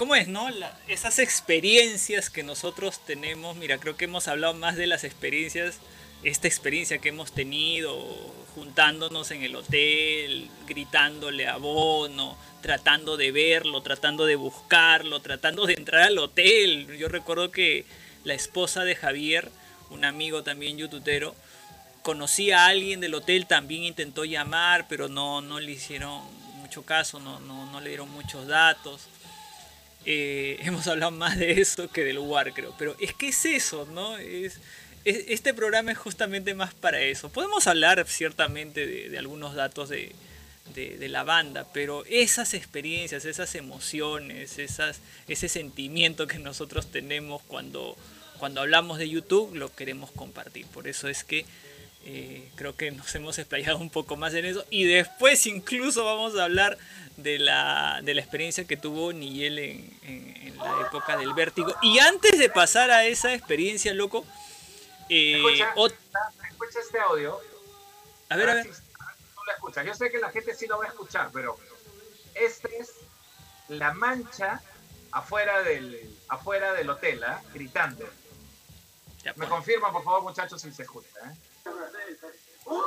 [0.00, 0.48] ¿Cómo es, no?
[0.88, 5.78] esas experiencias que nosotros tenemos, mira, creo que hemos hablado más de las experiencias
[6.22, 7.92] esta experiencia que hemos tenido
[8.54, 15.74] juntándonos en el hotel, gritándole a Bono, tratando de verlo, tratando de buscarlo, tratando de
[15.74, 16.96] entrar al hotel.
[16.96, 17.84] Yo recuerdo que
[18.24, 19.50] la esposa de Javier,
[19.90, 21.34] un amigo también youtubero,
[22.00, 26.22] conocía a alguien del hotel, también intentó llamar, pero no, no le hicieron
[26.70, 29.08] mucho caso, no, no, le dieron muchos datos.
[30.06, 32.74] Eh, hemos hablado más de eso que del lugar, creo.
[32.78, 34.16] Pero es que es eso, ¿no?
[34.18, 34.60] Es,
[35.04, 37.30] este programa es justamente más para eso.
[37.30, 40.14] Podemos hablar ciertamente de, algunos datos de,
[41.08, 47.96] la banda, pero esas experiencias, esas emociones, esas, ese sentimiento que nosotros tenemos cuando,
[48.38, 50.66] cuando hablamos de YouTube, lo queremos compartir.
[50.66, 51.46] Por eso es que
[52.04, 54.64] eh, creo que nos hemos explayado un poco más en eso.
[54.70, 56.78] Y después incluso vamos a hablar
[57.16, 61.74] de la, de la experiencia que tuvo Nigel en, en la época del vértigo.
[61.82, 64.24] Y antes de pasar a esa experiencia, loco,
[65.10, 67.38] eh, escucha, este audio.
[68.28, 68.66] A ver, a ver.
[68.66, 71.58] lo Yo sé que la gente sí lo va a escuchar, pero
[72.34, 72.92] este es
[73.68, 74.62] la mancha
[75.10, 77.36] afuera del, afuera del hotel, ¿eh?
[77.52, 78.08] gritando.
[79.24, 79.48] Me pues.
[79.48, 81.18] confirma, por favor, muchachos, si se escucha.
[81.24, 81.34] ¿eh?
[81.62, 81.72] Three,
[82.20, 82.28] two,
[82.64, 82.80] one.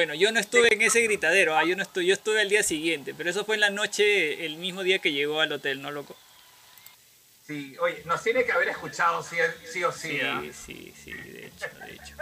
[0.00, 2.62] Bueno, yo no estuve en ese gritadero, ah, yo no estuve, yo estuve al día
[2.62, 5.90] siguiente, pero eso fue en la noche, el mismo día que llegó al hotel, ¿no,
[5.90, 6.16] loco?
[7.46, 9.36] Sí, oye, nos tiene que haber escuchado sí,
[9.70, 10.12] sí o sí.
[10.12, 10.42] Sí, ¿ah?
[10.54, 12.14] sí, sí, de hecho, de hecho.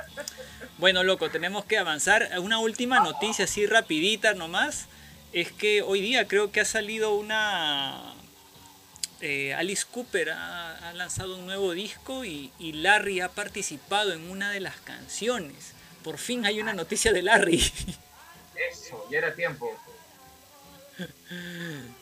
[0.78, 2.28] Bueno, loco, tenemos que avanzar.
[2.40, 4.88] Una última noticia así rapidita nomás.
[5.32, 8.12] Es que hoy día creo que ha salido una...
[9.20, 14.28] eh, Alice Cooper ha, ha lanzado un nuevo disco y, y Larry ha participado en
[14.28, 15.77] una de las canciones.
[16.02, 17.72] Por fin hay una noticia de Larry.
[18.70, 19.70] Eso, ya era tiempo.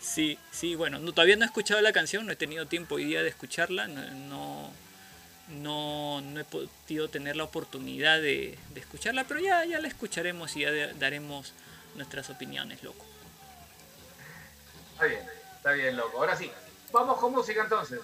[0.01, 3.05] Sí, sí, bueno, no, todavía no he escuchado la canción, no he tenido tiempo hoy
[3.05, 4.71] día de escucharla, no, no,
[5.49, 10.57] no, no he podido tener la oportunidad de, de escucharla, pero ya, ya la escucharemos
[10.57, 11.53] y ya de- daremos
[11.95, 13.05] nuestras opiniones, loco.
[14.95, 15.21] Está bien,
[15.57, 16.17] está bien, loco.
[16.19, 16.51] Ahora sí,
[16.91, 18.01] vamos con música entonces.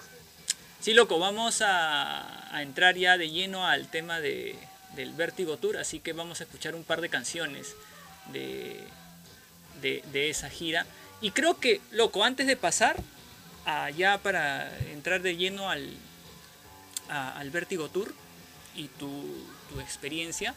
[0.81, 4.59] Sí, loco, vamos a, a entrar ya de lleno al tema de,
[4.97, 7.75] del Vértigo Tour, así que vamos a escuchar un par de canciones
[8.33, 8.83] de,
[9.81, 10.87] de, esa gira.
[11.21, 12.97] Y creo que, loco, antes de pasar
[13.65, 15.97] allá para entrar de lleno al,
[17.09, 18.15] a- al Vértigo Tour
[18.75, 19.25] y tu,
[19.71, 20.55] tu experiencia,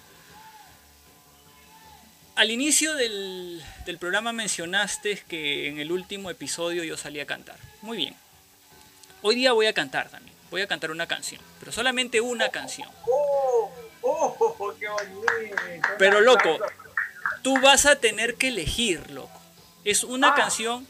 [2.36, 7.58] al inicio del, del programa mencionaste que en el último episodio yo salí a cantar.
[7.82, 8.16] Muy bien.
[9.22, 10.36] Hoy día voy a cantar también.
[10.52, 12.90] Voy a cantar una canción, pero solamente una canción.
[14.08, 14.76] ¡Oh!
[14.80, 15.88] ¡Qué bonito!
[15.98, 16.60] Pero loco,
[17.42, 19.42] tú vas a tener que elegir, loco.
[19.84, 20.36] Es una Ah.
[20.36, 20.88] canción,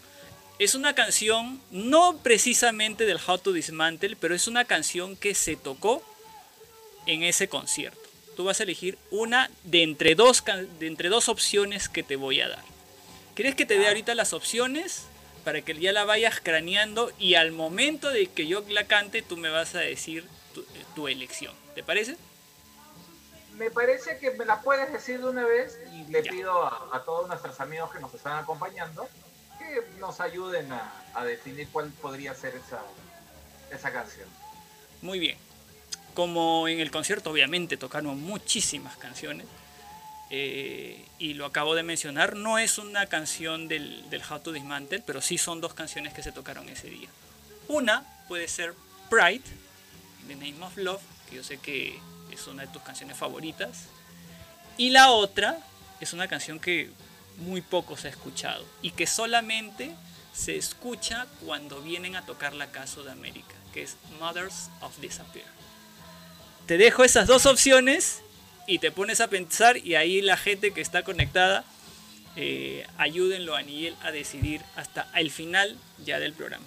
[0.60, 5.56] es una canción no precisamente del How to Dismantle, pero es una canción que se
[5.56, 6.04] tocó
[7.06, 8.00] en ese concierto.
[8.36, 10.44] Tú vas a elegir una de entre dos,
[10.80, 12.64] de entre dos opciones que te voy a dar.
[13.34, 15.04] ¿Quieres que te dé ahorita las opciones
[15.46, 19.38] para que ya la vayas craneando y al momento de que yo la cante tú
[19.38, 21.54] me vas a decir tu, tu elección?
[21.76, 22.18] ¿Te parece?
[23.58, 26.32] Me parece que me la puedes decir de una vez y le Ya.
[26.32, 29.08] pido a, a todos nuestros amigos que nos están acompañando
[29.58, 32.82] que nos ayuden a, a definir cuál podría ser esa,
[33.72, 34.28] esa canción.
[35.02, 35.38] Muy bien.
[36.14, 39.48] Como en el concierto obviamente tocaron muchísimas canciones,
[40.30, 45.00] eh, y lo acabo de mencionar, no es una canción del, del How to Dismantle,
[45.06, 47.10] pero sí son dos canciones que se tocaron ese día.
[47.68, 48.74] Una puede ser
[49.10, 49.44] Pride,
[50.28, 52.00] The Name of Love, que yo sé que
[52.36, 53.86] es una de tus canciones favoritas,
[54.78, 55.58] y la otra
[56.00, 56.92] es una canción que
[57.38, 59.92] muy poco se ha escuchado y que solamente
[60.34, 65.48] se escucha cuando vienen a tocar la Casa de América, que es Mothers of Disappear.
[66.66, 68.22] Te dejo esas dos opciones
[68.68, 71.64] y te pones a pensar y ahí la gente que está conectada,
[72.36, 76.66] eh, ayúdenlo a Niel a decidir hasta el final ya del programa.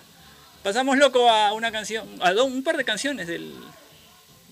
[0.62, 3.52] Pasamos loco a una canción, a un par de canciones del,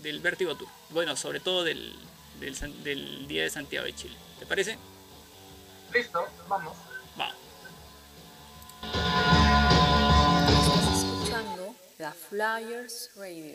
[0.07, 0.69] del Vértigo Tour.
[0.91, 1.93] Bueno, sobre todo del,
[2.39, 4.17] del, Día de Santiago de Chile.
[4.39, 4.79] ¿Te parece?
[5.93, 6.77] Listo, vamos.
[7.17, 7.35] Vamos.
[10.49, 13.55] Estás escuchando The Flyers Radio.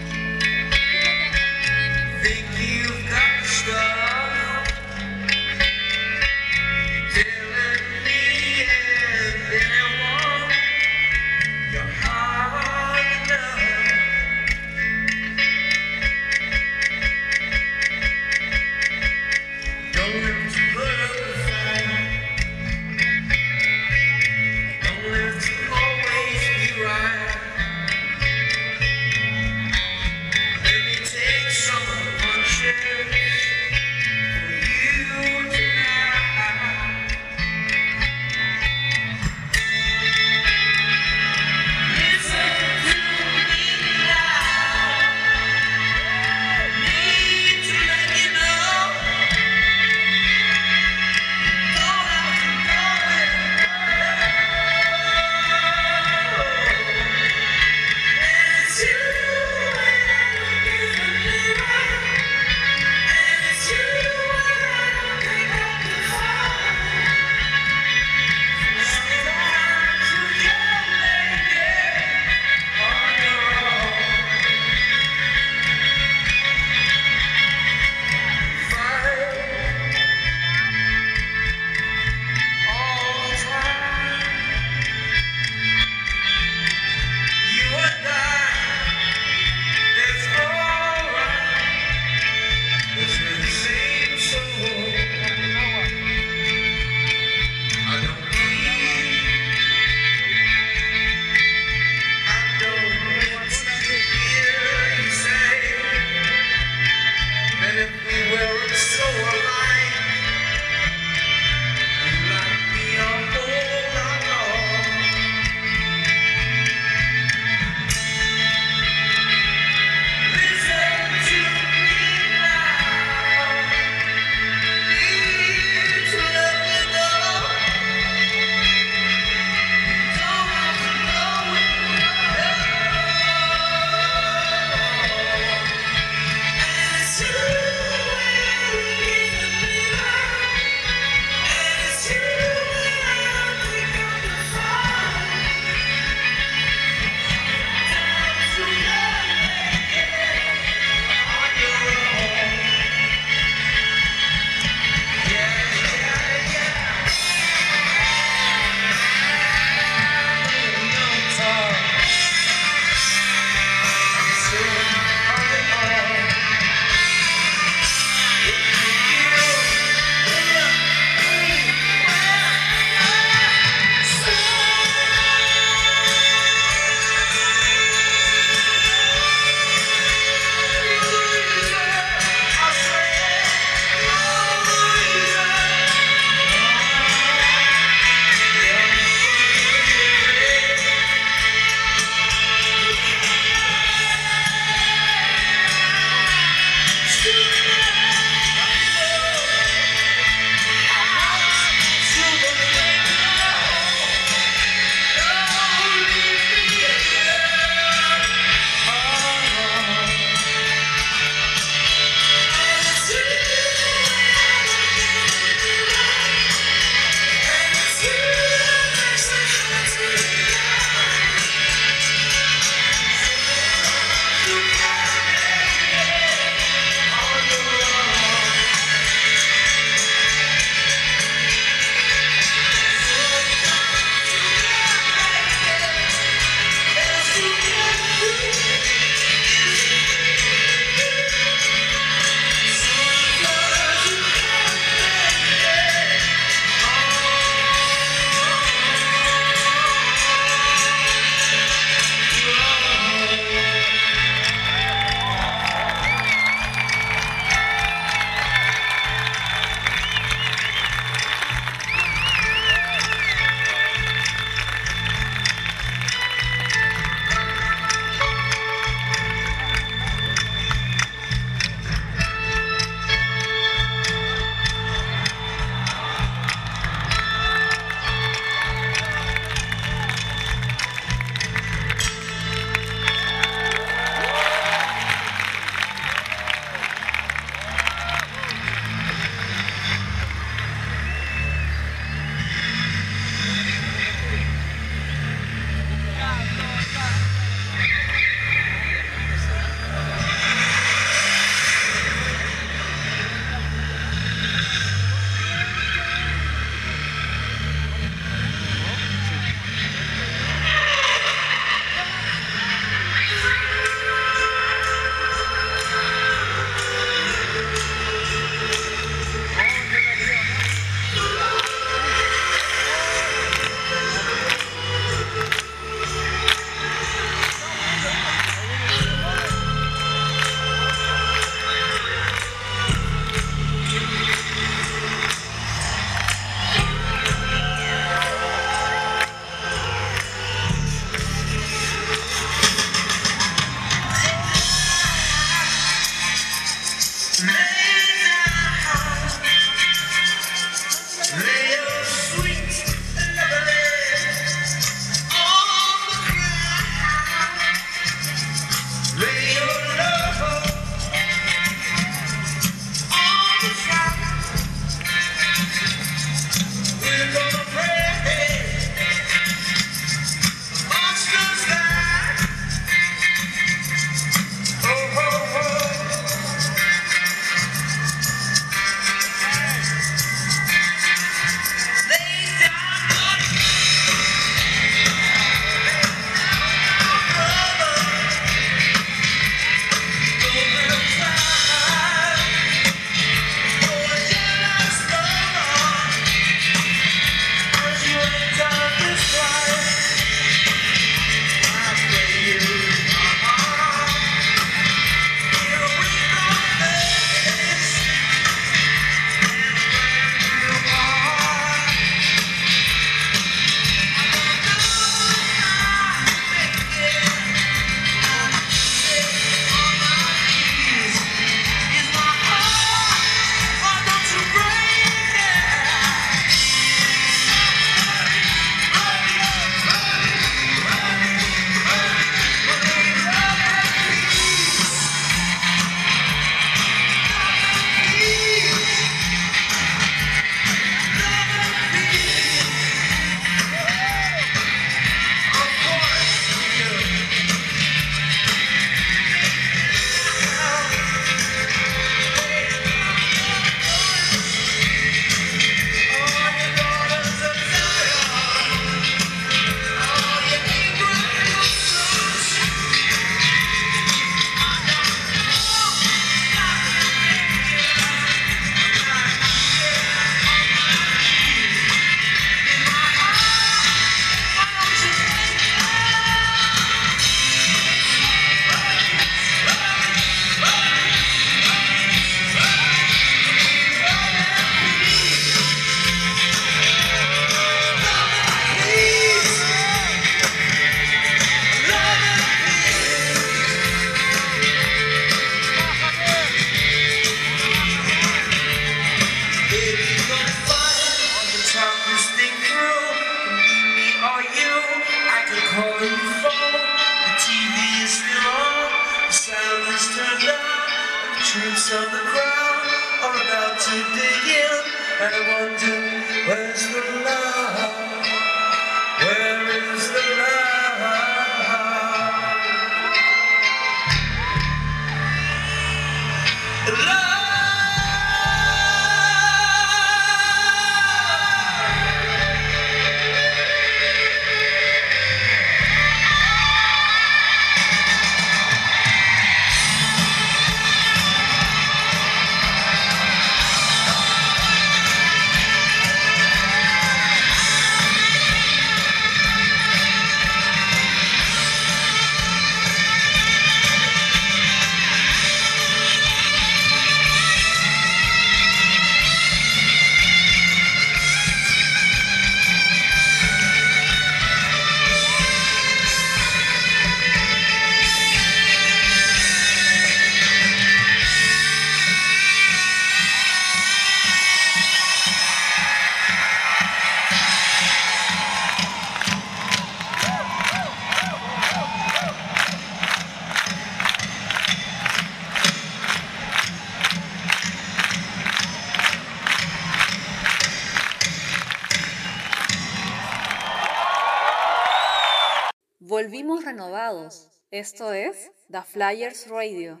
[597.78, 600.00] Esto es The Flyers Radio.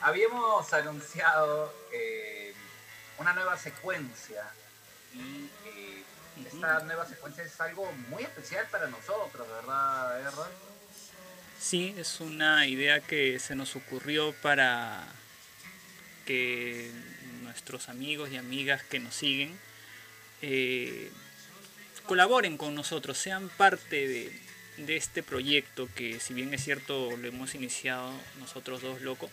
[0.00, 2.54] Habíamos anunciado eh,
[3.18, 4.50] una nueva secuencia
[5.12, 6.04] y eh,
[6.46, 10.48] esta nueva secuencia es algo muy especial para nosotros, ¿verdad, Errol?
[11.60, 15.06] Sí, es una idea que se nos ocurrió para
[16.26, 16.90] que
[17.42, 19.56] nuestros amigos y amigas que nos siguen
[20.40, 21.10] eh,
[22.06, 24.40] colaboren con nosotros, sean parte de,
[24.78, 29.30] de este proyecto que si bien es cierto lo hemos iniciado nosotros dos locos,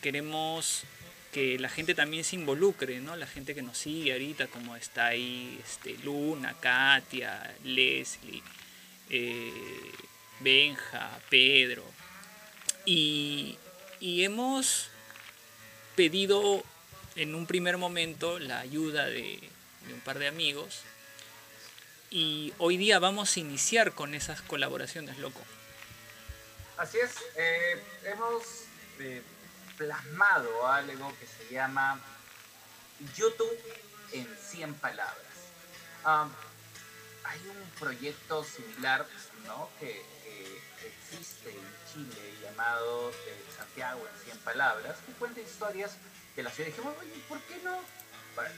[0.00, 0.84] queremos
[1.32, 3.16] que la gente también se involucre, ¿no?
[3.16, 8.42] La gente que nos sigue ahorita, como está ahí este, Luna, Katia, Leslie,
[9.10, 9.92] eh,
[10.40, 11.84] Benja, Pedro.
[12.84, 13.58] Y,
[14.00, 14.88] y hemos
[15.96, 16.62] pedido
[17.16, 19.40] en un primer momento la ayuda de,
[19.92, 20.82] un par de amigos.
[22.10, 25.40] Y hoy día vamos a iniciar con esas colaboraciones, loco.
[26.76, 28.44] Así es, eh, hemos
[29.00, 29.22] eh,
[29.78, 31.98] plasmado algo que se llama
[33.16, 33.58] YouTube
[34.12, 35.16] en 100 palabras.
[36.04, 39.06] Hay un proyecto similar
[39.46, 39.68] ¿no?
[39.78, 40.04] que,
[40.84, 45.96] existe en Chile llamado eh, Santiago en 100 palabras, que cuenta historias
[46.36, 46.68] de la ciudad.
[46.68, 47.78] Dijimos, oye, ¿por qué no?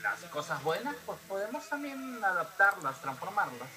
[0.01, 3.69] Las cosas buenas, pues podemos también adaptarlas, transformarlas.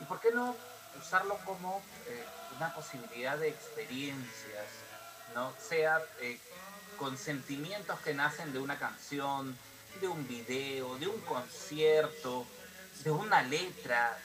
[0.00, 0.54] ¿Y por qué no
[0.98, 2.24] usarlo como eh,
[2.56, 4.66] una posibilidad de experiencias,
[5.34, 5.52] ¿no?
[5.58, 6.38] Sea eh,
[6.98, 9.56] con sentimientos que nacen de una canción,
[10.00, 12.46] de un video, de un concierto,
[13.04, 14.18] de una letra,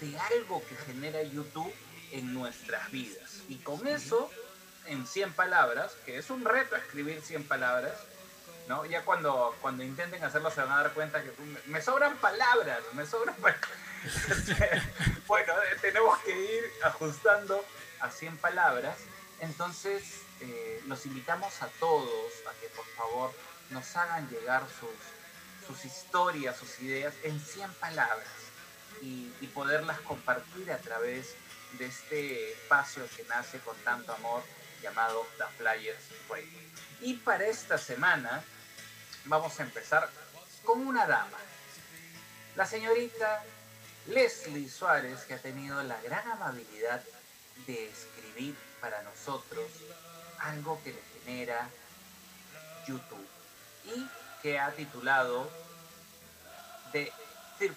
[0.00, 1.72] de algo que genera YouTube
[2.12, 3.42] en nuestras vidas.
[3.48, 4.30] Y con eso,
[4.86, 7.94] en 100 palabras, que es un reto escribir 100 palabras,
[8.68, 8.84] ¿no?
[8.84, 11.32] Ya cuando, cuando intenten hacerlo se van a dar cuenta que
[11.66, 13.70] me, sobran palabras, me sobran palabras.
[15.26, 17.64] bueno, eh, tenemos que ir ajustando
[18.00, 18.98] a 100 palabras.
[19.40, 23.32] Entonces, eh, los invitamos a todos a que por favor
[23.70, 28.28] nos hagan llegar sus, sus historias, sus ideas en 100 palabras
[29.02, 31.34] y, y poderlas compartir a través
[31.72, 34.42] de este espacio que nace con tanto amor
[34.82, 36.58] llamado The Flyers Radio.
[37.00, 38.42] Y para esta semana
[39.24, 40.08] vamos a empezar
[40.64, 41.38] con una dama,
[42.56, 43.44] la señorita
[44.06, 47.02] Leslie Suárez, que ha tenido la gran amabilidad
[47.66, 49.70] de escribir para nosotros
[50.40, 51.68] algo que le genera
[52.86, 53.26] YouTube
[53.84, 54.06] y
[54.42, 55.48] que ha titulado
[56.92, 57.12] The
[57.58, 57.76] 30.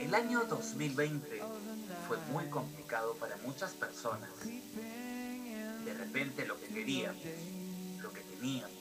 [0.00, 1.42] El año 2020
[2.06, 4.30] fue muy complicado para muchas personas.
[4.44, 7.22] De repente lo que queríamos,
[8.02, 8.77] lo que teníamos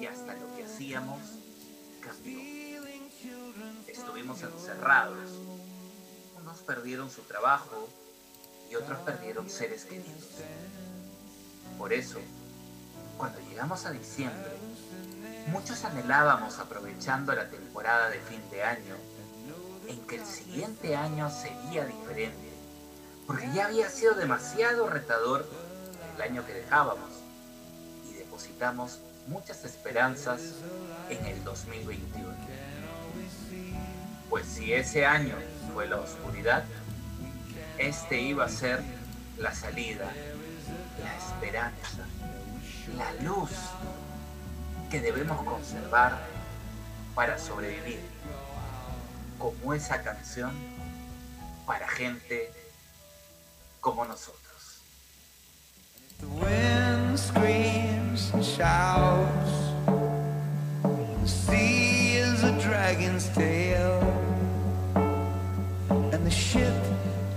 [0.00, 1.20] y hasta lo que hacíamos
[2.00, 2.52] cambió.
[3.86, 5.30] Estuvimos encerrados
[6.42, 7.88] unos perdieron su trabajo
[8.70, 10.28] y otros perdieron seres queridos.
[11.78, 12.18] Por eso,
[13.16, 14.50] cuando llegamos a diciembre,
[15.48, 18.96] muchos anhelábamos aprovechando la temporada de fin de año,
[19.88, 22.50] en que el siguiente año sería diferente,
[23.26, 25.46] porque ya había sido demasiado retador
[26.16, 27.10] el año que dejábamos
[28.10, 30.40] y depositamos muchas esperanzas
[31.08, 32.32] en el 2021.
[34.28, 35.36] Pues si ese año
[35.72, 36.64] fue la oscuridad,
[37.78, 38.82] este iba a ser
[39.38, 40.10] la salida,
[41.02, 42.06] la esperanza,
[42.96, 43.50] la luz
[44.90, 46.18] que debemos conservar
[47.14, 48.00] para sobrevivir,
[49.38, 50.52] como esa canción
[51.66, 52.50] para gente
[53.80, 54.82] como nosotros.
[58.42, 59.52] And shouts.
[61.22, 64.00] The sea is a dragon's tail.
[66.12, 66.74] And the ship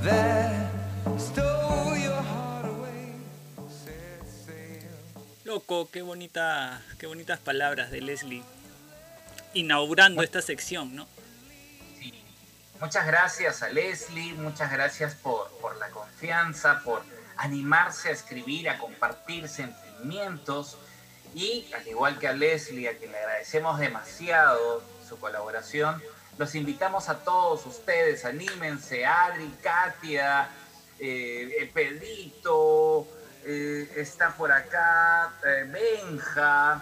[0.02, 0.72] that
[1.18, 3.14] stole your heart away
[3.68, 4.90] set sail.
[5.44, 8.44] Loco, qué bonita, qué bonitas palabras de Leslie.
[9.54, 11.08] Inaugurando esta sección, ¿no?
[12.00, 12.14] Sí.
[12.82, 17.04] Muchas gracias a Leslie, muchas gracias por, por la confianza, por
[17.38, 20.78] animarse a escribir, a compartir sentimientos
[21.36, 26.02] y al igual que a Leslie, a quien le agradecemos demasiado su colaboración,
[26.38, 30.50] los invitamos a todos ustedes, anímense, Adri, Katia,
[30.98, 33.06] eh, Pedrito,
[33.44, 36.82] eh, está por acá eh, Benja,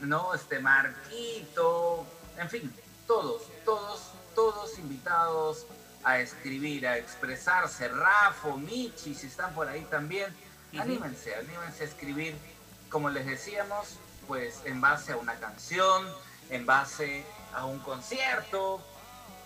[0.00, 0.34] ¿no?
[0.34, 2.06] Este Marquito,
[2.38, 2.74] en fin,
[3.06, 5.66] todos, todos, todos invitados
[6.04, 7.88] a escribir, a expresarse.
[7.88, 10.34] Rafo, Michi, si están por ahí también,
[10.78, 12.34] anímense, anímense a escribir,
[12.90, 13.96] como les decíamos,
[14.26, 16.06] pues en base a una canción,
[16.50, 18.80] en base a un concierto,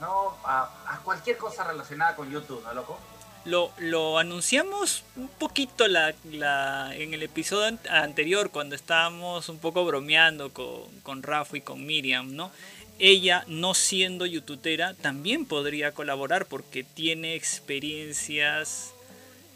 [0.01, 0.37] ¿no?
[0.45, 2.99] A, a cualquier cosa relacionada con YouTube, ¿no, loco?
[3.45, 9.59] Lo, lo anunciamos un poquito la, la- en el episodio an- anterior cuando estábamos un
[9.59, 12.51] poco bromeando con, con Rafa y con Miriam, ¿no?
[12.99, 18.94] Ella, no siendo youtubera, también podría colaborar porque tiene experiencias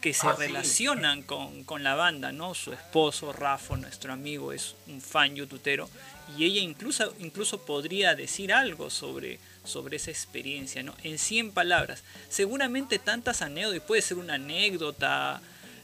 [0.01, 0.43] que se Ah, sí.
[0.47, 2.55] relacionan con, con la banda, ¿no?
[2.55, 5.89] Su esposo, Rafa, nuestro amigo, es un fan youtubero
[6.37, 10.95] y ella incluso, incluso podría decir algo sobre, sobre esa experiencia, ¿no?
[11.03, 12.05] En 100 palabras.
[12.29, 15.41] Seguramente tantas anécdotas, puede ser una anécdota,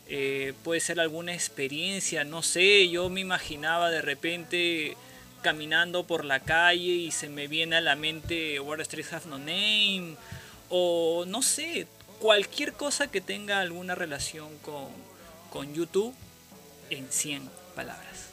[0.07, 4.97] eh, puede ser alguna experiencia, no sé, yo me imaginaba de repente
[5.43, 9.39] caminando por la calle y se me viene a la mente Wall Street Have No
[9.39, 10.15] Name,
[10.70, 11.86] o no sé,
[12.25, 14.89] cualquier cosa que tenga alguna relación con,
[15.53, 16.15] con YouTube
[16.89, 18.31] en 100 palabras.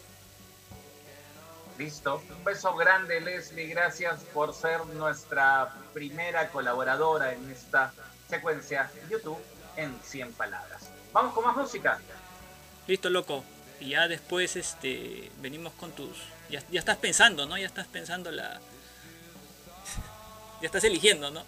[1.78, 2.24] Listo.
[2.30, 3.68] Un beso grande, Leslie.
[3.68, 7.92] Gracias por ser nuestra primera colaboradora en esta
[8.30, 9.38] secuencia YouTube
[9.76, 10.90] en 100 palabras.
[11.12, 12.00] Vamos con más música.
[12.88, 13.44] Listo, loco.
[13.82, 16.18] Y ya después este venimos con tus.
[16.50, 17.58] Ya, ya estás pensando, ¿no?
[17.58, 18.58] Ya estás pensando la.
[20.62, 21.44] Ya estás eligiendo, ¿no?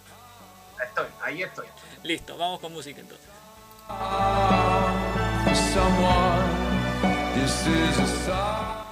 [0.82, 1.66] Estoy, ahí estoy.
[2.02, 3.26] Listo, vamos con música entonces.
[3.86, 6.44] For someone,
[7.34, 8.84] this is a song.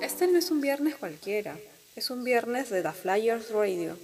[0.00, 1.56] Este no es un viernes cualquiera,
[1.94, 3.96] es un viernes de The Flyers Radio.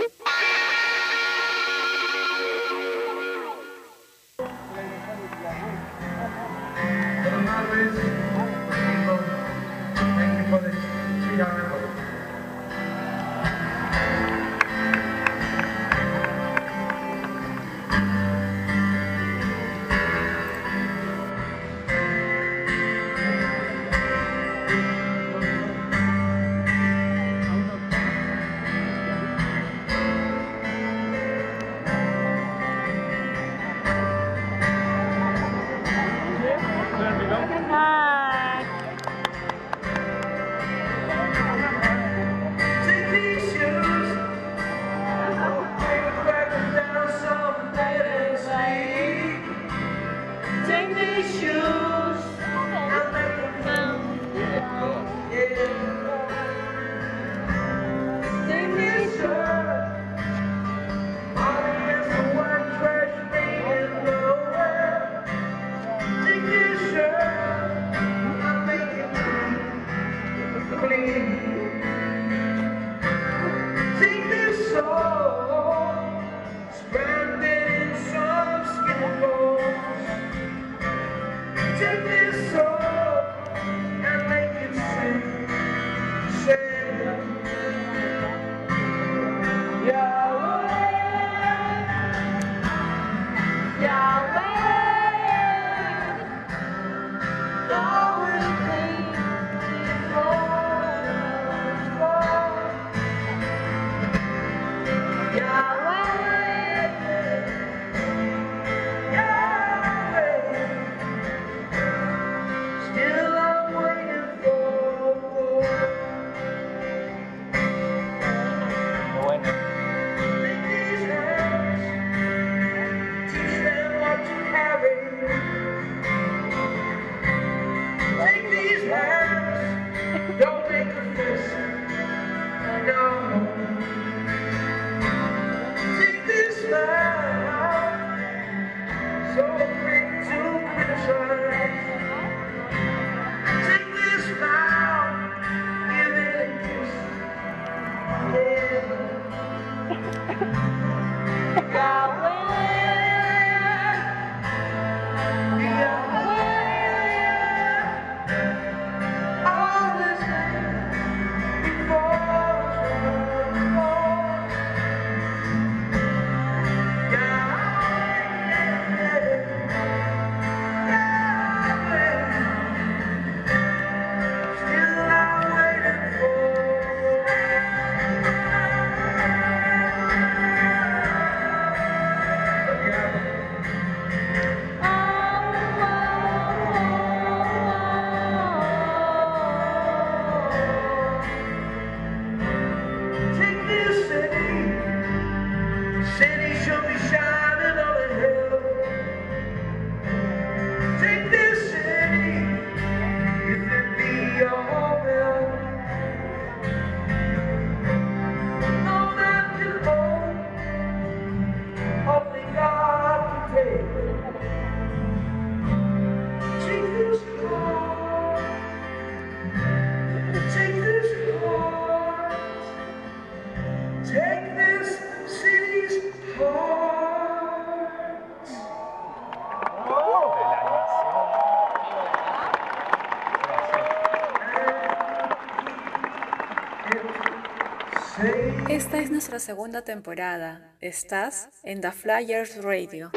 [239.05, 240.73] Es nuestra segunda temporada.
[240.81, 243.11] Estás en The Flyers Radio.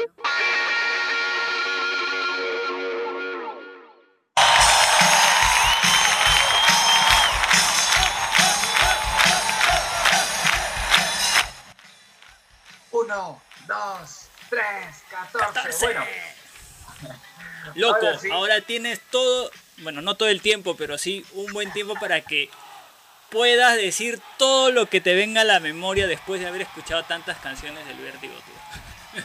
[12.90, 14.62] Uno, dos, tres,
[15.10, 15.46] catorce.
[15.54, 15.84] 14.
[15.86, 16.04] Bueno,
[17.74, 18.30] Loco, Ahora sí.
[18.30, 22.50] ahora tienes todo, bueno, no todo el tiempo, pero sí un buen tiempo para que
[23.30, 27.38] puedas decir todo lo que te venga a la memoria después de haber escuchado tantas
[27.38, 29.22] canciones del Vértigo, tío.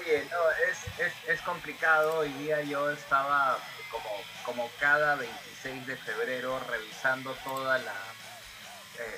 [0.00, 0.38] Oye, no,
[0.70, 2.18] es, es, es complicado.
[2.18, 3.58] Hoy día yo estaba
[3.90, 4.08] como,
[4.44, 7.94] como cada 26 de febrero revisando toda la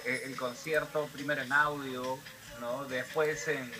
[0.06, 2.18] eh, el concierto, primero en audio,
[2.60, 2.84] ¿no?
[2.84, 3.72] Después en,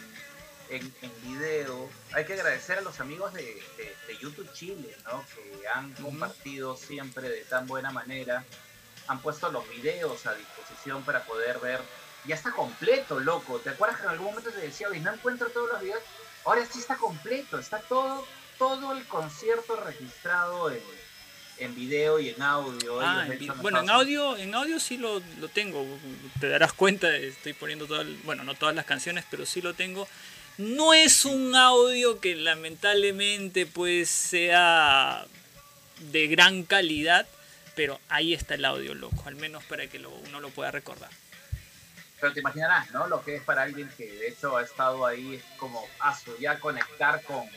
[0.70, 1.89] en, en video.
[2.14, 5.24] Hay que agradecer a los amigos de, de- de YouTube Chile, ¿no?
[5.35, 8.44] Que han compartido siempre de tan buena manera.
[9.09, 11.81] Han puesto los videos a disposición para poder ver.
[12.26, 13.59] Ya está completo, loco.
[13.59, 16.01] ¿Te acuerdas que en algún momento te decía, oye, no encuentro todos los videos?
[16.47, 18.26] Ahora sí está completo, está todo,
[18.59, 20.81] todo el concierto registrado en,
[21.59, 23.01] en video y en audio.
[23.01, 25.86] Ah, en vi- bueno, en audio, en audio sí lo, lo tengo.
[26.40, 30.09] Te darás cuenta, estoy poniendo todas, bueno, no todas las canciones, pero sí lo tengo.
[30.56, 35.26] No es un audio que lamentablemente pues sea
[36.10, 37.26] de gran calidad,
[37.75, 41.11] pero ahí está el audio, loco, al menos para que lo- uno lo pueda recordar.
[42.21, 43.07] Pero te imaginarás, ¿no?
[43.09, 46.37] Lo que es para alguien que de hecho ha estado ahí, es como, ah, su-
[46.39, 47.49] ya conectar con,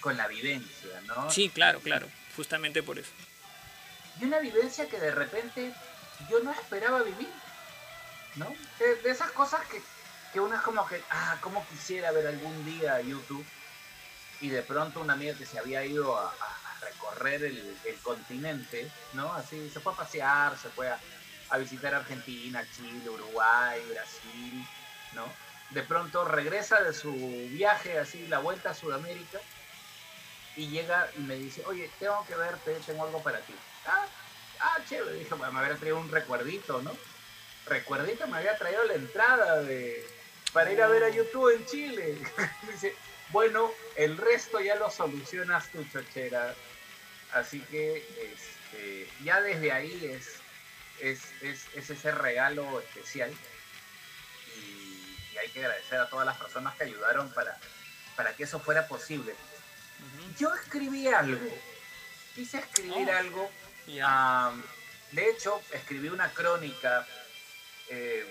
[0.00, 1.30] con la vivencia, ¿no?
[1.30, 3.12] Sí, claro, claro, justamente por eso.
[4.20, 5.72] Y una vivencia que de repente
[6.28, 7.32] yo no esperaba vivir,
[8.36, 8.54] ¿no?
[8.78, 9.80] De, de esas cosas que,
[10.32, 13.44] que uno es como que, ah, como quisiera ver algún día YouTube.
[14.40, 17.96] Y de pronto una amiga que se había ido a, a- a recorrer el, el
[18.00, 19.32] continente, ¿no?
[19.32, 20.98] Así se fue a pasear, se fue a,
[21.50, 24.66] a visitar Argentina, Chile, Uruguay, Brasil,
[25.12, 25.24] ¿no?
[25.70, 27.12] De pronto regresa de su
[27.50, 29.40] viaje, así, la vuelta a Sudamérica,
[30.56, 33.54] y llega y me dice, oye, tengo que verte, tengo algo para ti.
[33.86, 34.06] Ah,
[34.60, 36.92] ah chévere, dije, me había traído un recuerdito, ¿no?
[37.66, 40.06] Recuerdito me había traído la entrada de
[40.52, 42.18] para ir a ver a YouTube en Chile.
[42.70, 42.94] dice,
[43.30, 46.54] bueno, el resto ya lo solucionas tú, chochera.
[47.34, 47.98] Así que
[48.32, 50.36] este, ya desde ahí es,
[51.00, 53.32] es, es, es ese regalo especial.
[54.56, 57.58] Y, y hay que agradecer a todas las personas que ayudaron para,
[58.16, 59.34] para que eso fuera posible.
[60.38, 61.40] Yo escribí algo.
[62.34, 63.16] Quise escribir Oh.
[63.16, 63.52] algo.
[65.12, 67.06] De hecho, escribí una crónica
[67.88, 68.26] eh,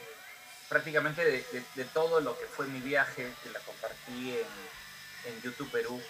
[0.69, 5.41] prácticamente de, de- de todo lo que fue mi viaje, que la compartí en, en
[5.41, 6.01] YouTube Perú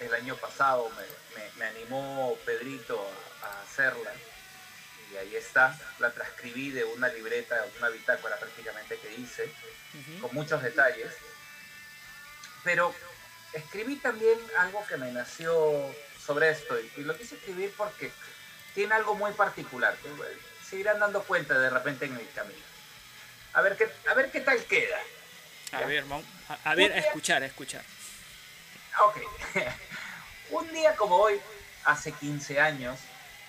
[0.00, 0.90] el año pasado.
[0.90, 1.02] Me,
[1.42, 3.10] me- me animó Pedrito
[3.42, 4.12] a, a hacerla.
[5.12, 5.78] Y ahí está.
[5.98, 9.50] La transcribí de una libreta, una bitácora prácticamente que hice
[10.20, 11.12] con muchos detalles.
[12.64, 12.94] Pero
[13.52, 15.94] escribí también algo que me nació
[16.24, 18.10] sobre esto y, y lo quise escribir porque
[18.74, 19.96] tiene algo muy particular.
[20.02, 20.08] que,
[20.68, 22.58] se irán dando cuenta de repente en el camino.
[23.52, 24.98] A ver qué, a ver qué tal queda.
[25.72, 27.84] A ver, vamos, a, a ver, a escuchar, a escuchar.
[29.04, 29.18] Ok.
[30.50, 31.40] Un día como hoy,
[31.84, 32.98] hace 15 años,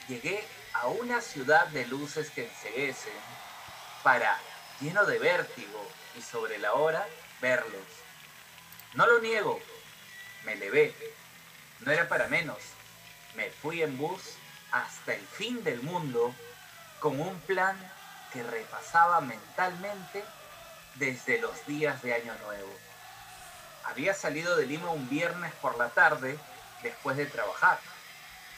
[0.08, 0.44] llegué
[0.74, 3.14] a una ciudad de luces que enseguecen
[4.04, 4.38] para,
[4.82, 5.88] lleno de vértigo
[6.18, 7.08] y sobre la hora,
[7.40, 7.86] verlos.
[8.94, 9.60] No lo niego,
[10.44, 10.94] me levé.
[11.82, 12.58] No era para menos.
[13.36, 14.38] Me fui en bus
[14.72, 16.34] hasta el fin del mundo
[17.00, 17.78] con un plan
[18.34, 20.24] que repasaba mentalmente
[20.96, 22.87] desde los días de Año Nuevo.
[23.90, 26.38] Había salido de Lima un viernes por la tarde
[26.84, 27.80] después de trabajar.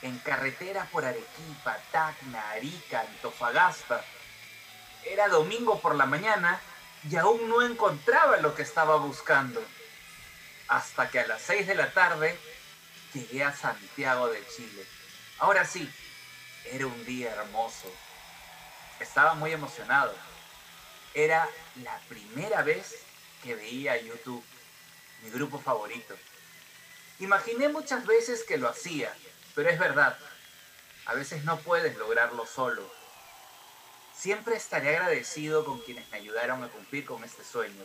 [0.02, 4.04] En carretera por Arequipa, Tacna, Arica, Antofagasta.
[5.06, 6.60] Era domingo por la mañana
[7.10, 9.62] y aún no encontraba lo que estaba buscando.
[10.68, 12.38] Hasta que a las 6 de la tarde
[13.14, 14.86] llegué a Santiago de Chile.
[15.40, 15.90] Ahora sí,
[16.66, 17.92] era un día hermoso.
[19.00, 20.14] Estaba muy emocionado.
[21.14, 21.48] Era
[21.84, 23.04] la primera vez
[23.42, 24.44] que veía YouTube,
[25.22, 26.16] mi grupo favorito.
[27.20, 29.14] Imaginé muchas veces que lo hacía,
[29.56, 30.18] pero es verdad,
[31.06, 32.90] a veces no puedes lograrlo solo.
[34.14, 37.84] Siempre estaré agradecido con quienes me ayudaron a cumplir con este sueño.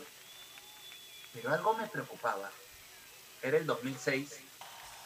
[1.33, 2.51] Pero algo me preocupaba.
[3.41, 4.39] Era el 2006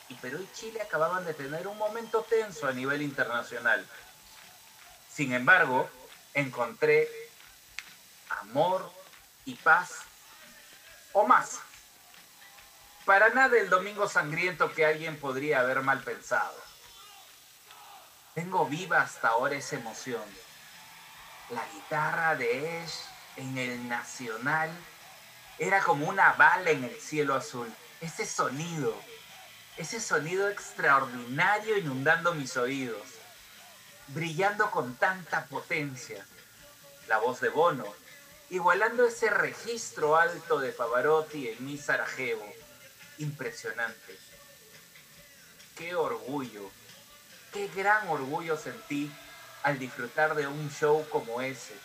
[0.10, 3.86] y Perú y Chile acababan de tener un momento tenso a nivel internacional.
[5.12, 5.90] Sin embargo,
[6.34, 7.08] encontré
[8.42, 8.92] amor
[9.46, 10.00] y paz
[11.14, 11.60] o más.
[13.10, 16.54] Para nada el domingo sangriento que alguien podría haber mal pensado.
[18.36, 20.22] Tengo viva hasta ahora esa emoción.
[21.50, 22.94] la guitarra de Ash
[23.36, 24.70] en el Nacional
[25.58, 27.68] era como una bala en el cielo azul.
[28.00, 28.94] Ese sonido,
[29.78, 33.08] ese sonido extraordinario inundando mis oídos,
[34.10, 36.24] brillando con tanta potencia.
[37.08, 37.92] La voz de Bono,
[38.52, 42.59] igualando ese registro alto de Pavarotti en mi Sarajevo.
[43.20, 44.18] Impresionante.
[45.78, 46.72] Qué orgullo,
[47.54, 49.12] qué gran orgullo sentí
[49.64, 51.76] al disfrutar de un show como ese.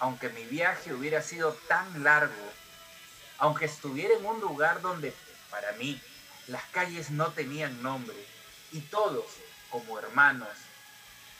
[0.00, 2.52] Aunque mi viaje hubiera sido tan largo,
[3.38, 5.14] aunque estuviera en un lugar donde,
[5.50, 6.00] para mí,
[6.46, 8.16] las calles no tenían nombre
[8.72, 9.26] y todos,
[9.70, 10.48] como hermanos,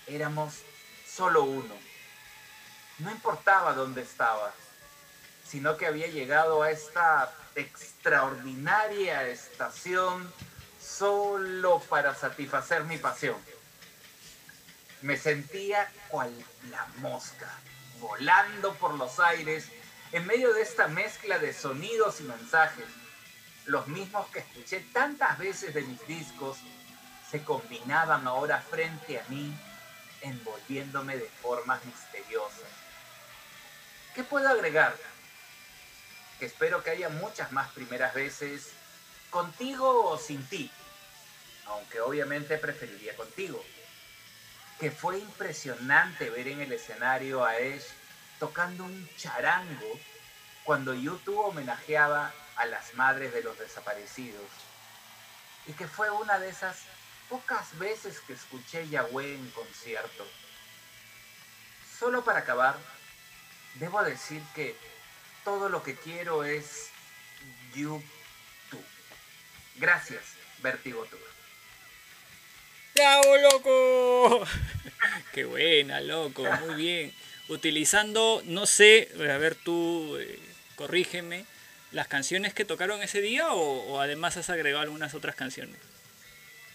[0.06, 0.60] éramos
[1.06, 1.74] solo uno.
[2.98, 4.52] No importaba dónde estaba,
[5.48, 10.32] sino que había llegado a esta extraordinaria estación
[10.80, 13.36] solo para satisfacer mi pasión.
[15.02, 16.32] Me sentía cual
[16.70, 17.50] la mosca,
[18.00, 19.68] volando por los aires
[20.12, 22.86] en medio de esta mezcla de sonidos y mensajes,
[23.66, 26.58] los mismos que escuché tantas veces de mis discos,
[27.30, 29.52] se combinaban ahora frente a mí,
[30.20, 32.68] envolviéndome de formas misteriosas.
[34.14, 34.94] ¿Qué puedo agregar?
[36.38, 38.72] Que espero que haya muchas más primeras veces,
[39.30, 40.70] contigo o sin ti,
[41.66, 43.64] aunque obviamente preferiría contigo.
[44.78, 47.84] Que fue impresionante ver en el escenario a Ash
[48.38, 50.00] tocando un charango
[50.64, 54.50] cuando YouTube homenajeaba a las madres de los desaparecidos.
[55.66, 56.82] Y que fue una de esas
[57.28, 60.26] pocas veces que escuché Yahweh en concierto.
[61.98, 62.76] Solo para acabar,
[63.74, 64.76] debo decir que
[65.44, 66.88] todo lo que quiero es
[67.74, 68.02] YouTube.
[69.76, 70.22] Gracias,
[70.62, 71.20] Vertigo Tour.
[72.94, 74.46] ¡Bravo, loco!
[75.32, 76.44] ¡Qué buena, loco!
[76.66, 77.14] Muy bien.
[77.48, 80.38] Utilizando, no sé, a ver tú, eh,
[80.76, 81.44] corrígeme,
[81.92, 85.76] las canciones que tocaron ese día o, o además has agregado algunas otras canciones.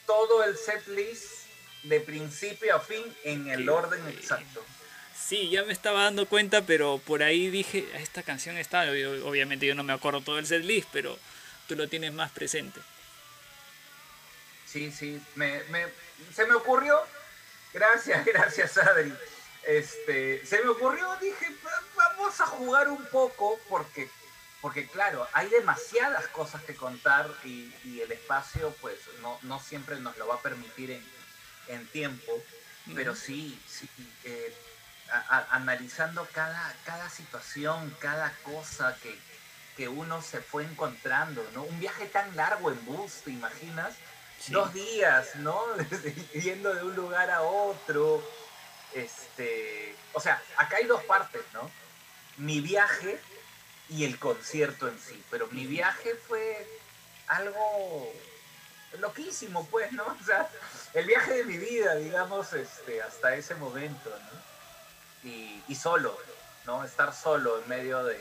[0.05, 1.39] Todo el set list
[1.83, 4.63] de principio a fin en el Qué orden exacto.
[5.27, 9.23] Sí, ya me estaba dando cuenta, pero por ahí dije, "Ah, esta canción está, Ob-
[9.25, 11.17] obviamente yo no me acuerdo todo el set list, pero
[11.67, 12.79] tú lo tienes más presente.
[14.65, 15.87] Sí, sí, me, me-
[16.33, 16.99] se me ocurrió,
[17.73, 19.13] gracias, gracias Adri,
[19.67, 24.09] este, se me ocurrió, dije, "Va- vamos a jugar un poco porque,
[24.61, 29.99] porque claro, hay demasiadas cosas que contar y, y el espacio pues no, no siempre
[29.99, 31.03] nos lo va a permitir en,
[31.67, 32.43] en tiempo,
[32.95, 33.87] pero sí, sí,
[34.23, 34.53] eh,
[35.11, 39.18] a- a- analizando cada, cada situación, cada cosa que,
[39.77, 41.64] que uno se fue encontrando, ¿no?
[41.64, 43.94] Un viaje tan largo en bus, ¿te imaginas?
[44.40, 44.53] Sí.
[44.53, 45.60] Dos días, ¿no?
[46.34, 48.23] Yendo de un lugar a otro.
[48.94, 51.69] Este, o sea, acá hay dos partes, ¿no?
[52.38, 53.19] Mi viaje
[53.90, 55.22] y el concierto en sí.
[55.30, 56.68] Pero mi viaje fue
[57.27, 58.11] algo
[58.99, 60.06] loquísimo, pues, ¿no?
[60.22, 60.49] O sea,
[60.94, 64.48] el viaje de mi vida, digamos, este, hasta ese momento, ¿no?
[65.23, 66.17] Y, y solo,
[66.65, 66.83] ¿no?
[66.83, 68.17] Estar solo en medio de,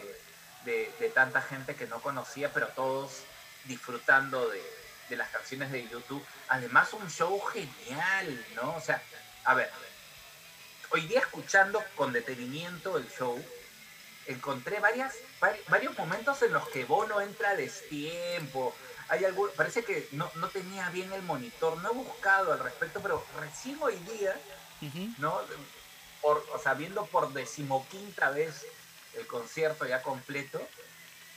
[0.64, 3.22] de- de tanta gente que no conocía, pero todos
[3.64, 4.62] disfrutando de,
[5.08, 6.24] de las canciones de YouTube.
[6.48, 8.74] Además, un show genial, ¿no?
[8.76, 9.02] O sea,
[9.44, 9.70] a ver,
[10.90, 13.42] hoy día escuchando con detenimiento el show,
[14.26, 18.74] encontré varias, vari- varios momentos en los que Bono entra a destiempo.
[19.08, 23.00] Hay algún, parece que no, no tenía bien el monitor, no he buscado al respecto,
[23.00, 24.34] pero recién hoy día.
[25.18, 25.40] ¿no?
[26.23, 28.66] O viendo por decimoquinta vez
[29.15, 30.61] el concierto ya completo,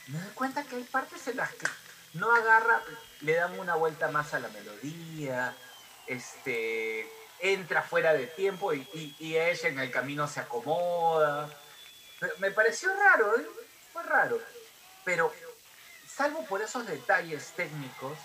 [0.08, 1.66] me doy cuenta que hay partes en las que
[2.14, 2.82] no agarra,
[3.20, 5.56] le dan una vuelta más a la melodía,
[6.06, 11.48] este, entra fuera de tiempo y, ella en el camino se acomoda.
[12.38, 13.46] Me pareció raro, ¿eh?
[13.92, 14.38] fue raro.
[15.04, 15.32] Pero,
[16.06, 18.18] salvo por esos detalles técnicos,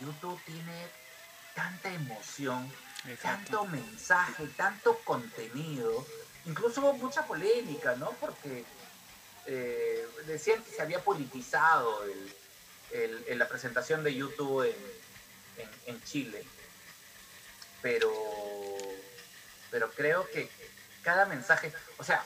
[0.00, 0.88] YouTube tiene
[1.54, 2.70] tanta emoción,
[3.22, 6.06] tanto mensaje, tanto contenido.
[6.46, 8.10] Incluso hubo mucha polémica, ¿no?
[8.20, 8.64] Porque
[9.46, 12.34] eh, decían que se había politizado el,
[12.92, 16.44] el- en la presentación de YouTube en, en- en Chile.
[17.82, 18.12] Pero,
[19.70, 20.50] pero creo que
[21.02, 22.24] cada mensaje, o sea,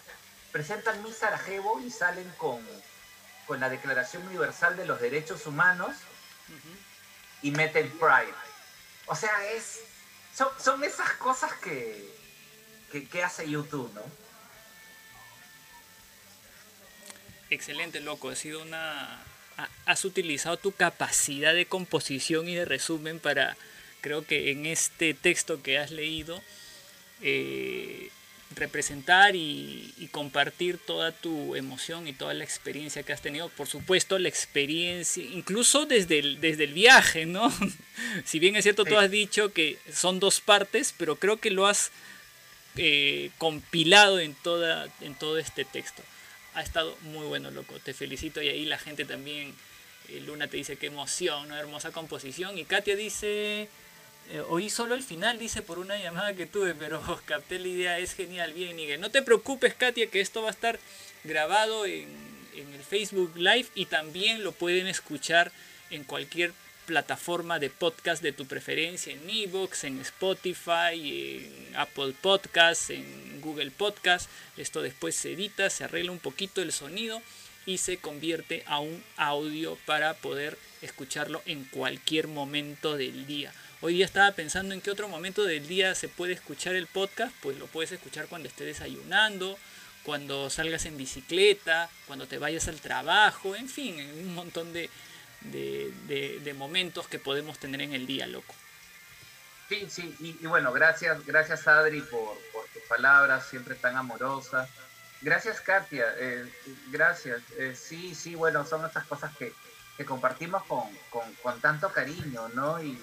[0.50, 2.66] presentan mi Sarajevo y salen con,
[3.46, 5.94] con la Declaración Universal de los Derechos Humanos
[7.42, 8.34] y meten Pride.
[9.06, 9.80] O sea, es,
[10.34, 12.08] son, son esas cosas que,
[13.10, 14.02] que, hace YouTube, ¿no?
[17.50, 18.30] Excelente, loco.
[18.30, 19.20] Ha sido una.
[19.58, 23.56] ha- Has utilizado tu capacidad de composición y de resumen para.
[24.00, 26.40] Creo que en este texto que has leído.
[27.20, 28.10] eh,
[28.54, 33.48] representar y, y compartir toda tu emoción y toda la experiencia que has tenido.
[33.50, 37.52] Por supuesto, la experiencia, incluso desde el, desde el viaje, ¿no?
[38.24, 41.66] si bien es cierto, tú has dicho que son dos partes, pero creo que lo
[41.66, 41.90] has
[42.76, 46.02] eh, compilado en, toda, en todo este texto.
[46.54, 47.78] Ha estado muy bueno, loco.
[47.78, 49.54] Te felicito y ahí la gente también,
[50.08, 52.58] eh, Luna te dice qué emoción, una hermosa composición.
[52.58, 53.68] Y Katia dice,
[54.30, 57.98] eh, oí solo el final, dice por una llamada que tuve, pero capté la idea,
[57.98, 59.00] es genial, bien, Miguel.
[59.00, 60.78] No te preocupes, Katia, que esto va a estar
[61.24, 62.08] grabado en,
[62.54, 65.52] en el Facebook Live y también lo pueden escuchar
[65.90, 66.52] en cualquier
[66.86, 73.70] plataforma de podcast de tu preferencia, en Evox, en Spotify, en Apple Podcasts, en Google
[73.70, 74.28] Podcasts.
[74.56, 77.22] Esto después se edita, se arregla un poquito el sonido
[77.66, 83.52] y se convierte a un audio para poder escucharlo en cualquier momento del día.
[83.84, 87.34] Hoy día estaba pensando en qué otro momento del día se puede escuchar el podcast,
[87.42, 89.58] pues lo puedes escuchar cuando estés desayunando,
[90.04, 94.88] cuando salgas en bicicleta, cuando te vayas al trabajo, en fin, en un montón de,
[95.40, 95.92] de,
[96.44, 98.54] de, momentos que podemos tener en el día, loco.
[99.68, 102.38] Sí, sí, y, bueno, gracias, gracias Adri por,
[102.72, 104.70] tus palabras, siempre tan amorosas.
[105.22, 106.46] Gracias Katia, eh,
[106.92, 107.42] gracias.
[107.58, 109.52] Eh, sí, sí, bueno, son estas cosas que,
[109.96, 112.80] que compartimos con, con, con, tanto cariño, ¿no?
[112.80, 112.96] Y,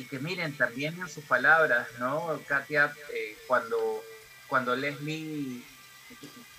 [0.00, 2.40] y, que miren también en sus palabras, ¿no?
[2.48, 4.02] Katia, eh, cuando,
[4.48, 5.62] cuando Leslie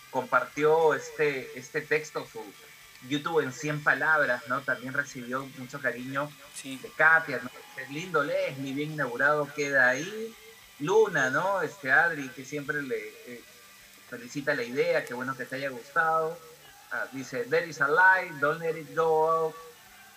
[0.09, 2.43] compartió este, este texto, su,
[3.09, 4.61] YouTube en 100 palabras, ¿no?
[4.61, 6.77] También recibió mucho cariño sí.
[6.77, 7.49] de Katia, ¿no?
[7.81, 10.35] Es lindo Leslie, bien inaugurado queda ahí.
[10.79, 11.61] Luna, ¿no?
[11.61, 12.97] Este Adri, que siempre le
[13.27, 13.43] eh,
[14.09, 16.37] felicita la idea, qué bueno que te haya gustado.
[16.91, 19.53] Ah, dice, there is a light, don't let it go.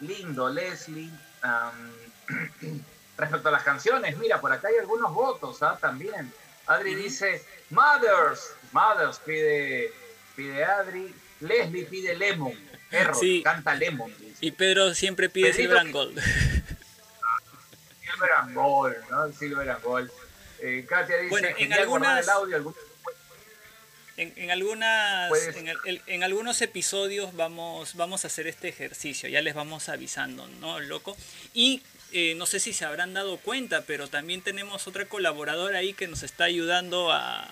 [0.00, 1.10] Lindo Leslie.
[1.42, 2.80] Um,
[3.16, 5.78] respecto a las canciones, mira, por acá hay algunos votos, ¿ah?
[5.80, 6.32] También.
[6.66, 9.92] Adri dice, Mothers, Mothers pide,
[10.36, 11.14] pide Adri.
[11.40, 12.54] Leslie pide Lemon.
[12.90, 13.42] Error, sí.
[13.42, 14.12] canta Lemon.
[14.18, 14.38] Dice.
[14.40, 16.18] Y Pedro siempre pide Silver and Gold.
[18.00, 19.32] Silver and Gold, ¿no?
[19.32, 20.10] Silver and Gold.
[20.60, 22.24] Eh, Katia dice, bueno, en algunas...
[22.24, 22.74] el audio, algún...
[24.16, 29.42] En, en, algunas, en, el, en, algunos episodios vamos, vamos a hacer este ejercicio, ya
[29.42, 31.16] les vamos avisando, ¿no, loco?
[31.52, 31.82] Y
[32.16, 36.06] eh, no sé si se habrán dado cuenta, pero también tenemos otra colaboradora ahí que
[36.06, 37.50] nos está ayudando a,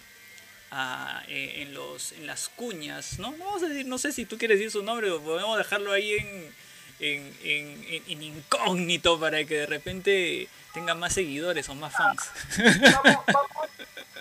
[0.70, 3.32] a, eh, en, los, en las cuñas, ¿no?
[3.32, 6.12] Vamos a decir, no sé si tú quieres decir su nombre o podemos dejarlo ahí
[6.12, 6.54] en,
[7.00, 12.30] en, en, en, incógnito para que de repente tenga más seguidores o más fans.
[12.56, 13.68] Vamos, vamos,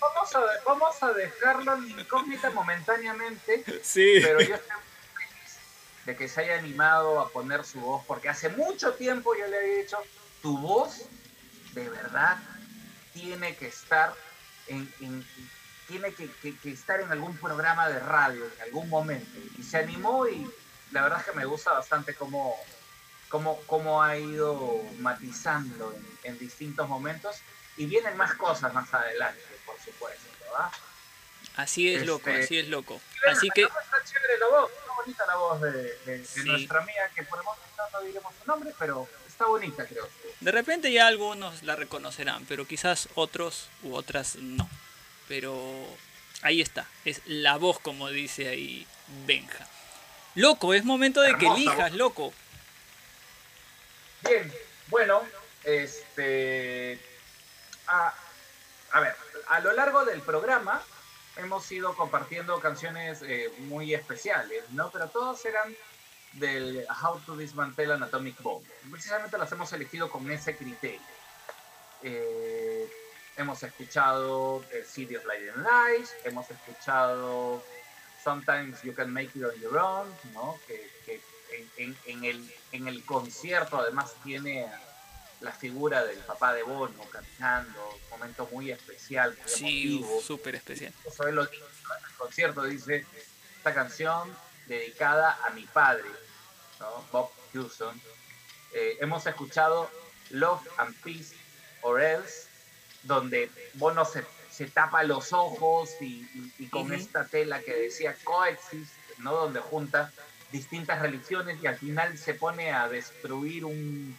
[0.02, 4.18] vamos, a, vamos a dejarlo en incógnita momentáneamente, sí.
[4.24, 5.58] pero yo estoy muy feliz
[6.08, 9.56] de que se haya animado a poner su voz, porque hace mucho tiempo yo le
[9.56, 10.00] había dicho,
[10.42, 11.06] tu voz
[11.74, 12.38] de verdad
[13.14, 14.14] tiene que estar
[14.68, 15.26] en, en
[15.88, 19.30] tiene que, que, que, estar en algún programa de radio en algún momento.
[19.58, 20.50] Y se animó y
[20.92, 22.56] la verdad es que me gusta bastante cómo,
[23.28, 27.38] cómo, cómo ha ido matizando en, en, distintos momentos.
[27.76, 30.72] Y vienen más cosas más adelante, por supuesto, ¿verdad?
[31.58, 33.02] Así es, este, loco, así es, loco.
[33.30, 33.64] Así que...
[33.64, 36.44] Está chévere la voz, está bonita la voz de, de, de sí.
[36.44, 39.08] nuestra amiga, que por el momento no diremos su nombre, pero
[39.42, 40.08] está bonita, creo.
[40.40, 44.70] De repente ya algunos la reconocerán, pero quizás otros u otras no
[45.32, 45.88] pero
[46.42, 48.86] ahí está, es la voz como dice ahí
[49.26, 49.66] Benja.
[50.36, 52.34] Loco, es momento de que elijas, loco.
[54.28, 54.52] Bien,
[54.88, 55.22] bueno,
[55.64, 57.00] este...
[57.88, 58.14] A,
[58.92, 59.16] a, ver,
[59.48, 60.84] a lo largo del programa
[61.38, 64.92] hemos ido compartiendo canciones eh, muy especiales, ¿no?
[64.92, 65.74] Pero todas eran
[66.34, 68.64] del How to Dismantle an Atomic Bomb.
[68.90, 71.02] Precisamente las hemos elegido con ese criterio.
[72.04, 72.90] Eh,
[73.38, 77.64] hemos escuchado eh, City of Light and Lies, hemos escuchado
[78.24, 80.60] Sometimes You Can Make It On Your Own, ¿no?
[80.68, 81.22] que, que
[81.78, 84.68] en, en, el, en el concierto además tiene
[85.42, 90.94] la figura del papá de Bono caminando, un momento muy especial, muy sí, súper especial.
[91.20, 91.50] En el
[92.18, 93.06] concierto dice,
[93.58, 94.32] esta canción
[94.72, 96.10] dedicada a mi padre,
[96.80, 97.06] ¿no?
[97.12, 98.00] Bob Hewson.
[98.74, 99.90] Eh, hemos escuchado
[100.30, 101.36] Love and Peace
[101.82, 102.48] or Else,
[103.04, 107.00] donde Bono se, se tapa los ojos y, y, y con uh -huh.
[107.00, 109.34] esta tela que decía coexist, ¿no?
[109.36, 110.12] Donde junta
[110.52, 114.18] distintas religiones y al final se pone a destruir un,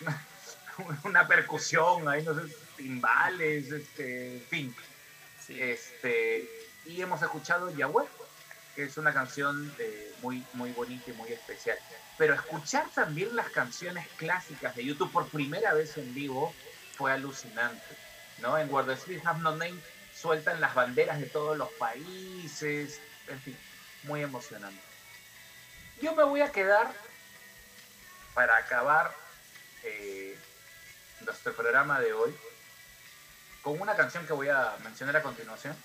[1.04, 4.76] una percusión, ahí no sé, timbales, este, en fin.
[5.46, 5.60] Sí.
[5.60, 6.48] Este,
[6.84, 8.06] y hemos escuchado Yahweh,
[8.78, 11.76] que es una canción eh, muy, muy bonita y muy especial.
[12.16, 16.54] Pero escuchar también las canciones clásicas de YouTube por primera vez en vivo
[16.96, 17.96] fue alucinante.
[18.38, 18.56] ¿no?
[18.56, 19.80] En Where the Streets Have No Name
[20.14, 23.58] sueltan las banderas de todos los países, en fin,
[24.04, 24.80] muy emocionante.
[26.00, 26.94] Yo me voy a quedar
[28.32, 29.12] para acabar
[29.82, 30.38] eh,
[31.22, 32.32] nuestro programa de hoy
[33.60, 35.76] con una canción que voy a mencionar a continuación.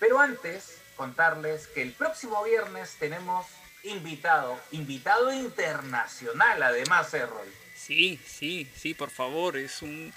[0.00, 3.46] Pero antes, contarles que el próximo viernes tenemos
[3.82, 7.46] invitado, invitado internacional además, Errol.
[7.74, 10.12] Sí, sí, sí, por favor, es un...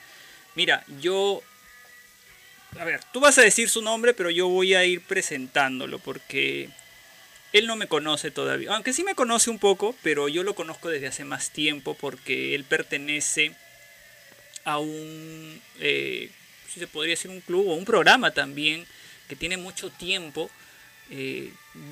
[0.55, 1.41] Mira, yo...
[2.79, 6.69] A ver, tú vas a decir su nombre, pero yo voy a ir presentándolo porque
[7.53, 8.73] él no me conoce todavía.
[8.73, 12.55] Aunque sí me conoce un poco, pero yo lo conozco desde hace más tiempo porque
[12.55, 13.55] él pertenece
[14.63, 16.29] a un, eh,
[16.67, 18.85] si se podría decir un club o un programa también
[19.27, 20.51] que tiene mucho tiempo
[21.09, 21.51] eh,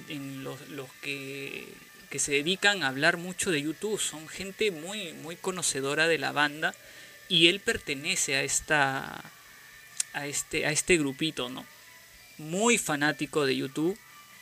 [0.09, 1.67] en los, los que,
[2.09, 3.99] que, se dedican a hablar mucho de YouTube.
[3.99, 6.73] Son gente muy, muy conocedora de la banda
[7.29, 9.23] y él pertenece a esta
[10.15, 11.65] a este, a este grupito, ¿no?
[12.37, 13.97] Muy fanático de YouTube,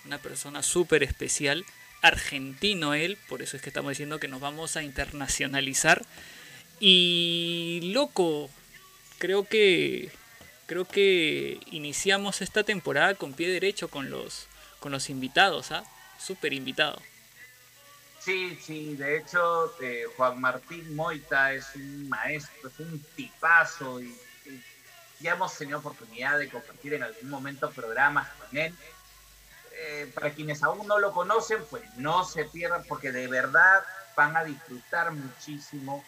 [0.05, 1.65] una persona súper especial,
[2.01, 6.05] argentino él, por eso es que estamos diciendo que nos vamos a internacionalizar.
[6.79, 8.49] Y loco,
[9.17, 10.11] creo que
[10.65, 14.47] creo que iniciamos esta temporada con pie derecho con los
[14.83, 15.85] con los invitados, ¿ah?
[16.19, 17.01] Súper invitado.
[18.19, 24.07] Sí, sí, de hecho eh, Juan Martín Moita es un maestro, es un tipazo y,
[24.45, 24.63] y,
[25.21, 28.75] ya hemos tenido oportunidad de compartir en algún momento programas con él.
[29.71, 33.83] Eh, para quienes aún no lo conocen, pues no se pierdan porque de verdad
[34.17, 36.03] van a disfrutar muchísimo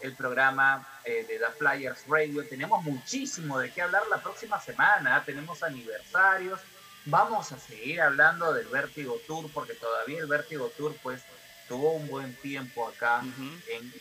[0.00, 2.46] el programa eh, de The Flyers Radio.
[2.48, 5.20] Tenemos muchísimo de qué hablar la próxima semana.
[5.24, 6.60] Tenemos aniversarios.
[7.06, 11.22] Vamos a seguir hablando del Vértigo Tour porque todavía el Vértigo Tour pues
[11.68, 13.62] tuvo un buen tiempo acá uh -huh.
[13.68, 13.92] en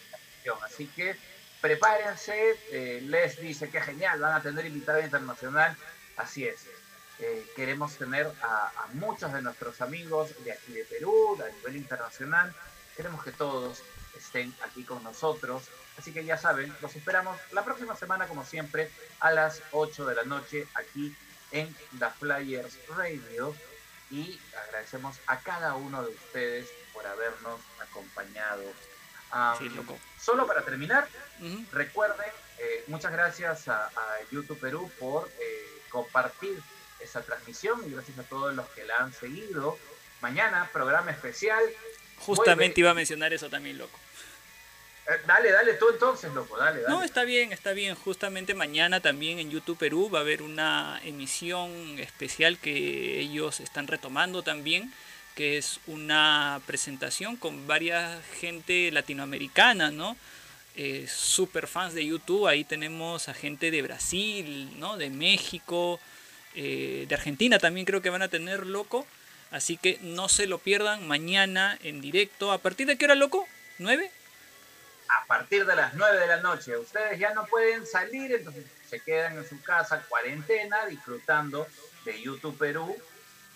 [0.64, 1.16] Así que
[1.62, 2.58] prepárense.
[2.72, 5.76] Eh, Les dice que genial, van a tener invitado internacional.
[6.18, 6.66] Así es.
[7.20, 11.76] Eh, queremos tener a, a, muchos de nuestros amigos de aquí de Perú, a nivel
[11.76, 12.56] internacional.
[12.96, 13.84] Queremos que todos
[14.18, 15.64] estén aquí con nosotros.
[15.98, 18.90] Así que ya saben, los esperamos la próxima semana, como siempre,
[19.20, 21.16] a las 8 de la noche aquí
[21.52, 23.56] en The Flyers Radio.
[24.12, 28.64] Y agradecemos a cada uno de ustedes por habernos acompañado.
[29.32, 29.98] Um, sí, loco.
[30.20, 31.08] Solo para terminar,
[31.40, 31.70] uh -huh.
[31.72, 33.92] recuerden, eh, muchas gracias a, a,
[34.32, 36.60] YouTube Perú por eh, compartir
[37.00, 39.78] esa transmisión y gracias a todos los que la han seguido.
[40.22, 41.64] Mañana, programa especial.
[42.18, 42.80] Justamente vuelve.
[42.82, 43.98] iba a mencionar eso también, loco.
[45.10, 46.94] Eh, dale, dale tú entonces, loco, dale, dale.
[46.94, 47.96] No, está bien, está bien.
[47.96, 53.88] Justamente mañana también en YouTube Perú va a haber una emisión especial que ellos están
[53.88, 54.94] retomando también,
[55.36, 60.16] que es una presentación con varias gente latinoamericana, ¿no?
[60.76, 62.46] Eh, super fans de YouTube.
[62.46, 64.96] Ahí tenemos a gente de Brasil, ¿no?
[64.96, 66.00] De México,
[66.54, 69.08] eh, de Argentina también creo que van a tener, loco.
[69.50, 72.52] Así que no se lo pierdan mañana en directo.
[72.52, 73.48] ¿A partir de qué hora, loco?
[73.80, 74.12] ¿9?
[75.10, 76.78] A partir de las 9 de la noche.
[76.78, 81.68] Ustedes ya no pueden salir, entonces se quedan en su casa, cuarentena, disfrutando
[82.06, 82.96] de YouTube Perú,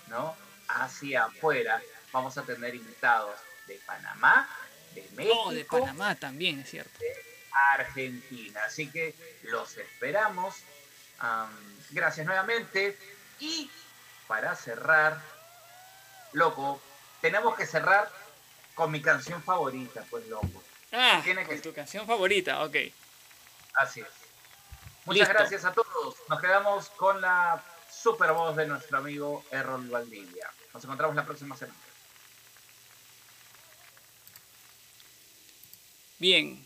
[0.08, 0.36] ¿no?
[0.68, 1.82] Hacia afuera
[2.12, 3.36] vamos a tener invitados
[3.68, 4.48] de Panamá,
[4.94, 5.44] de México.
[5.46, 6.98] Oh, de Panamá también, es cierto.
[7.00, 7.16] De
[7.74, 8.62] Argentina.
[8.66, 10.56] Así que los esperamos.
[11.22, 11.50] Um,
[11.92, 12.98] gracias nuevamente.
[13.40, 13.70] Y
[14.28, 15.20] para cerrar,
[16.32, 16.82] loco,
[17.22, 18.10] tenemos que cerrar
[18.76, 20.64] con mi canción favorita, pues loco.
[20.94, 21.58] Ah, Tiene que...
[21.58, 22.76] tu canción favorita, ok.
[23.74, 24.08] Así es.
[25.06, 25.34] Muchas Listo.
[25.34, 26.16] gracias a todos.
[26.30, 27.62] Nos quedamos con la
[27.92, 30.50] super voz de nuestro amigo Errol Valdivia.
[30.74, 31.78] Nos encontramos la próxima semana.
[36.20, 36.64] Bien,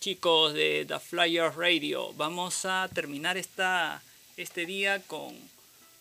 [0.00, 4.02] chicos de The Flyer Radio, vamos a terminar esta,
[4.36, 5.36] este día con,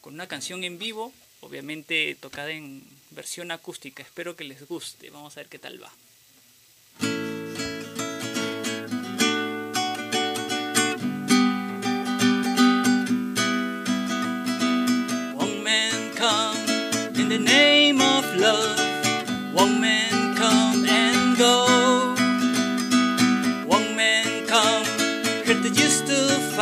[0.02, 4.02] con una canción en vivo, obviamente tocada en versión acústica.
[4.02, 5.12] Espero que les guste.
[5.12, 5.92] Vamos a ver qué tal va.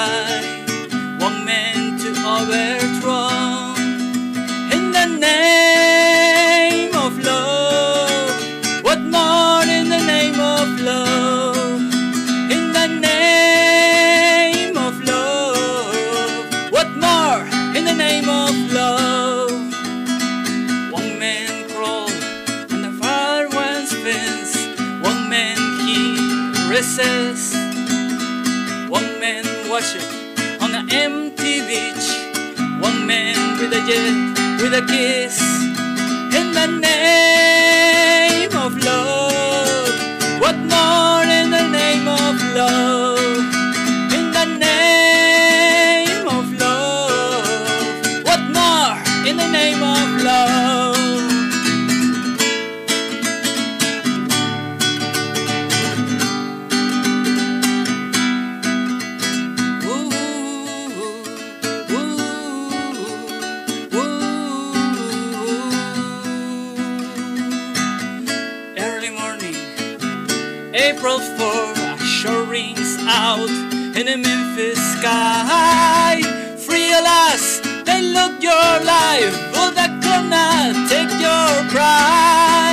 [0.08, 0.43] mind.
[33.86, 35.42] with a kiss
[36.34, 37.53] in the name.
[74.04, 76.20] in a Memphis sky.
[76.58, 82.73] Free alas, they look your life, but that could not take your pride.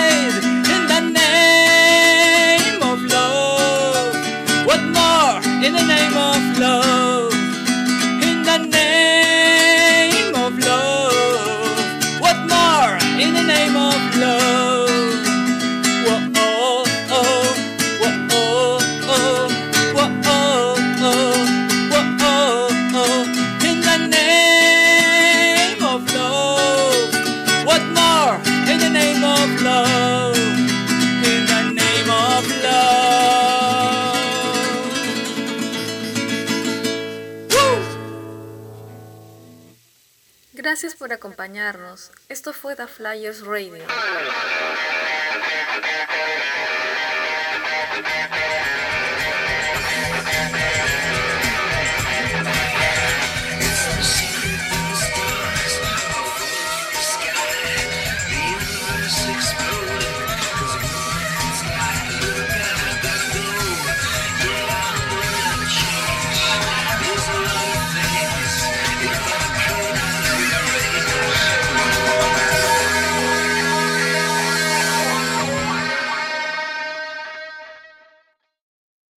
[41.21, 42.13] acompañarnos.
[42.31, 43.85] Esto fue The Flyers Radio.